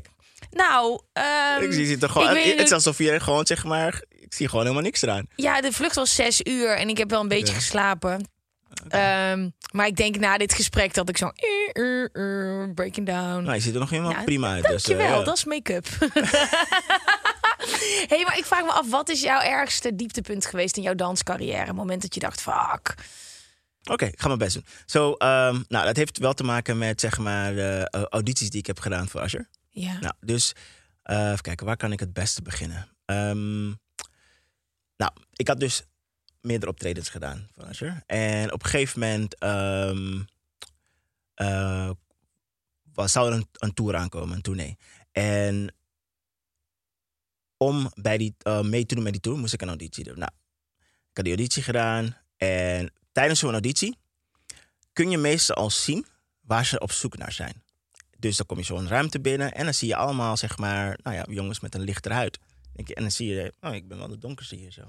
nou, 0.50 1.00
ehm, 1.12 1.62
Ik 1.62 1.72
zie 1.72 1.90
het 1.90 2.02
er 2.02 2.08
gewoon. 2.08 2.28
Het 2.28 2.44
niet- 2.44 2.60
is 2.60 2.72
alsof 2.72 2.98
je 2.98 3.20
gewoon 3.20 3.46
zeg 3.46 3.64
maar. 3.64 4.02
Ik 4.32 4.38
zie 4.38 4.48
gewoon 4.48 4.64
helemaal 4.64 4.84
niks 4.84 5.02
eraan. 5.02 5.26
Ja, 5.36 5.60
de 5.60 5.72
vlucht 5.72 5.94
was 5.94 6.14
zes 6.14 6.40
uur 6.44 6.76
en 6.76 6.88
ik 6.88 6.98
heb 6.98 7.10
wel 7.10 7.20
een 7.20 7.28
beetje 7.28 7.54
geslapen. 7.54 8.28
Ehm, 8.88 9.48
maar 9.72 9.86
ik 9.86 9.96
denk 9.96 10.18
na 10.18 10.38
dit 10.38 10.54
gesprek 10.54 10.94
dat 10.94 11.08
ik 11.08 11.16
zo 11.16 11.30
eh, 11.34 12.04
eh, 12.04 12.74
breaking 12.74 13.06
down. 13.06 13.42
Nou, 13.42 13.54
je 13.54 13.60
ziet 13.60 13.74
er 13.74 13.80
nog 13.80 13.90
helemaal 13.90 14.12
Ja, 14.12 14.22
prima 14.22 14.48
uit. 14.48 14.62
Dus, 14.62 14.82
Dankjewel, 14.82 15.18
ja. 15.18 15.24
dat 15.24 15.36
is 15.36 15.44
make-up. 15.44 15.86
hey, 18.10 18.22
maar 18.24 18.38
ik 18.38 18.44
vraag 18.44 18.64
me 18.64 18.72
af, 18.72 18.90
wat 18.90 19.08
is 19.08 19.20
jouw 19.20 19.40
ergste 19.40 19.94
dieptepunt 19.94 20.46
geweest 20.46 20.76
in 20.76 20.82
jouw 20.82 20.94
danscarrière? 20.94 21.66
Het 21.66 21.76
moment 21.76 22.02
dat 22.02 22.14
je 22.14 22.20
dacht, 22.20 22.40
fuck. 22.40 22.94
Oké, 23.90 24.04
ik 24.04 24.20
ga 24.20 24.26
mijn 24.26 24.38
best 24.38 24.54
doen. 24.54 24.64
Zo, 24.86 25.12
ehm, 25.12 25.60
nou, 25.68 25.86
dat 25.86 25.96
heeft 25.96 26.18
wel 26.18 26.34
te 26.34 26.44
maken 26.44 26.78
met 26.78 27.00
zeg 27.00 27.18
maar 27.18 27.84
audities 27.90 28.50
die 28.50 28.60
ik 28.60 28.66
heb 28.66 28.80
gedaan 28.80 29.08
voor 29.08 29.20
Asher. 29.20 29.48
Ja. 29.70 29.98
Nou, 30.00 30.14
dus 30.20 30.52
even 31.02 31.40
kijken, 31.40 31.66
waar 31.66 31.76
kan 31.76 31.92
ik 31.92 32.00
het 32.00 32.12
beste 32.12 32.42
beginnen? 32.42 32.88
Ehm, 33.04 33.70
nou, 35.02 35.12
ik 35.32 35.48
had 35.48 35.60
dus 35.60 35.82
meerdere 36.40 36.70
optredens 36.70 37.08
gedaan 37.08 37.48
voor 37.54 37.64
Asher. 37.64 38.02
En 38.06 38.52
op 38.52 38.62
een 38.62 38.70
gegeven 38.70 39.00
moment 39.00 39.38
ehm, 39.38 40.20
eh, 41.34 41.90
was, 42.92 43.12
zou 43.12 43.28
er 43.30 43.36
een, 43.36 43.48
een 43.52 43.74
tour 43.74 43.96
aankomen, 43.96 44.36
een 44.36 44.42
tournee. 44.42 44.78
En 45.12 45.74
om 47.56 47.90
bij 47.94 48.18
die, 48.18 48.34
eh, 48.38 48.60
mee 48.60 48.86
te 48.86 48.94
doen 48.94 49.04
met 49.04 49.12
die 49.12 49.22
tour 49.22 49.38
moest 49.38 49.52
ik 49.52 49.62
een 49.62 49.68
auditie 49.68 50.04
doen. 50.04 50.18
Nou, 50.18 50.30
ik 51.10 51.16
had 51.16 51.24
die 51.24 51.34
auditie 51.34 51.62
gedaan. 51.62 52.16
En 52.36 52.92
tijdens 53.12 53.40
zo'n 53.40 53.52
auditie 53.52 53.98
kun 54.92 55.10
je 55.10 55.18
meestal 55.18 55.56
al 55.56 55.70
zien 55.70 56.06
waar 56.40 56.66
ze 56.66 56.80
op 56.80 56.92
zoek 56.92 57.16
naar 57.16 57.32
zijn. 57.32 57.62
Dus 58.18 58.36
dan 58.36 58.46
kom 58.46 58.58
je 58.58 58.64
zo'n 58.64 58.88
ruimte 58.88 59.20
binnen 59.20 59.52
en 59.52 59.64
dan 59.64 59.74
zie 59.74 59.88
je 59.88 59.96
allemaal, 59.96 60.36
zeg 60.36 60.58
maar, 60.58 60.98
nou 61.02 61.16
ja, 61.16 61.24
jongens 61.28 61.60
met 61.60 61.74
een 61.74 61.80
lichter 61.80 62.12
huid. 62.12 62.38
Denk 62.74 62.88
je- 62.88 62.94
En 62.94 63.02
dan 63.02 63.10
zie 63.10 63.28
je, 63.34 63.52
oh, 63.60 63.74
ik 63.74 63.88
ben 63.88 63.98
wel 63.98 64.08
de 64.08 64.18
donkerste 64.18 64.56
hier 64.56 64.72
zo. 64.72 64.82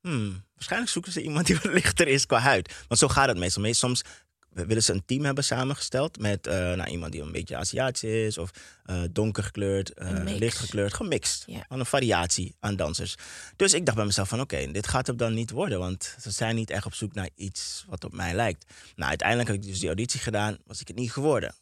hmm, 0.00 0.44
waarschijnlijk 0.54 0.92
zoeken 0.92 1.12
ze 1.12 1.22
iemand 1.22 1.46
die 1.46 1.54
wat 1.62 1.72
lichter 1.80 2.08
is 2.08 2.26
qua 2.26 2.38
huid. 2.38 2.84
Want 2.88 3.00
zo 3.00 3.08
gaat 3.08 3.28
het 3.28 3.38
meestal. 3.38 3.62
Meest- 3.62 3.78
Soms 3.80 4.02
willen 4.50 4.82
ze 4.82 4.92
een 4.92 5.04
team 5.04 5.24
hebben 5.24 5.44
samengesteld 5.44 6.18
met 6.18 6.46
eh, 6.46 6.54
nou, 6.54 6.84
iemand 6.90 7.12
die 7.12 7.22
een 7.22 7.32
beetje 7.32 7.56
Aziatisch 7.56 8.02
is 8.10 8.38
of 8.38 8.50
eh, 8.84 9.02
donker 9.10 9.42
gekleurd, 9.42 9.92
eh, 9.92 10.08
licht 10.38 10.56
gekleurd, 10.58 10.94
gemixt. 10.94 11.44
Gewoon 11.62 11.80
een 11.80 11.86
variatie 11.86 12.54
aan 12.60 12.76
dansers. 12.76 13.14
Dus 13.56 13.72
ik 13.72 13.84
dacht 13.84 13.96
bij 13.96 14.06
mezelf 14.06 14.28
van 14.28 14.40
oké, 14.40 14.70
dit 14.72 14.86
gaat 14.88 15.06
hem 15.06 15.16
dan 15.16 15.34
niet 15.34 15.50
worden, 15.50 15.78
want 15.78 16.16
ze 16.20 16.30
zijn 16.30 16.54
niet 16.54 16.70
echt 16.70 16.86
op 16.86 16.94
zoek 16.94 17.14
naar 17.14 17.28
iets 17.34 17.84
wat 17.88 18.04
op 18.04 18.12
mij 18.12 18.34
lijkt. 18.34 18.64
Nou, 18.96 19.08
uiteindelijk 19.08 19.48
heb 19.48 19.58
ik 19.58 19.64
dus 19.66 19.78
die 19.78 19.86
auditie 19.88 20.20
gedaan, 20.20 20.58
was 20.66 20.80
ik 20.80 20.88
het 20.88 20.96
niet 20.96 21.12
geworden. 21.12 21.54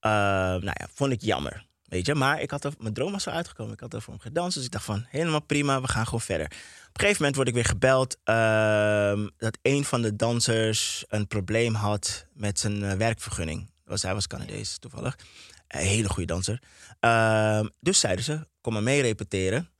Nou 0.00 0.64
ja, 0.64 0.88
vond 0.94 1.12
ik 1.12 1.20
jammer. 1.22 1.66
Weet 1.94 2.06
je, 2.06 2.14
maar 2.14 2.40
ik 2.40 2.50
had 2.50 2.64
er, 2.64 2.72
mijn 2.78 2.94
droom 2.94 3.12
was 3.12 3.22
zo 3.22 3.30
uitgekomen. 3.30 3.72
Ik 3.72 3.80
had 3.80 3.94
er 3.94 4.02
voor 4.02 4.12
hem 4.12 4.22
gedanst. 4.22 4.56
Dus 4.56 4.64
ik 4.64 4.70
dacht 4.70 4.84
van, 4.84 5.04
helemaal 5.08 5.42
prima, 5.42 5.80
we 5.80 5.88
gaan 5.88 6.04
gewoon 6.04 6.20
verder. 6.20 6.46
Op 6.46 6.52
een 6.52 7.00
gegeven 7.00 7.16
moment 7.16 7.36
word 7.36 7.48
ik 7.48 7.54
weer 7.54 7.64
gebeld 7.64 8.16
ehm, 8.24 9.28
dat 9.36 9.58
een 9.62 9.84
van 9.84 10.02
de 10.02 10.16
dansers 10.16 11.04
een 11.08 11.26
probleem 11.26 11.74
had 11.74 12.26
met 12.32 12.58
zijn 12.58 12.84
eh, 12.84 12.96
werkvergunning. 12.96 13.70
Was, 13.84 14.02
hij 14.02 14.14
was 14.14 14.26
Canadees, 14.26 14.78
toevallig. 14.78 15.18
Een 15.68 15.80
hele 15.80 16.08
goede 16.08 16.26
danser. 16.26 16.62
Ehm, 17.00 17.68
dus 17.80 18.00
zeiden 18.00 18.24
ze, 18.24 18.46
kom 18.60 18.72
maar 18.72 18.82
mee 18.82 19.02
repeteren. 19.02 19.70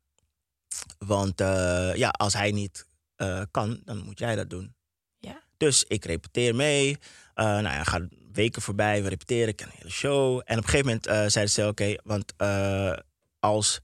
Want 0.98 1.40
eh, 1.40 1.94
ja, 1.94 2.08
als 2.08 2.32
hij 2.32 2.50
niet 2.50 2.86
eh, 3.16 3.42
kan, 3.50 3.80
dan 3.84 4.04
moet 4.04 4.18
jij 4.18 4.36
dat 4.36 4.50
doen. 4.50 4.74
Ja. 5.18 5.42
Dus 5.56 5.84
ik 5.88 6.04
repeteer 6.04 6.54
mee. 6.54 6.98
Eh 7.34 7.44
nou 7.44 7.62
ja, 7.62 7.84
gaan 7.84 8.08
weken 8.34 8.62
voorbij, 8.62 9.02
we 9.02 9.08
repeteren, 9.08 9.48
ik 9.48 9.56
ken 9.56 9.66
een 9.66 9.72
hele 9.76 9.90
show. 9.90 10.42
En 10.44 10.58
op 10.58 10.64
een 10.64 10.68
gegeven 10.68 10.86
moment 10.86 11.06
eh, 11.06 11.14
zeiden 11.14 11.54
ze, 11.54 11.66
oké, 11.66 11.96
want 12.04 12.32
eh, 12.36 12.96
als 13.38 13.80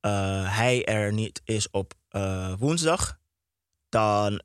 eh, 0.00 0.56
hij 0.56 0.84
er 0.84 1.12
niet 1.12 1.40
is 1.44 1.70
op 1.70 1.94
woensdag, 2.58 3.18
dan 3.88 4.38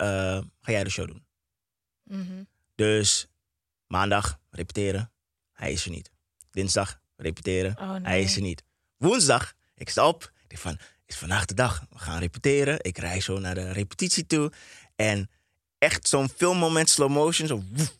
ga 0.62 0.72
jij 0.72 0.84
de 0.84 0.90
show 0.90 1.08
doen. 1.08 1.26
Mhm. 2.04 2.44
Dus 2.76 3.28
maandag 3.88 4.40
repeteren, 4.50 5.12
hij 5.52 5.72
is 5.72 5.86
er 5.86 5.92
niet. 5.92 6.12
Dinsdag 6.52 7.00
repeteren, 7.16 7.78
Oh, 7.80 7.92
nee. 7.92 8.02
hij 8.02 8.22
is 8.22 8.36
er 8.36 8.42
niet. 8.42 8.64
Woensdag, 8.98 9.54
ik 9.76 9.90
sta 9.90 10.08
op, 10.08 10.24
ik 10.24 10.50
denk 10.50 10.62
van, 10.62 10.80
is 11.06 11.18
vandaag 11.18 11.46
de 11.46 11.54
dag, 11.54 11.86
we 11.90 12.00
gaan 12.00 12.20
repeteren. 12.20 12.84
Ik 12.84 12.98
rijd 12.98 13.24
zo 13.24 13.40
naar 13.40 13.56
de 13.56 13.72
repetitie 13.72 14.26
toe 14.26 14.52
en 14.96 15.30
echt 15.78 16.08
zo'n 16.08 16.30
filmmoment, 16.30 16.90
slow 16.90 17.10
motion, 17.10 17.48
zo 17.48 17.64
woef. 17.72 17.99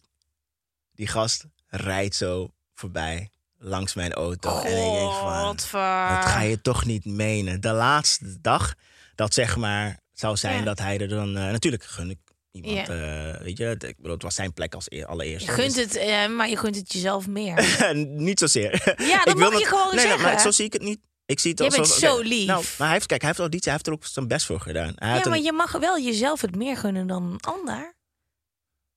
Die 1.00 1.08
gast 1.08 1.46
rijdt 1.68 2.16
zo 2.16 2.50
voorbij 2.74 3.30
langs 3.58 3.94
mijn 3.94 4.14
auto. 4.14 4.62
en 4.62 4.86
ik 4.86 4.92
denk 4.94 5.12
van, 5.12 5.46
dat 5.48 6.26
ga 6.26 6.42
je 6.42 6.62
toch 6.62 6.86
niet 6.86 7.06
menen. 7.06 7.62
De 7.62 7.72
laatste 7.72 8.42
dag, 8.42 8.74
dat 9.16 9.34
zeg 9.34 9.58
maar 9.58 10.00
zou 10.14 10.38
zijn 10.38 10.58
Ja. 10.58 10.64
dat 10.64 10.80
hij 10.80 11.00
er 11.00 11.08
dan... 11.08 11.38
eh, 11.38 11.44
natuurlijk 11.52 11.84
gun 11.84 12.10
ik 12.10 12.18
iemand, 12.52 12.88
Ja. 12.88 13.34
eh, 13.34 13.42
weet 13.42 13.58
je, 13.58 13.76
ik 13.80 13.96
bedoel, 13.98 14.14
het 14.14 14.22
was 14.24 14.36
zijn 14.36 14.54
plek 14.54 14.74
als 14.76 14.92
eer, 14.92 15.06
allereerste. 15.06 15.52
Je 15.52 15.58
gunt 15.62 15.76
het, 15.76 15.96
eh, 15.96 16.28
maar 16.28 16.50
je 16.50 16.58
gunt 16.58 16.76
het 16.76 16.94
jezelf 16.94 17.28
meer. 17.28 17.78
Niet 18.30 18.40
zozeer. 18.40 18.94
Ja, 18.98 19.18
dat 19.24 19.34
Ik 19.34 19.40
wil 19.40 19.52
mag 19.52 19.60
je 19.60 19.66
gewoon 19.66 19.86
nee, 19.86 19.96
nee, 19.96 20.06
zeggen. 20.06 20.22
maar 20.22 20.40
zo 20.40 20.52
zie 20.52 20.66
ik 20.66 20.74
het 20.74 20.82
niet. 20.82 21.00
Ik 21.26 21.40
zie 21.40 21.52
het 21.52 21.62
als 21.62 21.76
bent 21.76 21.88
oké, 21.90 22.00
zo 22.00 22.20
lief. 22.20 22.48
Nou, 22.48 22.64
maar 22.78 22.88
hij 22.88 22.96
heeft, 22.96 23.06
kijk, 23.06 23.20
hij 23.22 23.30
heeft 23.30 23.42
auditie, 23.42 23.72
hij 23.72 23.74
heeft 23.74 23.88
er 23.88 23.94
ook 23.94 24.06
zijn 24.06 24.28
best 24.28 24.46
voor 24.46 24.60
gedaan. 24.62 24.94
Hij 24.96 25.10
ja, 25.18 25.22
maar 25.30 25.38
een- 25.38 25.44
je 25.44 25.52
mag 25.54 25.72
wel 25.72 26.00
jezelf 26.00 26.42
het 26.42 26.56
meer 26.56 26.78
gunnen 26.78 27.08
dan 27.08 27.24
een 27.24 27.40
ander. 27.40 27.98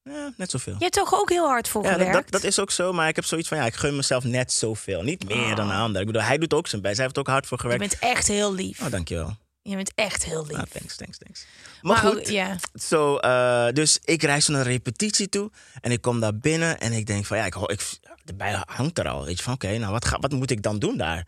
Ja, 0.03 0.33
net 0.37 0.51
zoveel. 0.51 0.73
Je 0.73 0.79
hebt 0.85 0.95
toch 0.95 1.15
ook 1.15 1.29
heel 1.31 1.47
hard 1.47 1.69
voor 1.69 1.83
Ja, 1.85 1.93
gewerkt? 1.93 2.13
dat, 2.13 2.31
dat 2.31 2.45
is 2.45 2.59
ook 2.59 2.71
zo, 2.71 2.93
maar 2.93 3.09
ik 3.09 3.17
heb 3.17 3.25
zoiets 3.25 3.49
van, 3.49 3.57
ja, 3.59 3.65
ik 3.65 3.75
gun 3.75 3.97
mezelf 3.97 4.25
net 4.25 4.53
zoveel. 4.53 5.03
Niet 5.03 5.29
meer 5.29 5.55
dan 5.55 5.71
een 5.71 5.77
ander. 5.77 6.01
Ik 6.01 6.07
bedoel, 6.07 6.23
hij 6.23 6.39
doet 6.39 6.55
ook 6.55 6.67
zijn 6.67 6.83
best. 6.83 6.95
Hij 6.97 7.05
heeft 7.05 7.19
ook 7.19 7.27
hard 7.27 7.47
voor 7.47 7.57
je 7.57 7.63
gewerkt. 7.63 8.01
bent 8.01 8.13
echt 8.13 8.29
heel 8.29 8.55
lief. 8.55 8.81
Oh, 8.81 8.91
dankjewel. 8.91 9.37
Je 9.63 9.77
bent 9.77 9.93
echt 9.95 10.25
heel 10.25 10.47
lief. 10.47 10.57
Ah, 10.57 10.63
thanks, 10.63 10.97
thanks, 10.97 11.19
thanks. 11.19 11.47
Maar, 11.83 12.03
Maar 12.03 12.13
goed, 12.13 12.29
ja. 12.29 12.57
zo, 12.75 13.17
eh, 13.17 13.69
dus 13.73 13.99
ik 14.05 14.23
reis 14.23 14.49
naar 14.49 14.61
een 14.61 14.67
repetitie 14.67 15.29
toe 15.29 15.51
en 15.81 15.91
ik 15.93 16.01
kom 16.01 16.21
daar 16.21 16.37
binnen 16.37 16.81
en 16.81 16.93
ik 16.93 17.07
denk 17.07 17.27
van, 17.27 17.37
ja, 17.37 17.45
ik, 17.45 17.55
ik, 17.57 17.99
de 18.25 18.35
bij 18.35 18.63
hangt 18.67 18.99
er 18.99 19.09
al. 19.09 19.25
Weet 19.25 19.37
je 19.37 19.43
van, 19.43 19.53
oké, 19.55 19.79
nou, 19.79 19.93
wat, 19.93 20.05
ga, 20.05 20.19
wat 20.19 20.33
moet 20.33 20.51
ik 20.51 20.63
dan 20.63 20.79
doen 20.79 20.97
daar? 20.97 21.27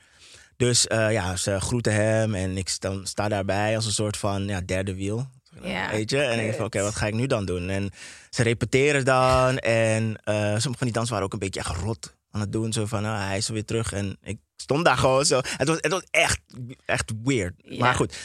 Dus 0.56 0.86
eh, 0.86 1.12
ja, 1.12 1.36
ze 1.36 1.60
groeten 1.60 1.92
hem 1.94 2.34
en 2.34 2.56
ik 2.56 2.68
sta, 2.68 3.00
sta 3.02 3.28
daarbij 3.28 3.76
als 3.76 3.86
een 3.86 3.92
soort 3.92 4.16
van 4.16 4.46
ja, 4.46 4.60
derde 4.60 4.94
wiel. 4.94 5.26
Ja, 5.62 5.90
weet 5.90 6.10
je? 6.10 6.20
En 6.20 6.46
ik 6.46 6.54
van, 6.54 6.64
oké, 6.64 6.82
wat 6.82 6.94
ga 6.94 7.06
ik 7.06 7.14
nu 7.14 7.26
dan 7.26 7.44
doen? 7.44 7.68
En 7.68 7.90
ze 8.30 8.42
repeteren 8.42 9.04
dan 9.04 9.58
en 9.58 10.16
eh, 10.24 10.34
sommige 10.34 10.62
van 10.62 10.86
die 10.86 10.92
dansers 10.92 11.10
waren 11.10 11.24
ook 11.24 11.32
een 11.32 11.38
beetje 11.38 11.60
echt 11.60 11.76
rot 11.76 12.14
aan 12.30 12.40
het 12.40 12.52
doen. 12.52 12.72
Zo 12.72 12.86
van, 12.86 13.04
ah, 13.04 13.26
hij 13.26 13.36
is 13.36 13.48
weer 13.48 13.64
terug 13.64 13.92
en 13.92 14.16
ik 14.22 14.38
stond 14.56 14.84
daar 14.84 14.96
gewoon 14.96 15.24
zo. 15.24 15.40
Het 15.44 15.68
was, 15.68 15.76
het 15.80 15.92
was 15.92 16.04
echt, 16.10 16.40
echt 16.84 17.12
weird. 17.24 17.54
Ja. 17.56 17.78
Maar 17.78 17.94
goed, 17.94 18.16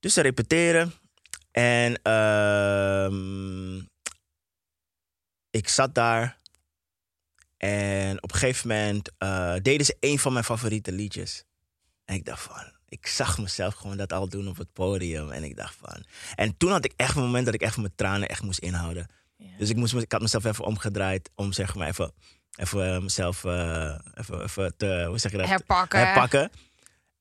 dus 0.00 0.14
ze 0.14 0.20
repeteren 0.20 0.92
en 1.50 2.02
ehm, 2.02 3.76
ik 5.50 5.68
zat 5.68 5.94
daar 5.94 6.36
en 7.56 8.22
op 8.22 8.32
een 8.32 8.38
gegeven 8.38 8.68
moment 8.68 9.10
eh, 9.18 9.54
deden 9.62 9.86
ze 9.86 9.96
een 10.00 10.18
van 10.18 10.32
mijn 10.32 10.44
favoriete 10.44 10.92
liedjes. 10.92 11.44
En 12.04 12.14
ik 12.14 12.24
dacht 12.24 12.42
van, 12.42 12.75
ik 12.88 13.06
zag 13.06 13.38
mezelf 13.38 13.74
gewoon 13.74 13.96
dat 13.96 14.12
al 14.12 14.28
doen 14.28 14.48
op 14.48 14.56
het 14.56 14.72
podium. 14.72 15.30
En 15.30 15.44
ik 15.44 15.56
dacht 15.56 15.76
van. 15.80 16.04
En 16.34 16.56
toen 16.56 16.70
had 16.70 16.84
ik 16.84 16.92
echt 16.96 17.16
een 17.16 17.22
moment 17.22 17.44
dat 17.44 17.54
ik 17.54 17.60
echt 17.60 17.76
mijn 17.76 17.92
tranen 17.94 18.28
echt 18.28 18.42
moest 18.42 18.58
inhouden. 18.58 19.06
Ja. 19.36 19.46
Dus 19.58 19.70
ik, 19.70 19.76
moest, 19.76 19.94
ik 19.94 20.12
had 20.12 20.20
mezelf 20.20 20.44
even 20.44 20.64
omgedraaid 20.64 21.30
om 21.34 21.52
zeg 21.52 21.74
maar 21.74 21.88
even, 21.88 22.12
even 22.56 22.94
eh, 22.94 23.00
mezelf 23.00 23.44
eh, 23.44 23.98
even, 24.14 24.42
even 24.42 24.76
te, 24.76 25.04
hoe 25.08 25.18
zeg 25.18 25.30
je 25.32 25.38
dat? 25.38 25.46
Herpakken. 25.46 25.98
Herpakken. 25.98 26.50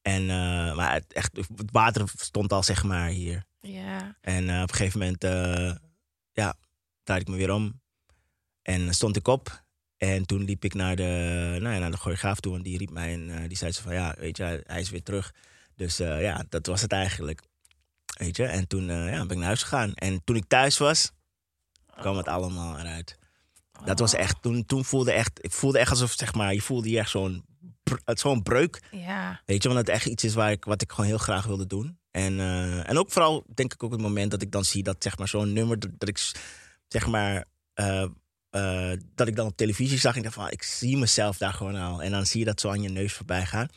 En, 0.01 0.21
eh, 0.21 0.75
maar 0.75 0.93
het, 0.93 1.13
echt, 1.13 1.36
het 1.36 1.71
water 1.71 2.12
stond 2.17 2.54
al 2.54 2.63
zeg 2.63 2.84
maar 2.84 3.08
hier. 3.08 3.43
Ja. 3.62 4.17
En 4.21 4.43
op 4.43 4.69
een 4.69 4.75
gegeven 4.75 4.99
moment, 4.99 5.23
ja, 6.32 6.56
draaide 7.04 7.25
ik 7.25 7.32
me 7.32 7.38
weer 7.38 7.54
om. 7.54 7.82
En 8.62 8.93
stond 8.93 9.15
ik 9.15 9.28
op. 9.28 9.63
En 9.97 10.25
toen 10.25 10.43
liep 10.43 10.63
ik 10.63 10.73
naar 10.73 10.95
de, 10.95 11.58
nou 11.62 11.73
ja, 11.73 11.80
naar 11.80 11.91
de 11.91 11.97
choreograaf 11.97 12.39
toe. 12.39 12.56
En 12.56 12.62
die 12.62 12.78
riep 12.78 12.89
mij 12.89 13.13
en 13.13 13.47
die 13.47 13.58
zei 13.58 13.71
ze 13.71 13.82
van, 13.82 13.93
ja, 13.93 14.15
weet 14.17 14.38
je, 14.38 14.63
hij 14.65 14.80
is 14.80 14.89
weer 14.89 15.04
terug. 15.04 15.34
Dus 15.75 15.99
eh, 15.99 16.21
ja, 16.21 16.45
dat 16.49 16.65
was 16.65 16.81
het 16.81 16.91
eigenlijk. 16.91 17.41
Weet 18.17 18.38
je, 18.38 18.45
en 18.45 18.67
toen 18.67 18.89
eh, 18.89 19.11
ja, 19.11 19.17
ben 19.17 19.29
ik 19.29 19.38
naar 19.38 19.45
huis 19.45 19.63
gegaan. 19.63 19.93
En 19.93 20.23
toen 20.23 20.35
ik 20.35 20.47
thuis 20.47 20.77
was, 20.77 21.11
kwam 21.95 22.17
het 22.17 22.27
allemaal 22.27 22.79
eruit. 22.79 23.17
Dat 23.85 23.99
was 23.99 24.13
echt, 24.13 24.41
toen, 24.41 24.65
toen 24.65 24.85
voelde 24.85 25.11
echt, 25.11 25.43
ik 25.43 25.51
voelde 25.51 25.79
echt 25.79 25.91
alsof, 25.91 26.11
zeg 26.11 26.33
maar, 26.33 26.53
je 26.53 26.61
voelde 26.61 26.88
hier 26.88 26.99
echt 26.99 27.09
zo'n, 27.09 27.45
het 28.05 28.19
zo'n 28.19 28.43
breuk. 28.43 28.81
Ja. 28.91 29.41
Weet 29.45 29.63
je, 29.63 29.69
want 29.69 29.79
het 29.79 29.89
echt 29.89 30.05
iets 30.05 30.23
is 30.23 30.33
waar 30.33 30.51
ik, 30.51 30.65
wat 30.65 30.81
ik 30.81 30.91
gewoon 30.91 31.05
heel 31.05 31.17
graag 31.17 31.45
wilde 31.45 31.67
doen. 31.67 31.99
En, 32.11 32.39
eh, 32.39 32.89
en 32.89 32.97
ook 32.97 33.11
vooral, 33.11 33.45
denk 33.53 33.73
ik 33.73 33.83
ook 33.83 33.91
het 33.91 34.01
moment 34.01 34.31
dat 34.31 34.41
ik 34.41 34.51
dan 34.51 34.65
zie 34.65 34.83
dat, 34.83 35.03
zeg 35.03 35.17
maar, 35.17 35.27
zo'n 35.27 35.53
nummer, 35.53 35.79
dat, 35.79 35.89
dat 35.97 36.09
ik, 36.09 36.31
zeg 36.88 37.07
maar, 37.07 37.45
dat 39.15 39.27
ik 39.27 39.35
dan 39.35 39.47
op 39.47 39.57
televisie 39.57 39.99
zag. 39.99 40.11
En 40.11 40.17
ik 40.17 40.23
dacht 40.23 40.35
van, 40.35 40.49
ik 40.49 40.63
zie 40.63 40.97
mezelf 40.97 41.38
daar 41.38 41.53
gewoon 41.53 41.75
al. 41.75 42.01
En 42.01 42.11
dan 42.11 42.25
zie 42.25 42.39
je 42.39 42.45
dat 42.45 42.59
zo 42.59 42.69
aan 42.69 42.81
je 42.81 42.89
neus 42.89 43.13
voorbij 43.13 43.45
gaan. 43.45 43.67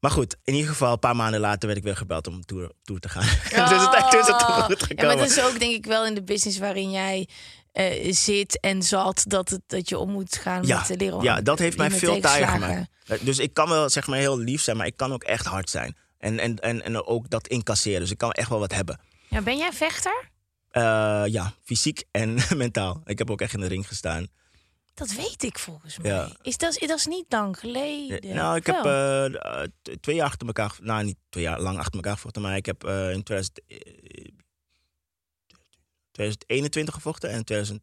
Maar 0.00 0.10
goed, 0.10 0.36
in 0.44 0.54
ieder 0.54 0.70
geval, 0.70 0.92
een 0.92 0.98
paar 0.98 1.16
maanden 1.16 1.40
later 1.40 1.66
werd 1.66 1.78
ik 1.78 1.84
weer 1.84 1.96
gebeld 1.96 2.26
om 2.26 2.44
tour, 2.44 2.70
te 3.00 3.08
gaan. 3.08 3.22
dus 3.68 3.80
het, 3.84 4.10
toen 4.10 4.20
is 4.20 4.26
het 4.26 4.42
Oh. 4.42 4.64
goed 4.64 4.80
Ja, 4.80 4.86
gekomen. 4.86 5.16
maar 5.16 5.26
het 5.26 5.36
is 5.36 5.42
ook 5.44 5.58
denk 5.58 5.74
ik 5.74 5.86
wel 5.86 6.06
in 6.06 6.14
de 6.14 6.22
business 6.22 6.58
waarin 6.58 6.90
jij 6.90 7.28
eh, 7.72 8.12
zit 8.14 8.60
en 8.60 8.82
zat 8.82 9.24
dat, 9.26 9.48
het, 9.48 9.60
dat 9.66 9.88
je 9.88 9.98
om 9.98 10.10
moet 10.10 10.36
gaan 10.36 10.66
Ja, 10.66 10.78
met 10.78 10.86
de 10.86 10.96
leren. 10.96 11.22
ja, 11.22 11.40
dat 11.40 11.58
heeft 11.58 11.76
mij 11.76 11.90
veel 11.90 12.20
taaier 12.20 12.46
tegenslagen. 12.46 12.88
gemaakt. 13.06 13.24
Dus 13.24 13.38
ik 13.38 13.54
kan 13.54 13.68
wel 13.68 13.88
zeg 13.90 14.06
maar 14.06 14.18
heel 14.18 14.38
lief 14.38 14.62
zijn, 14.62 14.76
maar 14.76 14.86
ik 14.86 14.96
kan 14.96 15.12
ook 15.12 15.22
echt 15.24 15.46
hard 15.46 15.70
zijn. 15.70 15.96
En, 16.18 16.38
en, 16.38 16.58
en, 16.58 16.82
en 16.84 17.06
ook 17.06 17.30
dat 17.30 17.46
incasseren. 17.48 18.00
Dus 18.00 18.10
ik 18.10 18.18
kan 18.18 18.30
echt 18.32 18.48
wel 18.48 18.58
wat 18.58 18.72
hebben. 18.74 19.00
Ja, 19.28 19.40
ben 19.42 19.56
jij 19.56 19.72
vechter? 19.72 20.28
Eh, 20.70 20.82
ja, 21.26 21.52
fysiek 21.64 22.04
en 22.10 22.36
mentaal. 22.56 23.02
Ik 23.04 23.18
heb 23.18 23.30
ook 23.30 23.40
echt 23.40 23.54
in 23.54 23.60
de 23.60 23.66
ring 23.66 23.86
gestaan. 23.88 24.26
Dat 24.96 25.12
weet 25.12 25.42
ik 25.42 25.58
volgens 25.58 25.98
mij. 25.98 26.10
Ja. 26.10 26.30
Is 26.42 26.56
dat, 26.58 26.74
dat 26.80 26.98
is 26.98 27.06
niet 27.06 27.24
lang 27.28 27.58
geleden. 27.58 28.34
nou, 28.34 28.56
ik 28.56 28.66
heb 28.66 28.84
eh, 28.84 29.24
eh, 29.62 29.68
twee 30.00 30.16
jaar 30.16 30.26
achter 30.26 30.46
elkaar, 30.46 30.76
nou 30.80 31.04
niet 31.04 31.16
twee 31.28 31.42
jaar 31.44 31.60
lang 31.60 31.78
achter 31.78 31.94
elkaar 31.94 32.14
gevochten, 32.14 32.42
maar 32.42 32.56
ik 32.56 32.66
heb 32.66 32.84
eh, 32.84 33.10
in 33.12 33.22
2000, 33.22 33.60
eh, 33.66 33.78
2021 36.10 36.94
gevochten 36.94 37.30
en 37.30 37.44
2000, 37.44 37.82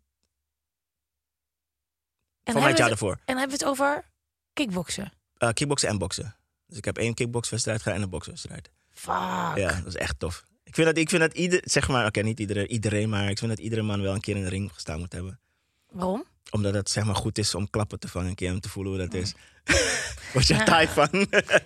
en 2.43 2.53
van 2.53 2.61
mij 2.61 2.69
het 2.69 2.79
jaar 2.79 2.87
daarvoor. 2.89 3.11
het- 3.11 3.19
En 3.25 3.37
hebben 3.37 3.57
we 3.57 3.63
het 3.63 3.71
over 3.73 4.05
kickboksen? 4.53 5.13
Kickboksen 5.53 5.89
en 5.89 5.97
boksen. 5.97 6.35
Dus 6.67 6.77
ik 6.77 6.85
heb 6.85 6.97
één 6.97 7.13
kickboxwedstrijd 7.13 7.81
gedaan 7.81 7.97
en 7.97 8.03
een 8.03 8.09
bokswedstrijd. 8.09 8.71
Fuck. 8.91 9.13
Ja, 9.57 9.75
dat 9.77 9.85
is 9.85 9.95
echt 9.95 10.19
tof. 10.19 10.43
Ik 10.63 10.75
vind 10.75 10.87
dat, 10.87 10.97
ik 10.97 11.09
vind 11.09 11.21
dat 11.21 11.33
ieder, 11.33 11.61
zeg 11.63 11.87
maar, 11.87 12.05
oké, 12.05 12.21
niet 12.21 12.39
iedereen, 12.39 12.71
iedereen, 12.71 13.09
maar 13.09 13.29
ik 13.29 13.37
vind 13.37 13.49
dat 13.51 13.59
iedere 13.59 13.81
man 13.81 14.01
wel 14.01 14.13
een 14.13 14.21
keer 14.21 14.35
in 14.35 14.43
de 14.43 14.49
ring 14.49 14.73
gestaan 14.73 14.99
moet 14.99 15.13
hebben. 15.13 15.39
Waarom? 15.91 16.25
Omdat 16.51 16.73
het 16.73 16.89
zeg 16.89 17.03
maar 17.03 17.15
goed 17.15 17.37
is 17.37 17.55
om 17.55 17.69
klappen 17.69 17.99
te 17.99 18.07
vangen, 18.07 18.29
een 18.29 18.35
keer 18.35 18.51
om 18.51 18.59
te 18.59 18.69
voelen 18.69 18.93
hoe 18.93 19.01
dat 19.01 19.13
is. 19.13 19.33
Word 20.33 20.47
je 20.47 20.53
er 20.53 20.65
taai 20.65 20.87
van? 20.87 21.07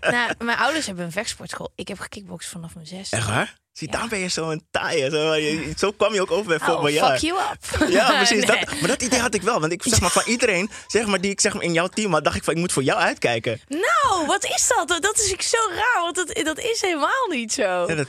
nou, 0.01 0.33
mijn 0.37 0.57
ouders 0.57 0.85
hebben 0.85 1.05
een 1.05 1.11
vechtsportschool. 1.11 1.71
Ik 1.75 1.87
heb 1.87 1.99
gekickbokst 1.99 2.49
vanaf 2.49 2.75
mijn 2.75 2.87
zesde. 2.87 3.15
Echt 3.15 3.27
waar? 3.27 3.57
Zie, 3.77 3.91
daar 3.91 4.07
ben 4.07 4.19
je 4.19 4.27
zo 4.27 4.49
een. 4.49 4.63
Zo, 5.11 5.35
zo 5.77 5.91
kwam 5.91 6.13
je 6.13 6.21
ook 6.21 6.31
over 6.31 6.45
bij 6.45 6.55
Oh, 6.57 6.65
Volvo 6.65 6.87
fuck 6.87 7.17
you 7.17 7.39
up. 7.51 7.89
Ja, 7.89 8.11
precies. 8.23 8.45
Nee. 8.45 8.59
Dat, 8.65 8.79
maar 8.79 8.87
dat 8.89 9.01
idee 9.01 9.19
had 9.19 9.33
ik 9.33 9.41
wel. 9.41 9.59
Want 9.59 9.71
ik 9.71 9.83
zeg 9.83 9.99
maar 10.01 10.09
van 10.09 10.23
iedereen, 10.25 10.69
zeg 10.87 11.05
maar, 11.05 11.21
die 11.21 11.31
ik 11.31 11.41
zeg 11.41 11.53
maar 11.53 11.63
in 11.63 11.73
jouw 11.73 11.87
team 11.87 12.13
had, 12.13 12.23
dacht 12.23 12.35
ik 12.35 12.43
van 12.43 12.53
ik 12.53 12.59
moet 12.59 12.71
voor 12.71 12.83
jou 12.83 12.99
uitkijken. 12.99 13.61
Nou, 13.67 14.25
wat 14.25 14.43
is 14.45 14.71
dat? 14.77 15.01
Dat 15.01 15.19
is 15.19 15.31
ik 15.31 15.41
zo 15.41 15.57
raar, 15.69 16.01
want 16.01 16.15
dat, 16.15 16.45
dat 16.45 16.59
is 16.59 16.81
helemaal 16.81 17.27
niet 17.29 17.53
zo. 17.53 17.61
Ja, 17.87 17.95
dat, 17.95 18.07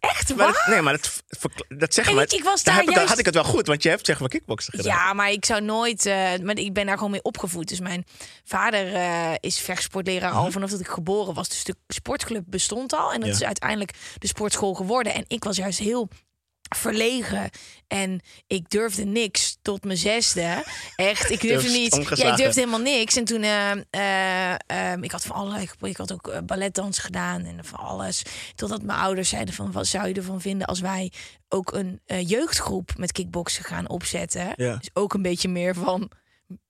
echt 0.00 0.34
waar? 0.34 0.52
dat- 0.52 0.66
nee, 0.66 0.80
maar 0.82 0.92
dat, 0.92 1.22
dat 1.68 1.94
zeg 1.94 2.06
En 2.08 2.14
maar. 2.14 2.24
ik- 2.24 2.32
ik 2.32 2.44
was 2.44 2.62
daar 2.62 2.74
daar 2.74 2.82
heb 2.82 2.90
ik, 2.90 2.94
juist- 2.94 3.08
had 3.10 3.18
ik 3.18 3.24
het 3.26 3.34
wel 3.34 3.44
goed, 3.44 3.66
want 3.66 3.82
je 3.82 3.88
hebt 3.88 4.06
zeg 4.06 4.20
maar 4.20 4.28
kickboksen 4.28 4.72
gedaan. 4.72 4.96
Ja, 4.96 5.12
maar 5.12 5.30
ik 5.30 5.44
zou 5.44 5.60
nooit. 5.60 6.06
eh, 6.06 6.14
maar 6.42 6.56
ik 6.58 6.72
ben 6.72 6.86
daar 6.86 6.96
gewoon 6.96 7.10
mee 7.10 7.22
opgevoed. 7.22 7.68
Dus 7.68 7.80
mijn 7.80 8.04
vader 8.44 8.94
eh, 8.94 9.30
is 9.40 9.58
vechtsportleraar 9.58 10.32
al 10.32 10.50
vanaf 10.50 10.70
dat 10.70 10.80
ik 10.80 10.88
geboren 10.88 11.34
was. 11.34 11.48
Dus 11.48 11.64
de 11.64 11.74
sportclub 11.88 12.42
bestond 12.46 12.92
al. 12.92 13.12
En 13.12 13.20
dat 13.20 13.28
Ja. 13.28 13.34
is 13.34 13.42
uiteindelijk 13.44 13.90
de 14.18 14.26
sportschool 14.26 14.74
geworden. 14.74 15.00
En 15.10 15.24
ik 15.28 15.44
was 15.44 15.56
juist 15.56 15.78
heel 15.78 16.08
verlegen 16.76 17.50
en 17.88 18.20
ik 18.46 18.70
durfde 18.70 19.04
niks 19.04 19.58
tot 19.62 19.84
mijn 19.84 19.98
zesde. 19.98 20.64
Echt, 20.96 21.30
ik 21.30 21.40
durfde 21.48 21.70
niet. 21.70 21.94
Ja, 22.14 22.30
ik 22.30 22.36
durfde 22.36 22.60
helemaal 22.60 22.80
niks. 22.80 23.16
En 23.16 23.24
toen, 23.24 23.42
eh, 23.42 23.70
eh, 23.90 24.54
ehm, 24.66 25.02
ik 25.02 25.10
had 25.10 25.24
van 25.24 25.36
allerlei, 25.36 25.68
ik 25.80 25.96
had 25.96 26.12
ook 26.12 26.28
eh, 26.28 26.38
balletdans 26.46 26.98
gedaan 26.98 27.44
en 27.44 27.64
van 27.64 27.78
alles. 27.78 28.22
Totdat 28.54 28.82
mijn 28.82 28.98
ouders 28.98 29.28
zeiden 29.28 29.54
van, 29.54 29.72
wat 29.72 29.86
zou 29.86 30.08
je 30.08 30.14
ervan 30.14 30.40
vinden 30.40 30.66
als 30.66 30.80
wij 30.80 31.12
ook 31.48 31.72
een 31.72 32.00
eh, 32.06 32.28
jeugdgroep 32.28 32.90
met 32.96 33.12
kickboksen 33.12 33.64
gaan 33.64 33.88
opzetten? 33.88 34.52
Ja. 34.56 34.76
Dus 34.76 34.90
ook 34.92 35.14
een 35.14 35.22
beetje 35.22 35.48
meer 35.48 35.74
van, 35.74 36.10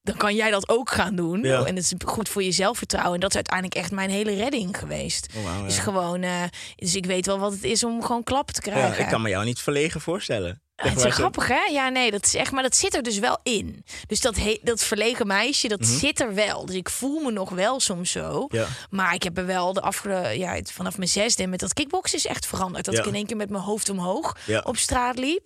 dan 0.03 0.16
kan 0.16 0.35
jij 0.35 0.51
dat 0.51 0.68
ook 0.68 0.91
gaan 0.91 1.16
doen. 1.16 1.43
Ja. 1.43 1.64
En 1.64 1.76
het 1.76 1.85
is 1.85 1.93
goed 2.07 2.28
voor 2.28 2.43
je 2.43 2.53
zelfvertrouwen. 2.53 3.14
En 3.14 3.20
dat 3.20 3.30
is 3.30 3.37
uiteindelijk 3.37 3.74
echt 3.76 3.91
mijn 3.91 4.11
hele 4.11 4.35
redding 4.35 4.78
geweest. 4.78 5.28
Oh, 5.37 5.64
Dus 5.64 5.76
ja. 5.76 5.83
gewoon, 5.83 6.22
eh, 6.22 6.43
dus 6.76 6.95
ik 6.95 7.07
weet 7.07 7.26
wel 7.26 7.39
wat 7.39 7.53
het 7.53 7.64
is 7.64 7.85
om 7.85 8.03
gewoon 8.03 8.22
klappen 8.22 8.55
te 8.55 8.61
Ja, 8.70 8.76
krijgen. 8.76 9.03
ik 9.05 9.11
kan 9.11 9.22
me 9.22 9.28
jou 9.28 9.45
niet 9.45 9.61
verlegen 9.61 10.01
voorstellen. 10.01 10.62
Ja, 10.74 10.89
het 10.89 10.97
is 10.97 11.03
wel 11.03 11.12
grappig, 11.12 11.49
hè? 11.49 11.64
Ja, 11.70 11.89
nee, 11.89 12.11
dat 12.11 12.24
is 12.24 12.35
echt, 12.35 12.53
maar 12.53 12.62
dat 12.62 12.76
zit 12.76 12.95
er 12.95 13.03
dus 13.03 13.18
wel 13.18 13.39
in. 13.43 13.85
Dus 14.07 14.20
dat, 14.20 14.37
he- 14.37 14.59
dat 14.62 14.83
verlegen 14.85 15.26
meisje, 15.26 15.68
dat 15.68 15.87
zit 15.87 16.20
er 16.20 16.35
wel. 16.35 16.66
Dus 16.66 16.74
ik 16.74 16.91
voel 16.91 17.20
me 17.20 17.30
nog 17.33 17.51
wel 17.51 17.80
soms 17.80 18.11
zo. 18.11 18.45
Mhm. 18.49 18.57
Ja. 18.57 18.66
Maar 18.91 19.14
ik 19.14 19.22
heb 19.22 19.39
er 19.39 19.47
wel 19.47 19.72
de 19.72 19.80
afgelopen, 19.80 20.39
ja, 20.39 20.61
vanaf 20.64 20.97
mijn 20.97 21.09
zesde 21.09 21.47
met 21.47 21.61
dat 21.61 21.72
kickboksen 21.72 22.18
is 22.18 22.26
echt 22.26 22.47
veranderd. 22.47 22.85
Dat 22.85 22.95
Ja. 22.95 23.01
ik 23.01 23.07
in 23.07 23.14
één 23.14 23.26
keer 23.26 23.37
met 23.37 23.51
mijn 23.51 23.62
hoofd 23.62 23.89
omhoog 23.89 24.37
Ja. 24.47 24.61
op 24.64 24.76
straat 24.76 25.18
liep. 25.18 25.43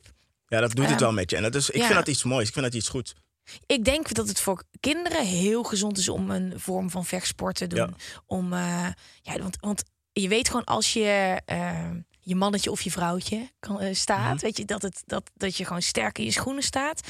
Ja, 0.46 0.60
dat 0.60 0.70
doet 0.74 0.84
het 0.84 0.92
Ehm, 0.94 1.02
wel 1.02 1.12
met 1.12 1.30
je. 1.30 1.36
En 1.36 1.42
dat 1.42 1.54
is, 1.54 1.70
ik 1.70 1.76
ja. 1.80 1.84
vind 1.84 1.94
dat 1.98 2.08
iets 2.08 2.22
moois. 2.24 2.46
Ik 2.46 2.52
vind 2.52 2.64
dat 2.64 2.74
iets 2.74 2.88
goed. 2.88 3.14
Ik 3.66 3.84
denk 3.84 4.14
dat 4.14 4.28
het 4.28 4.40
voor 4.40 4.62
kinderen 4.80 5.26
heel 5.26 5.62
gezond 5.62 5.98
is 5.98 6.08
om 6.08 6.30
een 6.30 6.52
vorm 6.56 6.90
van 6.90 7.04
vechtsport 7.04 7.56
te 7.56 7.66
doen. 7.66 7.78
Ja. 7.78 7.90
Om, 8.26 8.52
eh, 8.52 8.86
ja, 9.22 9.38
want, 9.38 9.56
want 9.60 9.82
je 10.12 10.28
weet 10.28 10.48
gewoon 10.48 10.64
als 10.64 10.92
je 10.92 11.40
eh, 11.44 11.90
je 12.20 12.34
mannetje 12.34 12.70
of 12.70 12.80
je 12.82 12.90
vrouwtje 12.90 13.50
kan, 13.58 13.80
eh, 13.80 13.94
staat, 13.94 14.34
Mhm. 14.34 14.42
weet 14.44 14.56
je, 14.56 14.64
dat, 14.64 14.82
het, 14.82 15.02
dat, 15.06 15.30
dat 15.34 15.56
je 15.56 15.64
gewoon 15.64 15.82
sterk 15.82 16.18
in 16.18 16.24
je 16.24 16.30
schoenen 16.30 16.62
staat, 16.62 17.00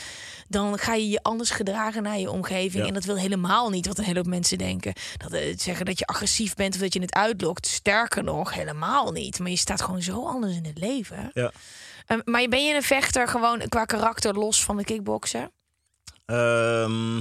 dan 0.48 0.78
ga 0.78 0.94
je 0.94 1.08
je 1.08 1.22
anders 1.22 1.50
gedragen 1.50 2.02
naar 2.02 2.18
je 2.18 2.30
omgeving. 2.30 2.82
Ja. 2.82 2.88
En 2.88 2.94
dat 2.94 3.04
wil 3.04 3.16
helemaal 3.18 3.70
niet 3.70 3.86
wat 3.86 3.98
een 3.98 4.04
hele 4.04 4.18
hoop 4.18 4.26
mensen 4.28 4.58
denken. 4.58 4.92
Dat 5.16 5.60
zeggen 5.60 5.86
dat 5.86 5.98
je 5.98 6.06
agressief 6.06 6.54
bent 6.54 6.74
of 6.74 6.80
dat 6.80 6.92
je 6.92 7.00
het 7.00 7.14
uitlokt. 7.14 7.66
Sterker 7.66 8.24
nog, 8.24 8.54
helemaal 8.54 9.12
niet. 9.12 9.38
Maar 9.38 9.50
je 9.50 9.56
staat 9.56 9.82
gewoon 9.82 10.02
zo 10.02 10.26
anders 10.26 10.56
in 10.56 10.64
het 10.64 10.78
leven. 10.78 11.30
Ja. 11.32 11.52
Eh, 12.06 12.18
maar 12.24 12.48
ben 12.48 12.64
je 12.64 12.74
een 12.74 12.82
vechter 12.82 13.28
gewoon 13.28 13.62
qua 13.68 13.84
karakter 13.84 14.34
los 14.34 14.64
van 14.64 14.76
de 14.76 14.84
kickboksen? 14.84 15.50
Ehm, 16.26 17.18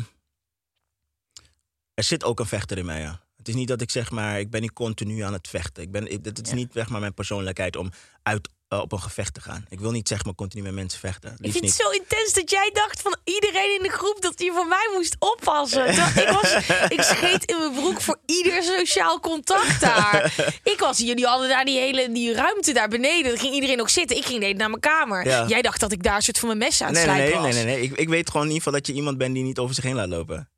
er 1.93 2.03
zit 2.03 2.23
ook 2.23 2.39
een 2.39 2.45
vechter 2.45 2.77
in 2.77 2.85
mij, 2.85 2.99
ja. 2.99 3.23
Het 3.37 3.47
is 3.47 3.55
niet 3.55 3.67
dat 3.67 3.81
ik 3.81 3.91
zeg 3.91 4.11
maar, 4.11 4.39
ik 4.39 4.49
ben 4.49 4.61
niet 4.61 4.73
continu 4.73 5.19
aan 5.21 5.33
het 5.33 5.47
vechten. 5.47 5.83
Ik 5.83 5.91
ben, 5.91 6.05
het 6.11 6.41
is 6.41 6.49
Ja. 6.49 6.55
niet 6.55 6.73
zeg 6.73 6.89
maar, 6.89 6.99
mijn 6.99 7.13
persoonlijkheid 7.13 7.75
om 7.75 7.91
uit 8.23 8.49
eh, 8.67 8.79
op 8.79 8.91
een 8.91 8.99
gevecht 8.99 9.33
te 9.33 9.41
gaan. 9.41 9.65
Ik 9.69 9.79
wil 9.79 9.91
niet 9.91 10.07
zeg 10.07 10.25
maar 10.25 10.35
continu 10.35 10.63
met 10.63 10.73
mensen 10.73 10.99
vechten. 10.99 11.31
Ik 11.31 11.51
vind 11.51 11.63
niet. 11.63 11.77
het 11.77 11.81
zo 11.81 11.89
intens 11.89 12.33
dat 12.33 12.49
jij 12.49 12.69
dacht 12.73 13.01
van 13.01 13.15
iedereen 13.23 13.75
in 13.77 13.83
de 13.83 13.89
groep 13.89 14.17
dat 14.21 14.39
hij 14.39 14.51
voor 14.53 14.67
mij 14.67 14.89
moest 14.93 15.15
oppassen. 15.19 15.87
Ik, 15.87 16.29
was, 16.41 16.53
ik 16.97 17.01
scheet 17.01 17.45
in 17.45 17.57
mijn 17.57 17.73
broek 17.73 18.01
voor 18.01 18.19
ieder 18.25 18.63
sociaal 18.63 19.19
contact 19.19 19.81
daar. 19.81 20.33
Ik 20.63 20.79
was, 20.79 20.97
jullie 20.97 21.25
hadden 21.25 21.49
daar 21.49 21.65
die 21.65 21.79
hele 21.79 22.11
die 22.11 22.33
ruimte 22.33 22.73
daar 22.73 22.87
beneden. 22.89 23.31
Dan 23.31 23.39
ging 23.39 23.53
iedereen 23.53 23.81
ook 23.81 23.89
zitten. 23.89 24.17
Ik 24.17 24.25
ging 24.25 24.39
de 24.45 24.53
naar 24.53 24.69
mijn 24.69 24.81
kamer. 24.81 25.27
Ja. 25.27 25.47
Jij 25.47 25.61
dacht 25.61 25.79
dat 25.79 25.91
ik 25.91 26.03
daar 26.03 26.15
een 26.15 26.21
soort 26.21 26.39
van 26.39 26.47
mijn 26.47 26.59
mes 26.59 26.81
aan 26.81 26.95
het 26.95 27.05
Nee, 27.05 27.15
nee, 27.15 27.25
nee, 27.25 27.33
was. 27.33 27.43
nee, 27.43 27.53
nee, 27.53 27.75
nee. 27.75 27.83
Ik, 27.83 27.97
ik 27.97 28.09
weet 28.09 28.29
gewoon 28.29 28.47
in 28.47 28.51
ieder 28.53 28.63
geval 28.63 28.79
dat 28.79 28.87
je 28.87 28.93
iemand 28.93 29.17
bent 29.17 29.33
die 29.33 29.43
niet 29.43 29.59
over 29.59 29.75
zich 29.75 29.83
heen 29.83 29.95
laat 29.95 30.07
lopen. 30.09 30.49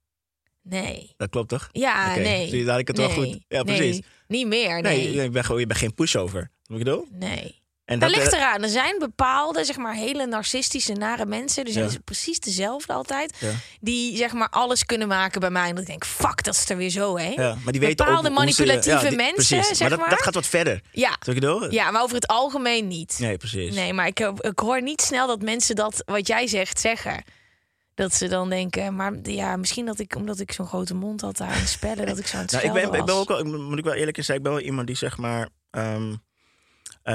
Nee. 0.64 1.14
Dat 1.18 1.30
klopt 1.30 1.50
toch? 1.50 1.70
Ja, 1.72 2.16
nee. 2.16 2.64
daar 2.64 2.72
had 2.72 2.80
ik 2.80 2.88
het 2.88 2.98
wel 2.98 3.10
goed. 3.10 3.40
Ja, 3.48 3.64
Nee, 3.64 3.78
precies. 3.78 4.02
Niet 4.28 4.48
meer, 4.48 4.82
Nee, 4.82 5.08
nee. 5.08 5.24
je, 5.24 5.30
bent 5.30 5.46
gewoon, 5.46 5.62
je 5.62 5.68
bent 5.68 5.80
geen 5.80 5.94
pushover. 5.94 6.52
Wat 6.64 6.78
ik 6.78 6.84
bedoel? 6.84 7.08
Nee. 7.12 7.62
En 7.88 8.00
Dat 8.00 8.10
dat, 8.10 8.18
ligt 8.20 8.34
eh, 8.34 8.40
eraan. 8.40 8.64
Er 8.64 8.70
zijn 8.70 9.00
bepaalde, 9.00 9.66
zeg 9.66 9.78
maar, 9.78 9.94
hele 9.94 10.26
narcistische, 10.26 10.94
nare 10.94 11.26
mensen. 11.26 11.66
Er 11.66 11.72
zijn 11.72 11.90
ze 11.90 12.00
precies 12.00 12.40
dezelfde 12.40 12.94
altijd. 12.94 13.38
Ja. 13.40 13.52
Die, 13.80 14.18
zeg 14.18 14.34
maar, 14.34 14.50
alles 14.50 14.86
kunnen 14.86 15.08
maken 15.08 15.40
bij 15.40 15.50
mij. 15.50 15.64
En 15.70 15.72
dat 15.72 15.80
ik 15.80 15.88
denk, 15.90 16.06
fuck, 16.06 16.44
dat 16.44 16.54
is 16.56 16.70
er 16.70 16.78
weer 16.78 16.90
zo, 16.90 17.18
hè? 17.18 17.28
Ja, 17.30 17.58
maar 17.64 17.72
die 17.72 17.82
weten 17.82 18.06
Bepaalde 18.06 18.30
ook 18.30 18.38
hoe 18.38 18.52
ze- 18.52 18.62
manipulatieve 18.64 19.10
ja, 19.10 19.16
mensen, 19.16 19.58
precies. 19.58 19.78
zeg 19.78 19.98
maar. 19.98 20.10
Dat, 20.10 20.22
gaat 20.22 20.34
wat 20.34 20.46
verder. 20.46 20.82
Ja. 20.92 21.18
Bedoel? 21.26 21.72
Ja, 21.72 21.92
maar 21.92 22.02
over 22.02 22.16
het 22.16 22.28
algemeen 22.28 22.88
niet. 22.88 23.16
Nee, 23.20 23.38
precies. 23.38 23.76
Nee, 23.76 23.94
maar 23.94 24.08
ik, 24.08 24.20
ik 24.40 24.60
hoor 24.60 24.82
niet 24.82 25.02
snel 25.02 25.28
dat 25.28 25.42
mensen 25.42 25.76
dat, 25.76 26.02
wat 26.06 26.28
jij 26.28 26.48
zegt, 26.48 26.80
zeggen. 26.80 27.24
Dat 27.94 28.14
ze 28.14 28.28
dan 28.28 28.50
denken, 28.50 28.96
maar 28.96 29.14
ja, 29.24 29.56
misschien 29.58 29.86
dat 29.86 30.00
ik, 30.00 30.16
omdat 30.16 30.40
ik 30.40 30.52
zo'n 30.52 30.68
grote 30.68 30.94
mond 30.96 31.22
had 31.22 31.38
daar 31.38 31.60
in 31.60 31.68
spellen, 31.68 32.06
dat 32.06 32.18
ik 32.18 32.28
zo 32.28 32.36
aan 32.38 32.42
het 32.42 32.52
Nou, 32.52 32.66
ik, 32.66 32.74
ben, 32.74 32.84
ik 33.00 33.06
ben 33.06 33.16
ook 33.16 33.28
wel, 33.28 33.40
ik 33.40 33.46
moet 33.46 33.78
ik 33.78 33.84
wel 33.84 33.94
eerlijk 33.94 34.24
zijn, 34.24 34.38
ik 34.38 34.44
ben 34.44 34.52
wel 34.52 34.62
iemand 34.62 34.88
die 34.88 34.96
zeg 34.96 35.18
maar 35.18 35.50
ehm, 35.72 36.12
eh, 36.12 36.18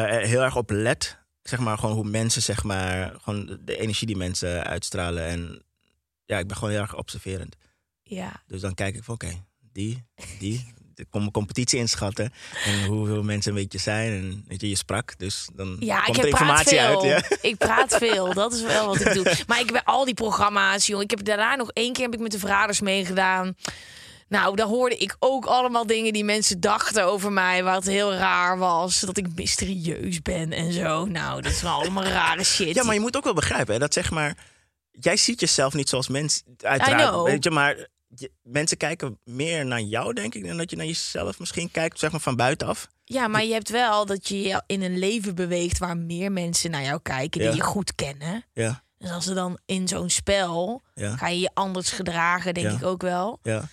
heel 0.00 0.42
erg 0.42 0.56
op 0.56 0.70
let. 0.70 1.18
Zeg 1.42 1.58
maar 1.58 1.78
gewoon 1.78 1.94
hoe 1.94 2.04
mensen, 2.04 2.42
zeg 2.42 2.62
maar, 2.62 3.12
gewoon 3.22 3.58
de 3.64 3.76
energie 3.76 4.06
die 4.06 4.16
mensen 4.16 4.64
uitstralen. 4.64 5.24
En 5.26 5.62
ja, 6.24 6.38
ik 6.38 6.46
ben 6.46 6.56
gewoon 6.56 6.72
heel 6.72 6.82
erg 6.82 6.96
observerend. 6.96 7.56
Ja. 8.02 8.42
Dus 8.46 8.60
dan 8.60 8.74
kijk 8.74 8.94
ik 8.96 9.04
van 9.04 9.14
oké, 9.14 9.44
die, 9.72 10.04
die. 10.38 10.66
Ik 10.94 11.06
mijn 11.12 11.30
competitie 11.30 11.78
inschatten. 11.78 12.32
En 12.64 12.84
hoeveel 12.84 13.22
mensen 13.22 13.52
een 13.52 13.58
beetje 13.62 13.78
zijn. 13.78 14.12
En 14.12 14.44
weet 14.48 14.60
je, 14.60 14.68
je 14.68 14.76
sprak. 14.76 15.18
Dus 15.18 15.48
dan 15.54 15.76
Ja, 15.80 16.00
komt 16.00 16.16
ik 16.16 16.22
er 16.22 16.28
informatie 16.28 16.78
veel. 16.78 17.02
uit. 17.02 17.28
Ja. 17.28 17.36
Ik 17.42 17.56
praat 17.56 17.96
veel. 18.04 18.34
Dat 18.34 18.52
is 18.52 18.62
wel 18.62 18.86
wat 18.86 19.00
ik 19.00 19.12
doe. 19.14 19.34
Maar 19.46 19.60
ik 19.60 19.70
heb 19.70 19.82
al 19.84 20.04
die 20.04 20.14
programma's, 20.14 20.86
joh. 20.86 21.00
Ik 21.02 21.10
heb 21.10 21.24
daarna 21.24 21.54
nog 21.56 21.70
één 21.70 21.92
keer 21.92 22.04
heb 22.04 22.14
ik 22.14 22.20
met 22.20 22.32
de 22.32 22.38
Verraders 22.38 22.80
meegedaan. 22.80 23.56
Nou, 24.32 24.56
daar 24.56 24.66
hoorde 24.66 24.96
ik 24.96 25.16
ook 25.18 25.44
allemaal 25.46 25.86
dingen 25.86 26.12
die 26.12 26.24
mensen 26.24 26.60
dachten 26.60 27.04
over 27.04 27.32
mij. 27.32 27.62
Wat 27.64 27.84
heel 27.84 28.14
raar 28.14 28.58
was. 28.58 29.00
Dat 29.00 29.16
ik 29.16 29.26
mysterieus 29.34 30.22
ben 30.22 30.52
en 30.52 30.72
zo. 30.72 31.04
Nou, 31.04 31.40
dat 31.42 31.52
is 31.52 31.62
wel 31.62 31.72
allemaal 31.72 32.04
rare 32.20 32.44
shit. 32.44 32.74
Ja, 32.74 32.84
maar 32.84 32.94
je 32.94 33.00
moet 33.00 33.16
ook 33.16 33.24
wel 33.24 33.34
begrijpen 33.34 33.72
hè, 33.74 33.78
dat 33.80 33.92
zeg 33.92 34.10
maar. 34.10 34.36
Jij 34.90 35.16
ziet 35.16 35.40
jezelf 35.40 35.74
niet 35.74 35.88
zoals 35.88 36.08
mens. 36.08 36.42
I 36.62 36.66
Uiteraard. 36.66 37.22
Weet 37.22 37.44
je, 37.44 37.50
maar 37.50 37.88
je- 38.08 38.30
mensen 38.42 38.76
kijken 38.76 39.18
meer 39.24 39.66
naar 39.66 39.80
jou, 39.80 40.12
denk 40.12 40.34
ik, 40.34 40.46
dan 40.46 40.56
dat 40.56 40.70
je 40.70 40.76
naar 40.76 40.86
jezelf 40.86 41.38
misschien 41.38 41.70
kijkt, 41.70 41.98
zeg 41.98 42.10
maar 42.10 42.20
van 42.20 42.36
buitenaf. 42.36 42.88
Ja, 43.04 43.28
maar 43.28 43.44
je 43.44 43.52
hebt 43.52 43.68
wel 43.70 44.06
dat 44.06 44.28
je 44.28 44.40
je 44.42 44.62
in 44.66 44.82
een 44.82 44.98
leven 44.98 45.34
beweegt 45.34 45.78
waar 45.78 45.96
meer 45.96 46.32
mensen 46.32 46.70
naar 46.70 46.82
jou 46.82 47.00
kijken 47.02 47.40
die 47.40 47.48
Ja. 47.48 47.54
je 47.56 47.62
goed 47.62 47.94
kennen. 47.94 48.44
Ja, 48.52 48.82
Dus 48.98 49.10
als 49.10 49.26
er 49.26 49.34
dan 49.34 49.58
in 49.66 49.88
zo'n 49.88 50.10
spel 50.10 50.82
ja, 50.94 51.16
ga 51.16 51.28
je 51.28 51.40
je 51.40 51.50
anders 51.54 51.90
gedragen, 51.90 52.54
denk 52.54 52.70
ik 52.70 52.84
ook 52.84 53.02
wel. 53.02 53.38
ja. 53.42 53.68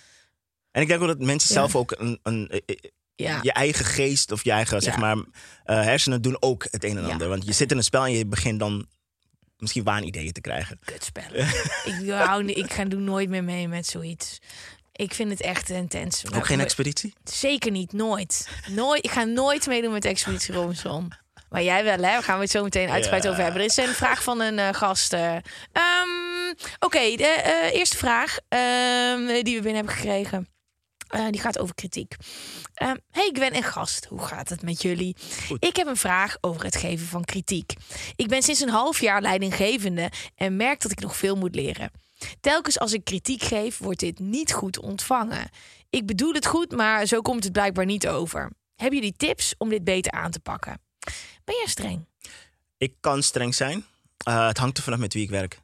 En 0.72 0.82
ik 0.82 0.88
denk 0.88 1.00
ook 1.00 1.06
dat 1.08 1.18
mensen 1.18 1.54
zelf 1.54 1.76
ook 1.76 1.94
een, 1.98 2.18
een, 2.22 2.48
eh, 2.48 2.58
eh, 2.66 2.76
Ja. 3.14 3.38
je 3.42 3.52
eigen 3.52 3.84
geest 3.84 4.32
of 4.32 4.44
je 4.44 4.50
eigen 4.50 4.80
zeg 4.82 4.96
maar, 4.96 5.16
eh, 5.16 5.82
hersenen 5.82 6.22
doen 6.22 6.36
ook 6.42 6.66
het 6.70 6.84
een 6.84 6.96
en 6.96 7.04
Ja. 7.06 7.10
ander. 7.10 7.28
Want 7.28 7.44
je 7.46 7.52
zit 7.52 7.70
in 7.70 7.76
een 7.76 7.84
spel 7.84 8.04
en 8.04 8.12
je 8.12 8.26
begint 8.26 8.58
dan 8.58 8.86
misschien 9.56 9.84
waanideeën 9.84 10.32
te 10.32 10.40
krijgen. 10.40 10.78
Kutspellen. 10.84 11.46
ik, 12.00 12.10
hou, 12.10 12.46
ik 12.46 12.72
ga 12.72 12.84
doe 12.84 13.00
nooit 13.00 13.28
meer 13.28 13.44
mee 13.44 13.68
met 13.68 13.86
zoiets. 13.86 14.38
Ik 14.92 15.14
vind 15.14 15.30
het 15.30 15.40
echt 15.40 15.70
intens. 15.70 16.22
Ook 16.34 16.46
geen 16.46 16.60
expeditie? 16.60 17.12
Zeker 17.24 17.70
niet, 17.70 17.92
nooit. 17.92 18.48
nooit. 18.68 19.04
Ik 19.04 19.10
ga 19.10 19.24
nooit 19.24 19.66
meedoen 19.66 19.92
met 19.92 20.04
Expeditie 20.04 20.54
Robinson. 20.54 21.12
Maar 21.50 21.62
jij 21.62 21.84
wel, 21.84 21.96
hè? 22.02 22.16
We 22.16 22.22
gaan 22.22 22.36
we 22.36 22.42
het 22.42 22.50
zo 22.50 22.62
meteen 22.62 22.88
uitgebreid 22.90 23.28
over 23.28 23.42
hebben. 23.42 23.60
Er 23.60 23.66
is 23.66 23.76
een 23.76 23.88
vraag 23.94 24.22
van 24.22 24.40
een 24.40 24.58
eh, 24.58 24.68
gast. 24.74 25.12
eh. 25.12 25.34
Ehm, 25.72 26.08
Oké, 26.78 26.98
de 27.16 27.70
eerste 27.74 27.96
vraag 27.96 28.38
ehm, 28.48 29.26
die 29.26 29.56
we 29.56 29.62
binnen 29.62 29.74
hebben 29.74 29.94
gekregen. 29.94 30.48
Eh, 31.10 31.26
die 31.30 31.40
gaat 31.40 31.58
over 31.58 31.74
kritiek. 31.74 32.16
Ehm, 32.74 32.96
hey 33.10 33.30
Gwen 33.32 33.52
en 33.52 33.62
gast, 33.62 34.04
hoe 34.04 34.26
gaat 34.26 34.48
het 34.48 34.62
met 34.62 34.82
jullie? 34.82 35.16
Goed. 35.46 35.64
Ik 35.64 35.76
heb 35.76 35.86
een 35.86 35.96
vraag 35.96 36.36
over 36.40 36.64
het 36.64 36.76
geven 36.76 37.06
van 37.06 37.24
kritiek. 37.24 37.72
Ik 38.16 38.28
ben 38.28 38.42
sinds 38.42 38.60
een 38.60 38.68
half 38.68 39.00
jaar 39.00 39.22
leidinggevende 39.22 40.10
en 40.34 40.56
merk 40.56 40.80
dat 40.80 40.90
ik 40.90 41.00
nog 41.00 41.16
veel 41.16 41.36
moet 41.36 41.54
leren. 41.54 41.90
Telkens 42.40 42.78
als 42.78 42.92
ik 42.92 43.04
kritiek 43.04 43.42
geef, 43.42 43.78
wordt 43.78 44.00
dit 44.00 44.18
niet 44.18 44.52
goed 44.52 44.78
ontvangen. 44.80 45.50
Ik 45.90 46.06
bedoel 46.06 46.32
het 46.32 46.46
goed, 46.46 46.70
maar 46.70 47.06
zo 47.06 47.20
komt 47.20 47.44
het 47.44 47.52
blijkbaar 47.52 47.84
niet 47.84 48.08
over. 48.08 48.50
Hebben 48.76 48.98
jullie 48.98 49.16
tips 49.16 49.54
om 49.58 49.68
dit 49.68 49.84
beter 49.84 50.12
aan 50.12 50.30
te 50.30 50.40
pakken? 50.40 50.80
Ben 51.44 51.54
jij 51.54 51.66
streng? 51.66 52.04
Ik 52.78 52.94
kan 53.00 53.22
streng 53.22 53.54
zijn. 53.54 53.84
Eh, 54.16 54.46
het 54.46 54.58
hangt 54.58 54.76
er 54.76 54.82
vanaf 54.82 54.98
met 54.98 55.12
wie 55.12 55.22
ik 55.22 55.30
werk. 55.30 55.60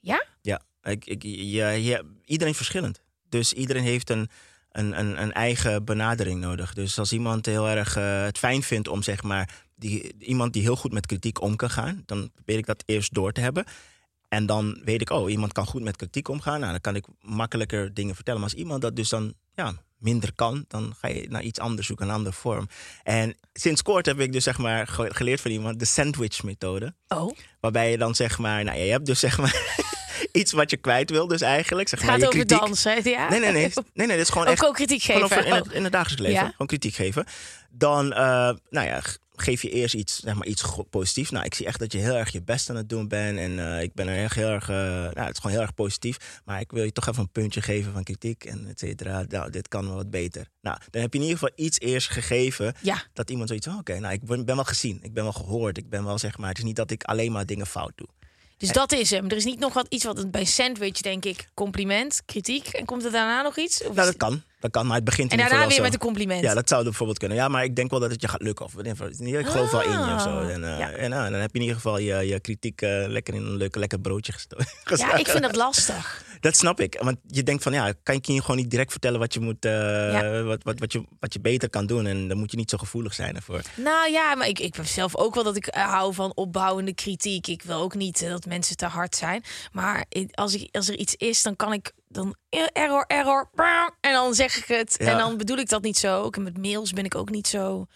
Ja? 0.00 0.24
Ja, 0.42 0.62
ik, 0.82 1.06
ik, 1.06 1.22
ja, 1.22 1.68
ja, 1.68 2.02
iedereen 2.24 2.54
verschillend. 2.54 3.00
Dus 3.28 3.52
iedereen 3.52 3.82
heeft 3.82 4.10
een 4.10 4.28
een, 4.74 4.98
een, 4.98 5.22
een 5.22 5.32
eigen 5.32 5.84
benadering 5.84 6.40
nodig. 6.40 6.74
Dus 6.74 6.98
als 6.98 7.12
iemand 7.12 7.46
heel 7.46 7.68
erg 7.68 7.96
eh, 7.96 8.22
het 8.22 8.38
fijn 8.38 8.62
vindt 8.62 8.88
om 8.88 9.02
zeg 9.02 9.22
maar 9.22 9.62
die, 9.76 10.14
iemand 10.18 10.52
die 10.52 10.62
heel 10.62 10.76
goed 10.76 10.92
met 10.92 11.06
kritiek 11.06 11.40
om 11.40 11.56
kan 11.56 11.70
gaan, 11.70 12.02
dan 12.06 12.30
probeer 12.34 12.58
ik 12.58 12.66
dat 12.66 12.82
eerst 12.86 13.14
door 13.14 13.32
te 13.32 13.40
hebben. 13.40 13.64
En 14.28 14.46
dan 14.46 14.80
weet 14.84 15.00
ik, 15.00 15.10
oh, 15.10 15.30
iemand 15.30 15.52
kan 15.52 15.66
goed 15.66 15.82
met 15.82 15.96
kritiek 15.96 16.28
omgaan. 16.28 16.60
Nou, 16.60 16.70
dan 16.72 16.80
kan 16.80 16.96
ik 16.96 17.04
makkelijker 17.20 17.94
dingen 17.94 18.14
vertellen. 18.14 18.40
Maar 18.40 18.50
als 18.50 18.58
iemand 18.58 18.82
dat 18.82 18.96
dus 18.96 19.08
dan 19.08 19.34
ja, 19.54 19.72
minder 19.98 20.34
kan, 20.34 20.64
dan 20.68 20.94
ga 20.98 21.08
je 21.08 21.26
naar 21.28 21.42
iets 21.42 21.58
anders 21.58 21.86
zoeken, 21.86 22.08
een 22.08 22.14
andere 22.14 22.34
vorm. 22.34 22.68
En 23.02 23.36
sinds 23.52 23.82
kort 23.82 24.06
heb 24.06 24.20
ik 24.20 24.32
dus 24.32 24.44
zeg 24.44 24.58
maar 24.58 24.86
ge- 24.86 25.14
geleerd 25.14 25.40
van 25.40 25.50
iemand 25.50 25.78
de 25.78 25.84
sandwich 25.84 26.42
methode. 26.42 26.94
Oh, 27.08 27.36
Waarbij 27.60 27.90
je 27.90 27.98
dan 27.98 28.14
zeg 28.14 28.38
maar, 28.38 28.64
nou, 28.64 28.78
je 28.78 28.90
hebt 28.90 29.06
dus 29.06 29.18
zeg 29.20 29.38
maar 29.38 29.82
iets 30.34 30.52
wat 30.52 30.70
je 30.70 30.76
kwijt 30.76 31.10
wil, 31.10 31.26
dus 31.26 31.40
eigenlijk. 31.40 31.88
Zeg 31.88 32.00
het 32.00 32.08
gaat 32.08 32.18
over 32.18 32.28
kritiek. 32.28 32.58
dansen, 32.58 33.10
ja? 33.10 33.28
Nee, 33.28 33.40
nee, 33.40 33.52
nee. 33.52 33.70
Nee, 33.94 34.06
nee, 34.06 34.16
dit 34.16 34.26
is 34.26 34.28
gewoon 34.32 34.46
Ook 34.46 34.52
echt. 34.52 34.64
ook 34.64 34.74
kritiek 34.74 35.02
geven. 35.02 35.22
over 35.22 35.46
in, 35.46 35.52
het, 35.52 35.68
Oh. 35.68 35.74
in 35.74 35.82
het 35.82 35.92
dagelijks 35.92 36.22
leven. 36.22 36.44
Ja. 36.44 36.50
Gewoon 36.50 36.66
kritiek 36.66 36.94
geven. 36.94 37.24
Dan, 37.70 38.12
eh, 38.12 38.50
nou 38.70 38.86
ja, 38.86 39.02
geef 39.36 39.62
je 39.62 39.70
eerst 39.70 39.94
iets, 39.94 40.20
zeg 40.20 40.34
maar, 40.34 40.46
iets 40.46 40.64
positiefs. 40.90 41.30
Nou, 41.30 41.44
ik 41.44 41.54
zie 41.54 41.66
echt 41.66 41.78
dat 41.78 41.92
je 41.92 41.98
heel 41.98 42.14
erg 42.14 42.30
je 42.32 42.42
best 42.42 42.70
aan 42.70 42.76
het 42.76 42.88
doen 42.88 43.08
bent. 43.08 43.38
En 43.38 43.58
eh, 43.74 43.82
ik 43.82 43.94
ben 43.94 44.08
er 44.08 44.22
echt 44.24 44.34
heel 44.34 44.48
erg, 44.48 44.68
eh, 44.68 44.76
nou, 44.76 45.18
het 45.20 45.30
is 45.32 45.36
gewoon 45.36 45.52
heel 45.52 45.60
erg 45.60 45.74
positief. 45.74 46.40
Maar 46.44 46.60
ik 46.60 46.70
wil 46.72 46.84
je 46.84 46.92
toch 46.92 47.08
even 47.08 47.22
een 47.22 47.30
puntje 47.32 47.62
geven 47.62 47.92
van 47.92 48.02
kritiek 48.02 48.44
en 48.44 48.66
et 48.68 48.78
cetera. 48.78 49.24
Nou, 49.28 49.50
dit 49.50 49.68
kan 49.68 49.86
wel 49.86 49.94
wat 49.96 50.10
beter. 50.10 50.48
Nou, 50.60 50.78
dan 50.90 51.02
heb 51.02 51.12
je 51.12 51.18
in 51.18 51.24
ieder 51.24 51.38
geval 51.38 51.64
iets 51.64 51.80
eerst 51.80 52.10
gegeven. 52.10 52.74
Ja. 52.80 53.02
Dat 53.12 53.30
iemand 53.30 53.48
zoiets 53.48 53.66
van, 53.66 53.78
oké, 53.78 53.98
nou, 53.98 54.12
ik 54.14 54.24
ben, 54.24 54.44
ben 54.44 54.54
wel 54.54 54.64
gezien. 54.64 54.98
Ik 55.02 55.12
ben 55.14 55.22
wel 55.22 55.32
gehoord. 55.32 55.78
Ik 55.78 55.88
ben 55.88 56.04
wel, 56.04 56.18
zeg 56.18 56.38
maar, 56.38 56.48
het 56.48 56.58
is 56.58 56.64
niet 56.64 56.76
dat 56.76 56.90
ik 56.90 57.02
alleen 57.04 57.32
maar 57.32 57.46
dingen 57.46 57.66
fout 57.66 57.92
doe. 57.94 58.08
Dus 58.64 58.72
dat 58.72 58.92
is 58.92 59.10
hem. 59.10 59.24
Er 59.24 59.36
is 59.36 59.44
niet 59.44 59.58
nog 59.58 59.72
wat 59.72 59.86
iets 59.88 60.04
wat 60.04 60.30
bij 60.30 60.44
sandwich 60.44 61.00
denk 61.00 61.24
ik 61.24 61.48
compliment, 61.54 62.22
kritiek 62.26 62.68
en 62.68 62.84
komt 62.84 63.04
er 63.04 63.12
daarna 63.12 63.42
nog 63.42 63.58
iets? 63.58 63.82
Of 63.82 63.94
Nou, 63.94 64.06
dat 64.06 64.16
kan. 64.16 64.42
Dat 64.64 64.72
kan, 64.72 64.86
maar 64.86 64.96
het 64.96 65.04
begint 65.04 65.30
en 65.32 65.36
in 65.38 65.42
ieder 65.42 65.58
daarna 65.58 65.74
weer 65.74 65.82
met 65.82 65.92
een 65.92 65.98
compliment. 65.98 66.42
Ja, 66.42 66.54
dat 66.54 66.68
zou 66.68 66.84
bijvoorbeeld 66.84 67.18
kunnen. 67.18 67.36
Ja, 67.36 67.48
maar 67.48 67.64
ik 67.64 67.76
denk 67.76 67.90
wel 67.90 68.00
dat 68.00 68.10
het 68.10 68.20
je 68.20 68.28
gaat 68.28 68.42
lukken. 68.42 68.64
Of, 68.64 68.74
ik 68.76 69.46
geloof 69.46 69.70
wel 69.70 69.82
in 69.82 69.90
je 69.90 70.14
of 70.14 70.22
zo. 70.22 70.28
Ah. 70.28 70.50
En, 70.50 70.64
eh, 70.72 70.78
Ja. 70.78 70.90
en 70.90 71.10
nou, 71.10 71.30
dan 71.30 71.40
heb 71.40 71.48
je 71.52 71.54
in 71.58 71.60
ieder 71.60 71.76
geval 71.76 71.98
je, 71.98 72.14
je 72.26 72.40
kritiek 72.40 72.82
eh, 72.82 73.04
lekker 73.06 73.34
in 73.34 73.42
een 73.44 73.56
leuk, 73.56 73.76
lekker 73.76 74.00
broodje 74.00 74.32
gesto- 74.32 74.56
Ja, 74.60 74.64
gestoken. 74.84 75.18
ik 75.18 75.28
vind 75.28 75.42
dat 75.42 75.56
lastig. 75.56 76.24
Dat 76.40 76.56
snap 76.56 76.80
ik. 76.80 76.98
Want 77.02 77.16
je 77.26 77.42
denkt 77.42 77.62
van, 77.62 77.72
ja, 77.72 77.92
kan 78.02 78.14
ik 78.14 78.26
je 78.26 78.40
gewoon 78.40 78.56
niet 78.56 78.70
direct 78.70 78.90
vertellen 78.90 79.18
wat 79.20 79.34
je, 79.34 79.40
moet, 79.40 79.64
eh, 79.64 79.72
Ja. 79.72 80.42
wat, 80.42 80.62
wat, 80.62 80.78
wat, 80.78 80.92
je, 80.92 81.04
wat 81.20 81.32
je 81.32 81.40
beter 81.40 81.70
kan 81.70 81.86
doen. 81.86 82.06
En 82.06 82.28
dan 82.28 82.38
moet 82.38 82.50
je 82.50 82.56
niet 82.56 82.70
zo 82.70 82.78
gevoelig 82.78 83.14
zijn 83.14 83.36
ervoor. 83.36 83.60
Nou 83.76 84.10
ja, 84.10 84.34
maar 84.34 84.48
ik, 84.48 84.58
ik 84.58 84.74
ben 84.76 84.86
zelf 84.86 85.16
ook 85.16 85.34
wel 85.34 85.44
dat 85.44 85.56
ik 85.56 85.66
eh, 85.66 85.88
hou 85.92 86.14
van 86.14 86.32
opbouwende 86.34 86.94
kritiek. 86.94 87.46
Ik 87.46 87.62
wil 87.62 87.80
ook 87.80 87.94
niet 87.94 88.22
eh, 88.22 88.28
dat 88.30 88.46
mensen 88.46 88.76
te 88.76 88.86
hard 88.86 89.16
zijn. 89.16 89.42
Maar 89.72 90.04
als, 90.32 90.54
ik, 90.54 90.76
als 90.76 90.88
er 90.88 90.96
iets 90.96 91.14
is, 91.14 91.42
dan 91.42 91.56
kan 91.56 91.72
ik 91.72 91.92
dan 92.14 92.34
eh, 92.48 92.66
error, 92.72 93.04
error, 93.06 93.50
en 94.00 94.12
dan 94.12 94.34
zeg 94.34 94.56
ik 94.56 94.64
het. 94.64 94.94
Ja. 94.98 95.06
En 95.06 95.18
dan 95.18 95.36
bedoel 95.36 95.56
ik 95.56 95.68
dat 95.68 95.82
niet 95.82 95.98
zo. 95.98 96.22
Ook 96.22 96.38
met 96.38 96.58
mails 96.58 96.92
ben 96.92 97.04
ik 97.04 97.14
ook 97.14 97.30
niet 97.30 97.46
zo, 97.46 97.86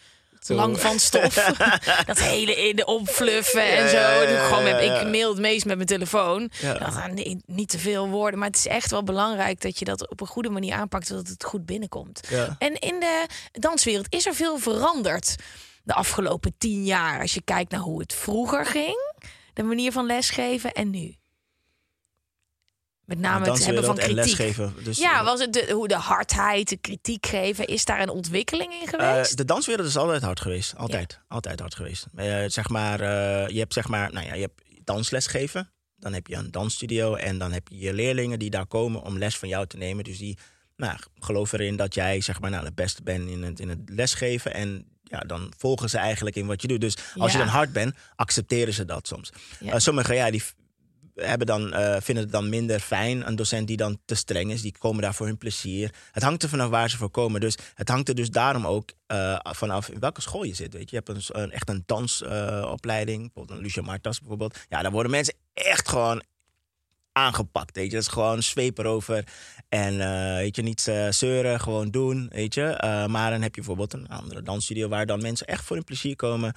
lang 0.46 0.80
van 0.80 0.98
stof. 0.98 1.34
dat 2.06 2.18
hele 2.18 2.68
in 2.68 2.76
de 2.76 2.84
opfluffen 2.86 3.76
en 3.76 3.88
zo. 3.88 3.96
ja, 3.96 4.22
ja, 4.22 4.46
gewoon 4.46 4.62
met, 4.62 4.80
ik 4.80 5.10
mail 5.10 5.28
het 5.28 5.38
meest 5.38 5.64
met 5.64 5.76
mijn 5.76 5.88
telefoon. 5.88 6.50
Dat, 6.60 6.80
ah, 6.80 7.06
nee, 7.06 7.42
niet 7.46 7.68
te 7.68 7.78
veel 7.78 8.08
woorden. 8.08 8.38
Maar 8.38 8.48
het 8.48 8.58
is 8.58 8.66
echt 8.66 8.90
wel 8.90 9.02
belangrijk 9.02 9.60
dat 9.60 9.78
je 9.78 9.84
dat 9.84 10.08
op 10.08 10.20
een 10.20 10.26
goede 10.26 10.50
manier 10.50 10.74
aanpakt, 10.74 11.06
zodat 11.06 11.28
het 11.28 11.44
goed 11.44 11.66
binnenkomt. 11.66 12.20
En 12.58 12.74
in 12.78 13.00
de 13.00 13.26
danswereld 13.52 14.06
is 14.08 14.26
er 14.26 14.34
veel 14.34 14.58
veranderd 14.58 15.36
de 15.82 15.94
afgelopen 15.94 16.54
tien 16.58 16.84
jaar. 16.84 17.20
Als 17.20 17.34
je 17.34 17.42
kijkt 17.42 17.70
naar 17.70 17.80
hoe 17.80 18.00
het 18.00 18.14
vroeger 18.14 18.66
ging, 18.66 19.12
de 19.54 19.62
manier 19.62 19.92
van 19.92 20.06
lesgeven 20.06 20.72
en 20.72 20.90
nu. 20.90 21.16
Met 23.08 23.18
name 23.18 23.50
het 23.50 23.64
hebben 23.64 23.84
van 23.84 23.94
kritiek. 23.96 24.14
lesgeven. 24.14 24.74
Dus, 24.84 24.98
Ja, 24.98 25.24
was 25.24 25.40
het 25.40 25.52
de, 25.52 25.70
hoe 25.72 25.88
de 25.88 25.94
hardheid, 25.96 26.68
de 26.68 26.76
kritiek 26.76 27.26
geven, 27.26 27.66
is 27.66 27.84
daar 27.84 28.00
een 28.00 28.08
ontwikkeling 28.08 28.72
in 28.72 28.80
Eh, 28.80 28.88
geweest? 28.88 29.36
de 29.36 29.44
danswereld 29.44 29.86
is 29.88 29.96
altijd 29.96 30.22
hard 30.22 30.40
geweest. 30.40 30.76
Altijd. 30.76 31.20
Altijd 31.28 31.60
hard 31.60 31.74
geweest. 31.74 32.06
Zeg 32.46 32.68
maar, 32.68 33.00
eh, 33.00 33.48
je 33.48 33.58
hebt 33.58 33.72
zeg 33.72 33.88
maar, 33.88 34.12
nou 34.12 34.26
ja, 34.26 34.34
je 34.34 34.40
hebt 34.40 34.62
dansles 34.84 35.26
geven. 35.26 35.70
Dan 35.96 36.12
heb 36.12 36.26
je 36.26 36.34
een 36.36 36.50
dansstudio 36.50 37.14
en 37.14 37.38
dan 37.38 37.52
heb 37.52 37.68
je 37.68 37.78
je 37.78 37.92
leerlingen 37.92 38.38
die 38.38 38.50
daar 38.50 38.66
komen 38.66 39.02
om 39.02 39.18
les 39.18 39.36
van 39.38 39.48
jou 39.48 39.66
te 39.66 39.76
nemen. 39.76 40.04
Dus 40.04 40.18
die 40.18 40.38
nou, 40.76 40.98
geloven 41.18 41.58
erin 41.60 41.76
dat 41.76 41.94
jij 41.94 42.20
zeg 42.20 42.40
maar, 42.40 42.50
nou, 42.50 42.64
de 42.64 42.72
beste 42.72 43.02
bent 43.02 43.28
in 43.28 43.42
het, 43.42 43.60
in 43.60 43.68
het 43.68 43.78
lesgeven. 43.86 44.54
En 44.54 44.86
ja, 45.02 45.18
dan 45.20 45.52
volgen 45.58 45.90
ze 45.90 45.98
eigenlijk 45.98 46.36
in 46.36 46.46
wat 46.46 46.62
je 46.62 46.68
doet. 46.68 46.80
Dus 46.80 46.96
als 47.16 47.32
je 47.32 47.38
dan 47.38 47.46
hard 47.46 47.72
bent, 47.72 47.94
accepteren 48.16 48.74
ze 48.74 48.84
dat 48.84 49.06
soms. 49.06 49.32
Ja. 49.60 49.72
Eh, 49.72 49.78
sommigen 49.78 50.14
ja, 50.14 50.30
die 50.30 50.42
hebben 51.20 51.46
dan, 51.46 51.72
eh, 51.72 51.96
vinden 52.00 52.24
het 52.24 52.32
dan 52.32 52.48
minder 52.48 52.80
fijn. 52.80 53.26
Een 53.26 53.36
docent 53.36 53.66
die 53.66 53.76
dan 53.76 53.98
te 54.04 54.14
streng 54.14 54.52
is, 54.52 54.62
die 54.62 54.74
komen 54.78 55.02
daar 55.02 55.14
voor 55.14 55.26
hun 55.26 55.38
plezier. 55.38 55.94
Het 56.12 56.22
hangt 56.22 56.42
er 56.42 56.48
vanaf 56.48 56.70
waar 56.70 56.90
ze 56.90 56.96
voor 56.96 57.10
komen. 57.10 57.40
Dus 57.40 57.58
het 57.74 57.88
hangt 57.88 58.08
er 58.08 58.14
dus 58.14 58.30
daarom 58.30 58.66
ook 58.66 58.90
eh, 59.06 59.38
vanaf 59.42 59.88
in 59.88 60.00
welke 60.00 60.20
school 60.20 60.42
je 60.42 60.54
zit. 60.54 60.72
Weet 60.72 60.90
je. 60.90 60.96
je 60.96 61.02
hebt 61.04 61.28
een, 61.28 61.42
een, 61.42 61.50
echt 61.50 61.68
een 61.68 61.82
dansopleiding, 61.86 63.22
bijvoorbeeld 63.22 63.58
een 63.58 63.64
Lucia 63.64 63.82
Martas 63.82 64.18
bijvoorbeeld. 64.18 64.58
Ja, 64.68 64.82
daar 64.82 64.92
worden 64.92 65.10
mensen 65.10 65.34
echt 65.54 65.88
gewoon 65.88 66.22
aangepakt. 67.12 67.76
Weet 67.76 67.86
je. 67.90 67.96
Dat 67.96 68.02
is 68.02 68.08
gewoon 68.12 68.42
zweep 68.42 68.78
erover. 68.78 69.24
En 69.68 70.00
eh, 70.00 70.34
weet 70.34 70.56
je, 70.56 70.62
niet 70.62 70.80
zeuren, 71.10 71.60
gewoon 71.60 71.90
doen. 71.90 72.28
Weet 72.32 72.54
je. 72.54 72.76
Maar 73.10 73.30
dan 73.30 73.42
heb 73.42 73.54
je 73.54 73.60
bijvoorbeeld 73.60 73.92
een 73.92 74.08
andere 74.08 74.42
dansstudio 74.42 74.88
waar 74.88 75.06
dan 75.06 75.22
mensen 75.22 75.46
echt 75.46 75.64
voor 75.64 75.76
hun 75.76 75.84
plezier 75.84 76.16
komen. 76.16 76.54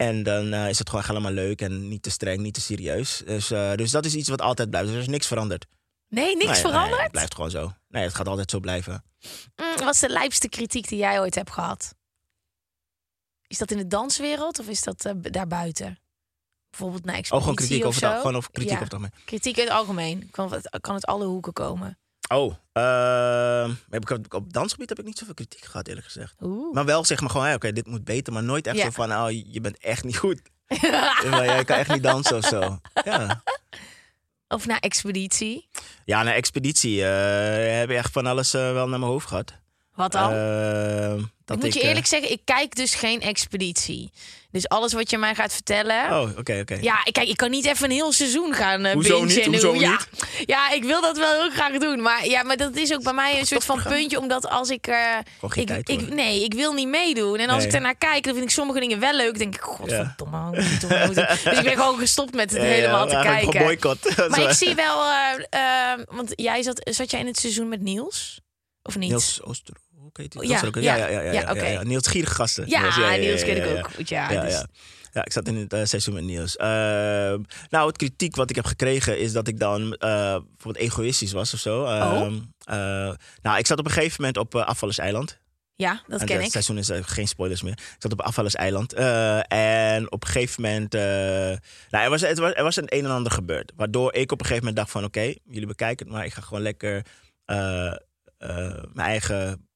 En 0.00 0.22
dan 0.22 0.52
eh, 0.52 0.68
is 0.68 0.78
het 0.78 0.88
gewoon 0.88 1.04
helemaal 1.06 1.32
leuk 1.32 1.60
en 1.60 1.88
niet 1.88 2.02
te 2.02 2.10
streng, 2.10 2.40
niet 2.40 2.54
te 2.54 2.60
serieus. 2.60 3.22
Dus, 3.24 3.50
eh, 3.50 3.74
dus 3.74 3.90
dat 3.90 4.04
is 4.04 4.14
iets 4.14 4.28
wat 4.28 4.40
altijd 4.40 4.70
blijft. 4.70 4.86
Dus 4.88 4.96
er 4.96 5.02
is 5.02 5.08
niks 5.08 5.26
veranderd. 5.26 5.66
nee, 6.08 6.24
niks 6.24 6.38
Nee, 6.38 6.46
nee, 6.52 6.60
veranderd? 6.60 7.02
het 7.02 7.10
blijft 7.10 7.34
gewoon 7.34 7.50
zo. 7.50 7.72
Nee, 7.88 8.02
het 8.02 8.14
gaat 8.14 8.28
altijd 8.28 8.50
zo 8.50 8.60
blijven. 8.60 9.04
Mm, 9.56 9.76
wat 9.84 9.94
is 9.94 10.00
de 10.00 10.08
lijpste 10.08 10.48
kritiek 10.48 10.88
die 10.88 10.98
jij 10.98 11.20
ooit 11.20 11.34
hebt 11.34 11.50
gehad? 11.50 11.94
Is 13.46 13.58
dat 13.58 13.70
in 13.70 13.76
de 13.76 13.86
danswereld 13.86 14.58
of 14.58 14.68
is 14.68 14.82
dat 14.82 15.04
eh, 15.04 15.12
daarbuiten? 15.20 15.98
Bijvoorbeeld 16.70 17.04
naar 17.04 17.14
Oh, 17.14 17.18
expeditie 17.20 17.40
gewoon 17.48 17.56
kritiek 17.66 17.84
of 17.84 17.88
over 17.96 18.00
zo? 18.08 18.16
gewoon 18.16 18.36
over 18.36 18.50
kritiek 18.50 18.70
Ja. 18.72 18.80
over 18.80 18.92
het 18.92 19.02
algemeen. 19.02 19.24
Kritiek 19.24 19.56
in 19.56 19.64
het 19.64 19.72
algemeen. 19.72 20.30
Kan 20.30 20.52
het, 20.52 20.78
kan 20.80 20.94
het 20.94 21.06
alle 21.06 21.24
hoeken 21.24 21.52
komen. 21.52 21.98
Oh, 22.34 22.54
ehm, 22.72 23.70
heb 23.90 24.02
ik 24.02 24.10
op, 24.10 24.34
op 24.34 24.52
dansgebied 24.52 24.88
heb 24.88 24.98
ik 24.98 25.04
niet 25.04 25.18
zoveel 25.18 25.34
kritiek 25.34 25.64
gehad, 25.64 25.86
eerlijk 25.88 26.06
gezegd. 26.06 26.34
Oeh. 26.40 26.74
Maar 26.74 26.84
wel 26.84 27.04
zeg 27.04 27.20
maar 27.20 27.30
gewoon, 27.30 27.46
hey, 27.46 27.54
oké, 27.54 27.72
dit 27.72 27.86
moet 27.86 28.04
beter. 28.04 28.32
Maar 28.32 28.42
nooit 28.42 28.66
echt 28.66 28.76
Ja. 28.76 28.84
zo 28.84 28.90
van, 28.90 29.12
oh, 29.12 29.30
je 29.30 29.60
bent 29.60 29.78
echt 29.78 30.04
niet 30.04 30.16
goed. 30.16 30.40
Ja, 30.80 31.44
Jij 31.44 31.64
kan 31.64 31.76
echt 31.76 31.90
niet 31.92 32.02
dansen 32.02 32.36
of 32.36 32.44
zo. 32.44 32.78
Ja, 33.04 33.42
Of 34.48 34.66
naar 34.66 34.78
expeditie. 34.78 35.68
ja 36.04 36.22
na 36.22 36.32
expeditie 36.34 37.04
eh, 37.04 37.78
heb 37.78 37.88
je 37.88 37.96
echt 37.96 38.12
van 38.12 38.26
alles 38.26 38.54
eh, 38.54 38.60
wel 38.72 38.88
naar 38.88 38.98
mijn 38.98 39.10
hoofd 39.12 39.28
gehad. 39.28 39.52
Wat 40.00 40.12
dan? 40.12 40.32
Ehm, 40.32 41.22
dat 41.44 41.56
ik 41.56 41.62
moet 41.62 41.74
je 41.74 41.80
eh, 41.80 41.88
eerlijk 41.88 42.06
zeggen, 42.06 42.30
ik 42.30 42.40
kijk 42.44 42.74
dus 42.76 42.94
geen 42.94 43.20
expeditie. 43.20 44.10
Dus 44.52 44.68
alles 44.68 44.92
wat 44.92 45.10
je 45.10 45.18
mij 45.18 45.34
gaat 45.34 45.52
vertellen. 45.52 46.04
Oh, 46.10 46.38
oké, 46.38 46.58
oké. 46.60 46.78
Ja, 46.80 47.00
ik- 47.04 47.12
kijk, 47.12 47.28
ik 47.28 47.36
kan 47.36 47.50
niet 47.50 47.64
even 47.64 47.84
een 47.84 47.90
heel 47.90 48.12
seizoen 48.12 48.54
gaan 48.54 48.86
uh, 48.86 48.92
Hoezo 48.92 49.24
niet? 49.24 49.44
Hoezo 49.46 49.74
ja, 49.74 49.90
niet? 49.90 50.08
ja, 50.46 50.70
ik 50.70 50.84
wil 50.84 51.00
dat 51.00 51.16
wel 51.18 51.32
heel 51.40 51.50
graag 51.50 51.78
doen. 51.78 52.02
Maar, 52.02 52.26
ja, 52.26 52.42
maar 52.42 52.56
dat 52.56 52.76
is 52.76 52.92
ook 52.92 53.02
bij 53.02 53.12
mij 53.12 53.38
een 53.38 53.46
soort 53.46 53.64
van 53.64 53.82
puntje. 53.82 54.18
Omdat 54.18 54.48
als 54.48 54.70
ik... 54.70 54.86
eh, 54.86 54.96
Gewoon 55.34 55.50
geen 55.52 55.62
ik, 55.62 55.68
tijd 55.68 55.88
ik. 55.88 56.14
Nee, 56.14 56.44
ik 56.44 56.54
wil 56.54 56.72
niet 56.72 56.88
meedoen. 56.88 57.38
En 57.38 57.48
als 57.48 57.58
Nee. 57.58 57.66
ik 57.66 57.72
ernaar 57.74 57.96
kijk, 57.96 58.24
dan 58.24 58.32
vind 58.32 58.44
ik 58.46 58.50
sommige 58.50 58.80
dingen 58.80 59.00
wel 59.00 59.14
leuk. 59.14 59.28
Dan 59.30 59.38
denk 59.38 59.54
ik, 59.54 59.60
godverdomme. 59.60 60.50
moeten? 60.50 60.88
Dus 61.44 61.58
ik 61.58 61.64
ben 61.64 61.72
gewoon 61.76 61.98
gestopt 61.98 62.34
met 62.34 62.50
het 62.50 62.60
Ja, 62.60 62.66
ja, 62.66 62.74
helemaal 62.74 63.06
te 63.06 63.20
kijken. 63.22 63.78
Maar 64.30 64.40
ik 64.40 64.50
zie 64.52 64.74
wel... 64.74 65.02
eh, 65.04 65.92
eh, 65.92 65.98
want 66.08 66.32
jij 66.34 66.62
zat, 66.62 66.80
zat 66.90 67.10
jij 67.10 67.20
in 67.20 67.26
het 67.26 67.38
seizoen 67.38 67.68
met 67.68 67.80
Niels? 67.80 68.40
Of 68.82 68.96
niet? 68.96 69.08
Niels 69.08 69.42
Ooster. 69.42 69.74
Heet 70.18 70.32
die? 70.32 70.40
Oh, 70.40 70.46
ja, 70.48 70.62
er 70.62 70.82
ja, 70.82 70.96
ja, 70.96 71.06
ja, 71.06 71.20
ja, 71.20 71.32
ja, 71.32 71.40
ja, 71.40 71.50
oké. 71.50 71.60
ja, 71.64 71.68
ja. 71.68 71.82
Niels 71.82 72.06
Gierige 72.06 72.34
gasten. 72.34 72.68
Ja, 72.68 73.16
Niels 73.16 73.44
ken 73.44 73.56
ik 73.56 73.78
ook 73.78 73.90
goed. 73.94 74.08
Ja, 74.08 74.30
Ja, 74.32 74.42
dus- 74.42 74.52
ja. 74.52 74.66
ja, 75.12 75.24
ik 75.24 75.32
zat 75.32 75.48
in 75.48 75.56
het 75.56 75.72
eh, 75.72 75.84
seizoen 75.84 76.14
met 76.14 76.24
Niels. 76.24 76.56
Ehm, 76.56 77.40
nou, 77.70 77.86
het 77.86 77.96
kritiek 77.96 78.36
wat 78.36 78.50
ik 78.50 78.56
heb 78.56 78.64
gekregen 78.66 79.18
is 79.18 79.32
dat 79.32 79.48
ik 79.48 79.58
dan 79.58 79.92
eh, 79.94 79.98
bijvoorbeeld 80.50 80.76
egoïstisch 80.84 81.32
was 81.32 81.54
of 81.54 81.60
zo. 81.60 81.82
Oh. 81.82 81.90
Ehm, 81.90 82.34
eh, 82.64 83.14
nou, 83.42 83.58
ik 83.58 83.66
zat 83.66 83.78
op 83.78 83.84
een 83.84 83.90
gegeven 83.90 84.16
moment 84.18 84.36
op 84.38 84.54
uh, 84.54 84.64
Afvallerseiland. 84.66 85.38
ja, 85.76 86.02
dat 86.06 86.20
En 86.20 86.26
ken 86.26 86.36
het 86.36 86.44
ik. 86.46 86.50
seizoen 86.52 86.78
is 86.78 86.88
eh, 86.88 86.98
geen 87.02 87.28
spoilers 87.28 87.62
meer. 87.62 87.72
Ik 87.72 87.96
zat 87.98 88.12
op 88.12 88.20
Afvallerseiland. 88.20 88.92
eh 88.92 89.52
en 89.52 90.12
op 90.12 90.22
een 90.24 90.28
gegeven 90.30 90.62
moment... 90.62 90.94
eh, 90.94 91.00
nou, 91.90 92.04
er 92.04 92.10
was, 92.10 92.20
het 92.20 92.38
was, 92.38 92.52
er 92.54 92.62
was 92.62 92.76
een 92.76 92.94
een 92.96 93.04
en 93.04 93.10
ander 93.10 93.32
gebeurd. 93.32 93.72
Waardoor 93.76 94.14
ik 94.14 94.32
op 94.32 94.40
een 94.40 94.46
gegeven 94.46 94.66
moment 94.68 94.76
dacht 94.76 94.90
van... 94.90 95.04
Oké, 95.04 95.34
jullie 95.44 95.66
bekijken 95.66 96.06
het, 96.06 96.14
maar 96.14 96.24
ik 96.24 96.32
ga 96.32 96.40
gewoon 96.40 96.62
lekker 96.62 97.04
eh, 97.44 97.86
eh, 97.86 97.96
mijn 98.92 99.08
eigen... 99.08 99.68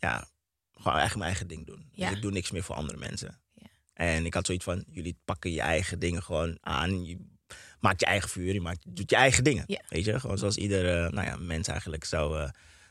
Ja, 0.00 0.28
gewoon 0.72 0.98
eigenlijk 0.98 1.14
mijn 1.16 1.30
eigen 1.30 1.46
ding 1.46 1.66
doen. 1.66 1.88
Ja. 1.92 2.06
Dus 2.06 2.16
ik 2.16 2.22
doe 2.22 2.32
niks 2.32 2.50
meer 2.50 2.62
voor 2.62 2.74
andere 2.74 2.98
mensen. 2.98 3.40
Ja. 3.54 3.66
En 3.92 4.26
ik 4.26 4.34
had 4.34 4.46
zoiets 4.46 4.64
van... 4.64 4.84
Jullie 4.90 5.18
pakken 5.24 5.52
je 5.52 5.60
eigen 5.60 5.98
dingen 5.98 6.22
gewoon 6.22 6.58
aan. 6.60 7.04
Je 7.04 7.18
maakt 7.80 8.00
je 8.00 8.06
eigen 8.06 8.28
vuur. 8.28 8.52
Je, 8.52 8.60
maakt, 8.60 8.96
doet 8.96 9.10
je 9.10 9.16
eigen 9.16 9.44
dingen. 9.44 9.64
Ja. 9.66 9.80
Weet 9.88 10.04
je? 10.04 10.20
Gewoon 10.20 10.38
zoals 10.38 10.56
ieder 10.56 11.04
eh, 11.04 11.10
nou 11.10 11.26
ja, 11.26 11.36
mens 11.36 11.68
eigenlijk 11.68 12.04
zou 12.04 12.40
eh, 12.40 12.48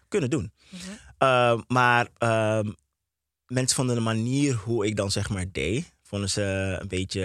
kunnen 0.07 0.30
doen. 0.30 0.53
Mhm. 0.70 0.82
Uh, 1.20 1.62
maar 1.68 2.07
uh, 2.24 2.72
mensen 3.47 3.76
vonden 3.76 3.95
de 3.95 4.01
manier 4.01 4.53
hoe 4.53 4.86
ik 4.86 4.95
dan 4.95 5.12
zeg 5.12 5.30
maar 5.30 5.45
deed, 5.51 5.93
vonden 6.01 6.30
ze 6.30 6.78
een 6.80 6.88
beetje, 6.88 7.22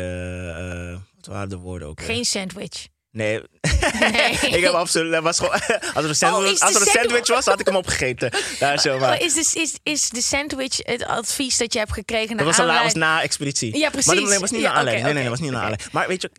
uh, 0.92 1.00
wat 1.16 1.26
waren 1.26 1.48
de 1.48 1.56
woorden 1.56 1.88
ook? 1.88 2.02
Geen 2.02 2.24
sandwich. 2.24 2.88
Nee. 3.14 3.40
ik 4.56 4.60
heb 4.64 4.72
absoluut. 4.72 5.12
Dat 5.12 5.22
was 5.22 5.36
gewoon, 5.38 5.52
als 5.94 6.04
er 6.04 6.08
een 6.08 6.14
sandwich, 6.14 6.54
Oh, 6.54 6.60
als 6.60 6.74
er 6.74 6.80
een 6.80 6.86
sandwich- 6.86 7.26
was, 7.28 7.44
had 7.44 7.60
ik 7.60 7.66
hem 7.66 7.76
opgegeten. 7.76 8.30
Daar 8.60 8.78
zo 8.78 8.98
maar. 8.98 9.18
Oh, 9.18 9.24
is, 9.24 9.34
de, 9.34 9.60
is, 9.60 9.78
is 9.82 10.08
de 10.08 10.20
sandwich 10.22 10.76
het 10.76 11.04
advies 11.04 11.56
dat 11.56 11.72
je 11.72 11.78
hebt 11.78 11.92
gekregen 11.92 12.28
Dat 12.28 12.36
naar 12.36 12.46
was, 12.46 12.58
een 12.58 12.64
la- 12.64 12.70
was 12.72 12.76
aanleiding- 12.80 13.04
na 13.04 13.22
expeditie. 13.22 13.76
Ja, 13.78 13.88
precies. 13.90 14.06
Maar 14.06 14.16
dat 14.16 14.28
nee, 14.28 14.38
was 14.38 14.50
niet 14.50 14.60
Ja, 14.60 14.66
naar 14.68 14.76
aanleiding. 14.76 15.04
nee, 15.06 15.14
nee, 15.14 15.22
dat 15.22 15.32
was 15.32 15.40
niet 15.40 15.50
naar 15.50 15.60
aanleiding. 15.60 15.92
Maar 15.92 16.08
weet 16.08 16.22
je, 16.22 16.30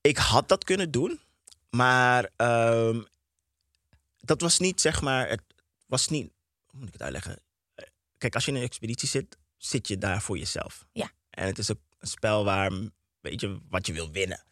ik 0.00 0.16
had 0.16 0.48
dat 0.48 0.64
kunnen 0.64 0.90
doen. 0.90 1.20
Maar 1.70 2.30
ehm, 2.36 3.00
dat 4.18 4.40
was 4.40 4.58
niet, 4.58 4.80
zeg 4.80 5.00
maar, 5.00 5.28
het 5.28 5.42
was 5.86 6.08
niet, 6.08 6.30
hoe 6.66 6.78
moet 6.78 6.86
ik 6.88 6.92
het 6.92 7.02
uitleggen? 7.02 7.38
Kijk, 8.18 8.34
als 8.34 8.44
je 8.44 8.50
in 8.50 8.56
een 8.56 8.62
expeditie 8.62 9.08
zit, 9.08 9.36
zit 9.56 9.88
je 9.88 9.98
daar 9.98 10.22
voor 10.22 10.38
jezelf. 10.38 10.84
Ja. 10.92 11.10
En 11.30 11.46
het 11.46 11.58
is 11.58 11.70
ook 11.70 11.78
een 11.98 12.08
spel 12.08 12.44
waar, 12.44 12.72
weet 13.20 13.40
je, 13.40 13.58
wat 13.68 13.86
je 13.86 13.92
wil 13.92 14.10
winnen. 14.10 14.42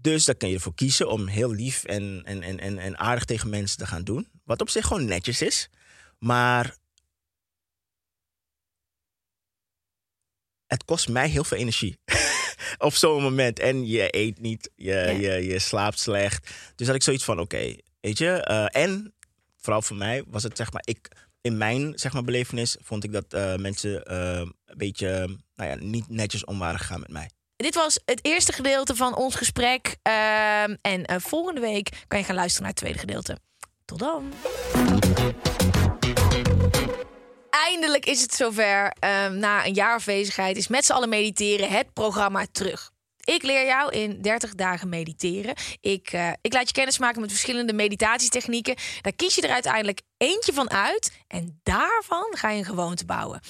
Dus 0.00 0.24
daar 0.24 0.34
kun 0.34 0.48
je 0.48 0.54
ervoor 0.54 0.74
kiezen 0.74 1.10
om 1.10 1.26
heel 1.26 1.52
lief 1.52 1.84
en, 1.84 2.22
en, 2.24 2.42
en, 2.42 2.60
en, 2.60 2.78
en 2.78 2.98
aardig 2.98 3.24
tegen 3.24 3.50
mensen 3.50 3.78
te 3.78 3.86
gaan 3.86 4.04
doen. 4.04 4.28
Wat 4.44 4.60
op 4.60 4.68
zich 4.68 4.86
gewoon 4.86 5.04
netjes 5.04 5.42
is. 5.42 5.70
Maar 6.18 6.76
het 10.66 10.84
kost 10.84 11.08
mij 11.08 11.28
heel 11.28 11.44
veel 11.44 11.58
energie. 11.58 11.98
op 12.78 12.94
zo'n 12.94 13.22
moment. 13.22 13.58
En 13.58 13.86
je 13.86 14.16
eet 14.16 14.40
niet, 14.40 14.70
je, 14.74 14.94
je, 15.20 15.46
je 15.46 15.58
slaapt 15.58 15.98
slecht. 15.98 16.50
Dus 16.74 16.86
had 16.86 16.96
ik 16.96 17.02
zoiets 17.02 17.24
van, 17.24 17.40
oké, 17.40 17.76
weet 18.00 18.18
je. 18.18 18.30
eh, 18.30 18.82
en 18.82 19.14
vooral 19.56 19.82
voor 19.82 19.96
mij 19.96 20.22
was 20.26 20.42
het, 20.42 20.56
zeg 20.56 20.72
maar, 20.72 20.82
ik... 20.84 21.08
In 21.40 21.56
mijn 21.56 21.98
zeg 21.98 22.12
maar, 22.12 22.24
belevenis 22.24 22.76
vond 22.80 23.04
ik 23.04 23.12
dat 23.12 23.32
eh, 23.32 23.56
mensen 23.56 24.04
eh, 24.04 24.38
een 24.64 24.76
beetje 24.76 25.38
nou 25.54 25.70
ja, 25.70 25.74
niet 25.74 26.08
netjes 26.08 26.44
om 26.44 26.58
waren 26.58 26.78
gegaan 26.78 27.00
met 27.00 27.10
mij. 27.10 27.30
Dit 27.56 27.74
was 27.74 28.00
het 28.04 28.24
eerste 28.24 28.52
gedeelte 28.52 28.96
van 28.96 29.16
ons 29.16 29.34
gesprek. 29.34 29.96
Ehm, 30.02 30.76
en 30.80 31.04
eh, 31.04 31.16
volgende 31.18 31.60
week 31.60 32.04
kan 32.08 32.18
je 32.18 32.24
gaan 32.24 32.34
luisteren 32.34 32.62
naar 32.62 32.70
het 32.70 32.80
tweede 32.80 32.98
gedeelte. 32.98 33.38
Tot 33.84 33.98
dan. 33.98 34.32
Eindelijk 37.50 38.06
is 38.06 38.22
het 38.22 38.34
zover. 38.34 38.92
Ehm, 38.98 39.38
na 39.38 39.66
een 39.66 39.74
jaar 39.74 39.94
afwezigheid 39.94 40.56
is 40.56 40.68
met 40.68 40.84
z'n 40.84 40.92
allen 40.92 41.08
mediteren 41.08 41.68
het 41.68 41.92
programma 41.92 42.46
terug. 42.52 42.90
Ik 43.26 43.42
leer 43.42 43.66
jou 43.66 43.92
in 43.92 44.22
30 44.22 44.54
dagen 44.54 44.88
mediteren. 44.88 45.54
Ik, 45.80 46.08
eh, 46.12 46.30
ik 46.40 46.52
laat 46.52 46.66
je 46.66 46.74
kennis 46.74 46.98
maken 46.98 47.20
met 47.20 47.30
verschillende 47.30 47.72
meditatietechnieken. 47.72 48.74
Daar 49.00 49.12
kies 49.12 49.34
je 49.34 49.42
er 49.42 49.52
uiteindelijk 49.52 50.00
eentje 50.16 50.52
van 50.52 50.70
uit. 50.70 51.12
En 51.28 51.60
daarvan 51.62 52.26
ga 52.30 52.50
je 52.50 52.58
een 52.58 52.64
gewoonte 52.64 53.04
bouwen. 53.04 53.40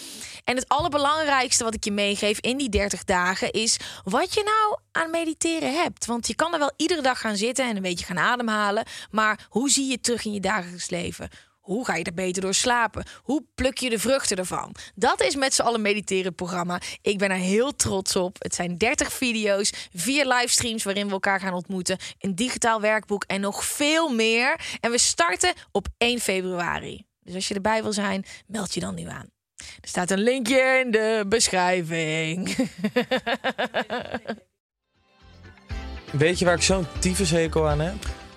En 0.45 0.57
het 0.57 0.69
allerbelangrijkste 0.69 1.65
wat 1.65 1.75
ik 1.75 1.85
je 1.85 1.93
meegeef 1.93 2.39
in 2.41 2.57
die 2.57 2.69
30 2.69 3.05
dagen 3.05 3.53
is 3.53 3.77
wat 4.05 4.35
je 4.35 4.43
nou 4.43 4.79
aan 4.93 5.11
mediteren 5.11 5.75
hebt. 5.75 6.07
Want 6.07 6.27
je 6.27 6.35
kan 6.35 6.53
er 6.53 6.59
wel 6.59 6.73
iedere 6.77 7.03
dag 7.03 7.21
gaan 7.21 7.37
zitten 7.37 7.69
en 7.69 7.77
een 7.77 7.83
beetje 7.83 8.07
gaan 8.07 8.19
ademhalen. 8.19 8.85
Maar 9.11 9.47
hoe 9.49 9.71
zie 9.71 9.87
je 9.87 9.93
het 9.93 10.03
terug 10.03 10.25
in 10.25 10.33
je 10.33 10.41
dagelijks 10.41 10.91
leven? 10.91 11.29
Hoe 11.67 11.85
ga 11.85 11.95
je 11.95 12.05
er 12.05 12.15
beter 12.15 12.43
door 12.43 12.55
slapen? 12.55 13.05
Hoe 13.23 13.45
pluk 13.55 13.79
je 13.79 13.91
de 13.91 13.99
vruchten 13.99 14.37
ervan? 14.37 14.75
Dat 14.95 15.23
is 15.23 15.37
met 15.37 15.55
z'n 15.55 15.63
allen 15.63 15.83
mediteren 15.83 16.35
programma. 16.35 16.81
Ik 17.03 17.19
ben 17.19 17.31
er 17.31 17.37
heel 17.37 17.77
trots 17.77 18.17
op. 18.17 18.37
Het 18.39 18.55
zijn 18.55 18.79
30 18.79 19.13
video's, 19.13 19.73
vier 19.95 20.27
livestreams 20.27 20.85
waarin 20.85 21.07
we 21.07 21.13
elkaar 21.13 21.41
gaan 21.41 21.55
ontmoeten, 21.55 21.99
een 22.19 22.35
digitaal 22.35 22.81
werkboek 22.81 23.25
en 23.25 23.41
nog 23.41 23.65
veel 23.65 24.09
meer. 24.09 24.61
En 24.81 24.91
we 24.91 24.99
starten 24.99 25.53
op 25.73 25.89
1 25.99 26.21
februari. 26.21 27.05
Dus 27.21 27.35
als 27.35 27.49
je 27.49 27.55
erbij 27.55 27.83
wil 27.83 27.93
zijn, 27.93 28.25
meld 28.47 28.75
je 28.75 28.81
dan 28.81 28.95
nu 28.95 29.09
aan. 29.09 29.31
Er 29.57 29.89
staat 29.89 30.11
een 30.11 30.23
linkje 30.23 30.83
in 30.85 30.91
de 30.91 31.25
beschrijving. 31.29 32.57
Weet 36.13 36.39
je 36.39 36.45
waar 36.45 36.55
ik 36.55 36.63
zo'n 36.63 36.87
tyfushekel 36.99 37.69
aan 37.69 37.81
heb? 37.81 38.26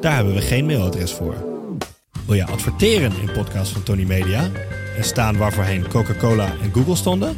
Daar 0.00 0.14
hebben 0.14 0.34
we 0.34 0.40
geen 0.40 0.66
mailadres 0.66 1.12
voor. 1.12 1.34
Wil 2.26 2.34
je 2.34 2.46
adverteren 2.46 3.12
in 3.20 3.32
podcasts 3.32 3.72
van 3.72 3.82
Tony 3.82 4.04
Media 4.04 4.50
en 4.96 5.04
staan 5.04 5.36
waarvoorheen 5.36 5.88
Coca-Cola 5.88 6.52
en 6.62 6.72
Google 6.72 6.96
stonden? 6.96 7.36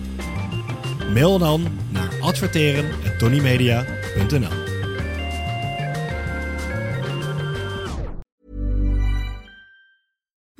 Mail 1.13 1.39
dan 1.39 1.67
naar 1.91 2.11
adverteren@tonymedia.nl. 2.21 4.72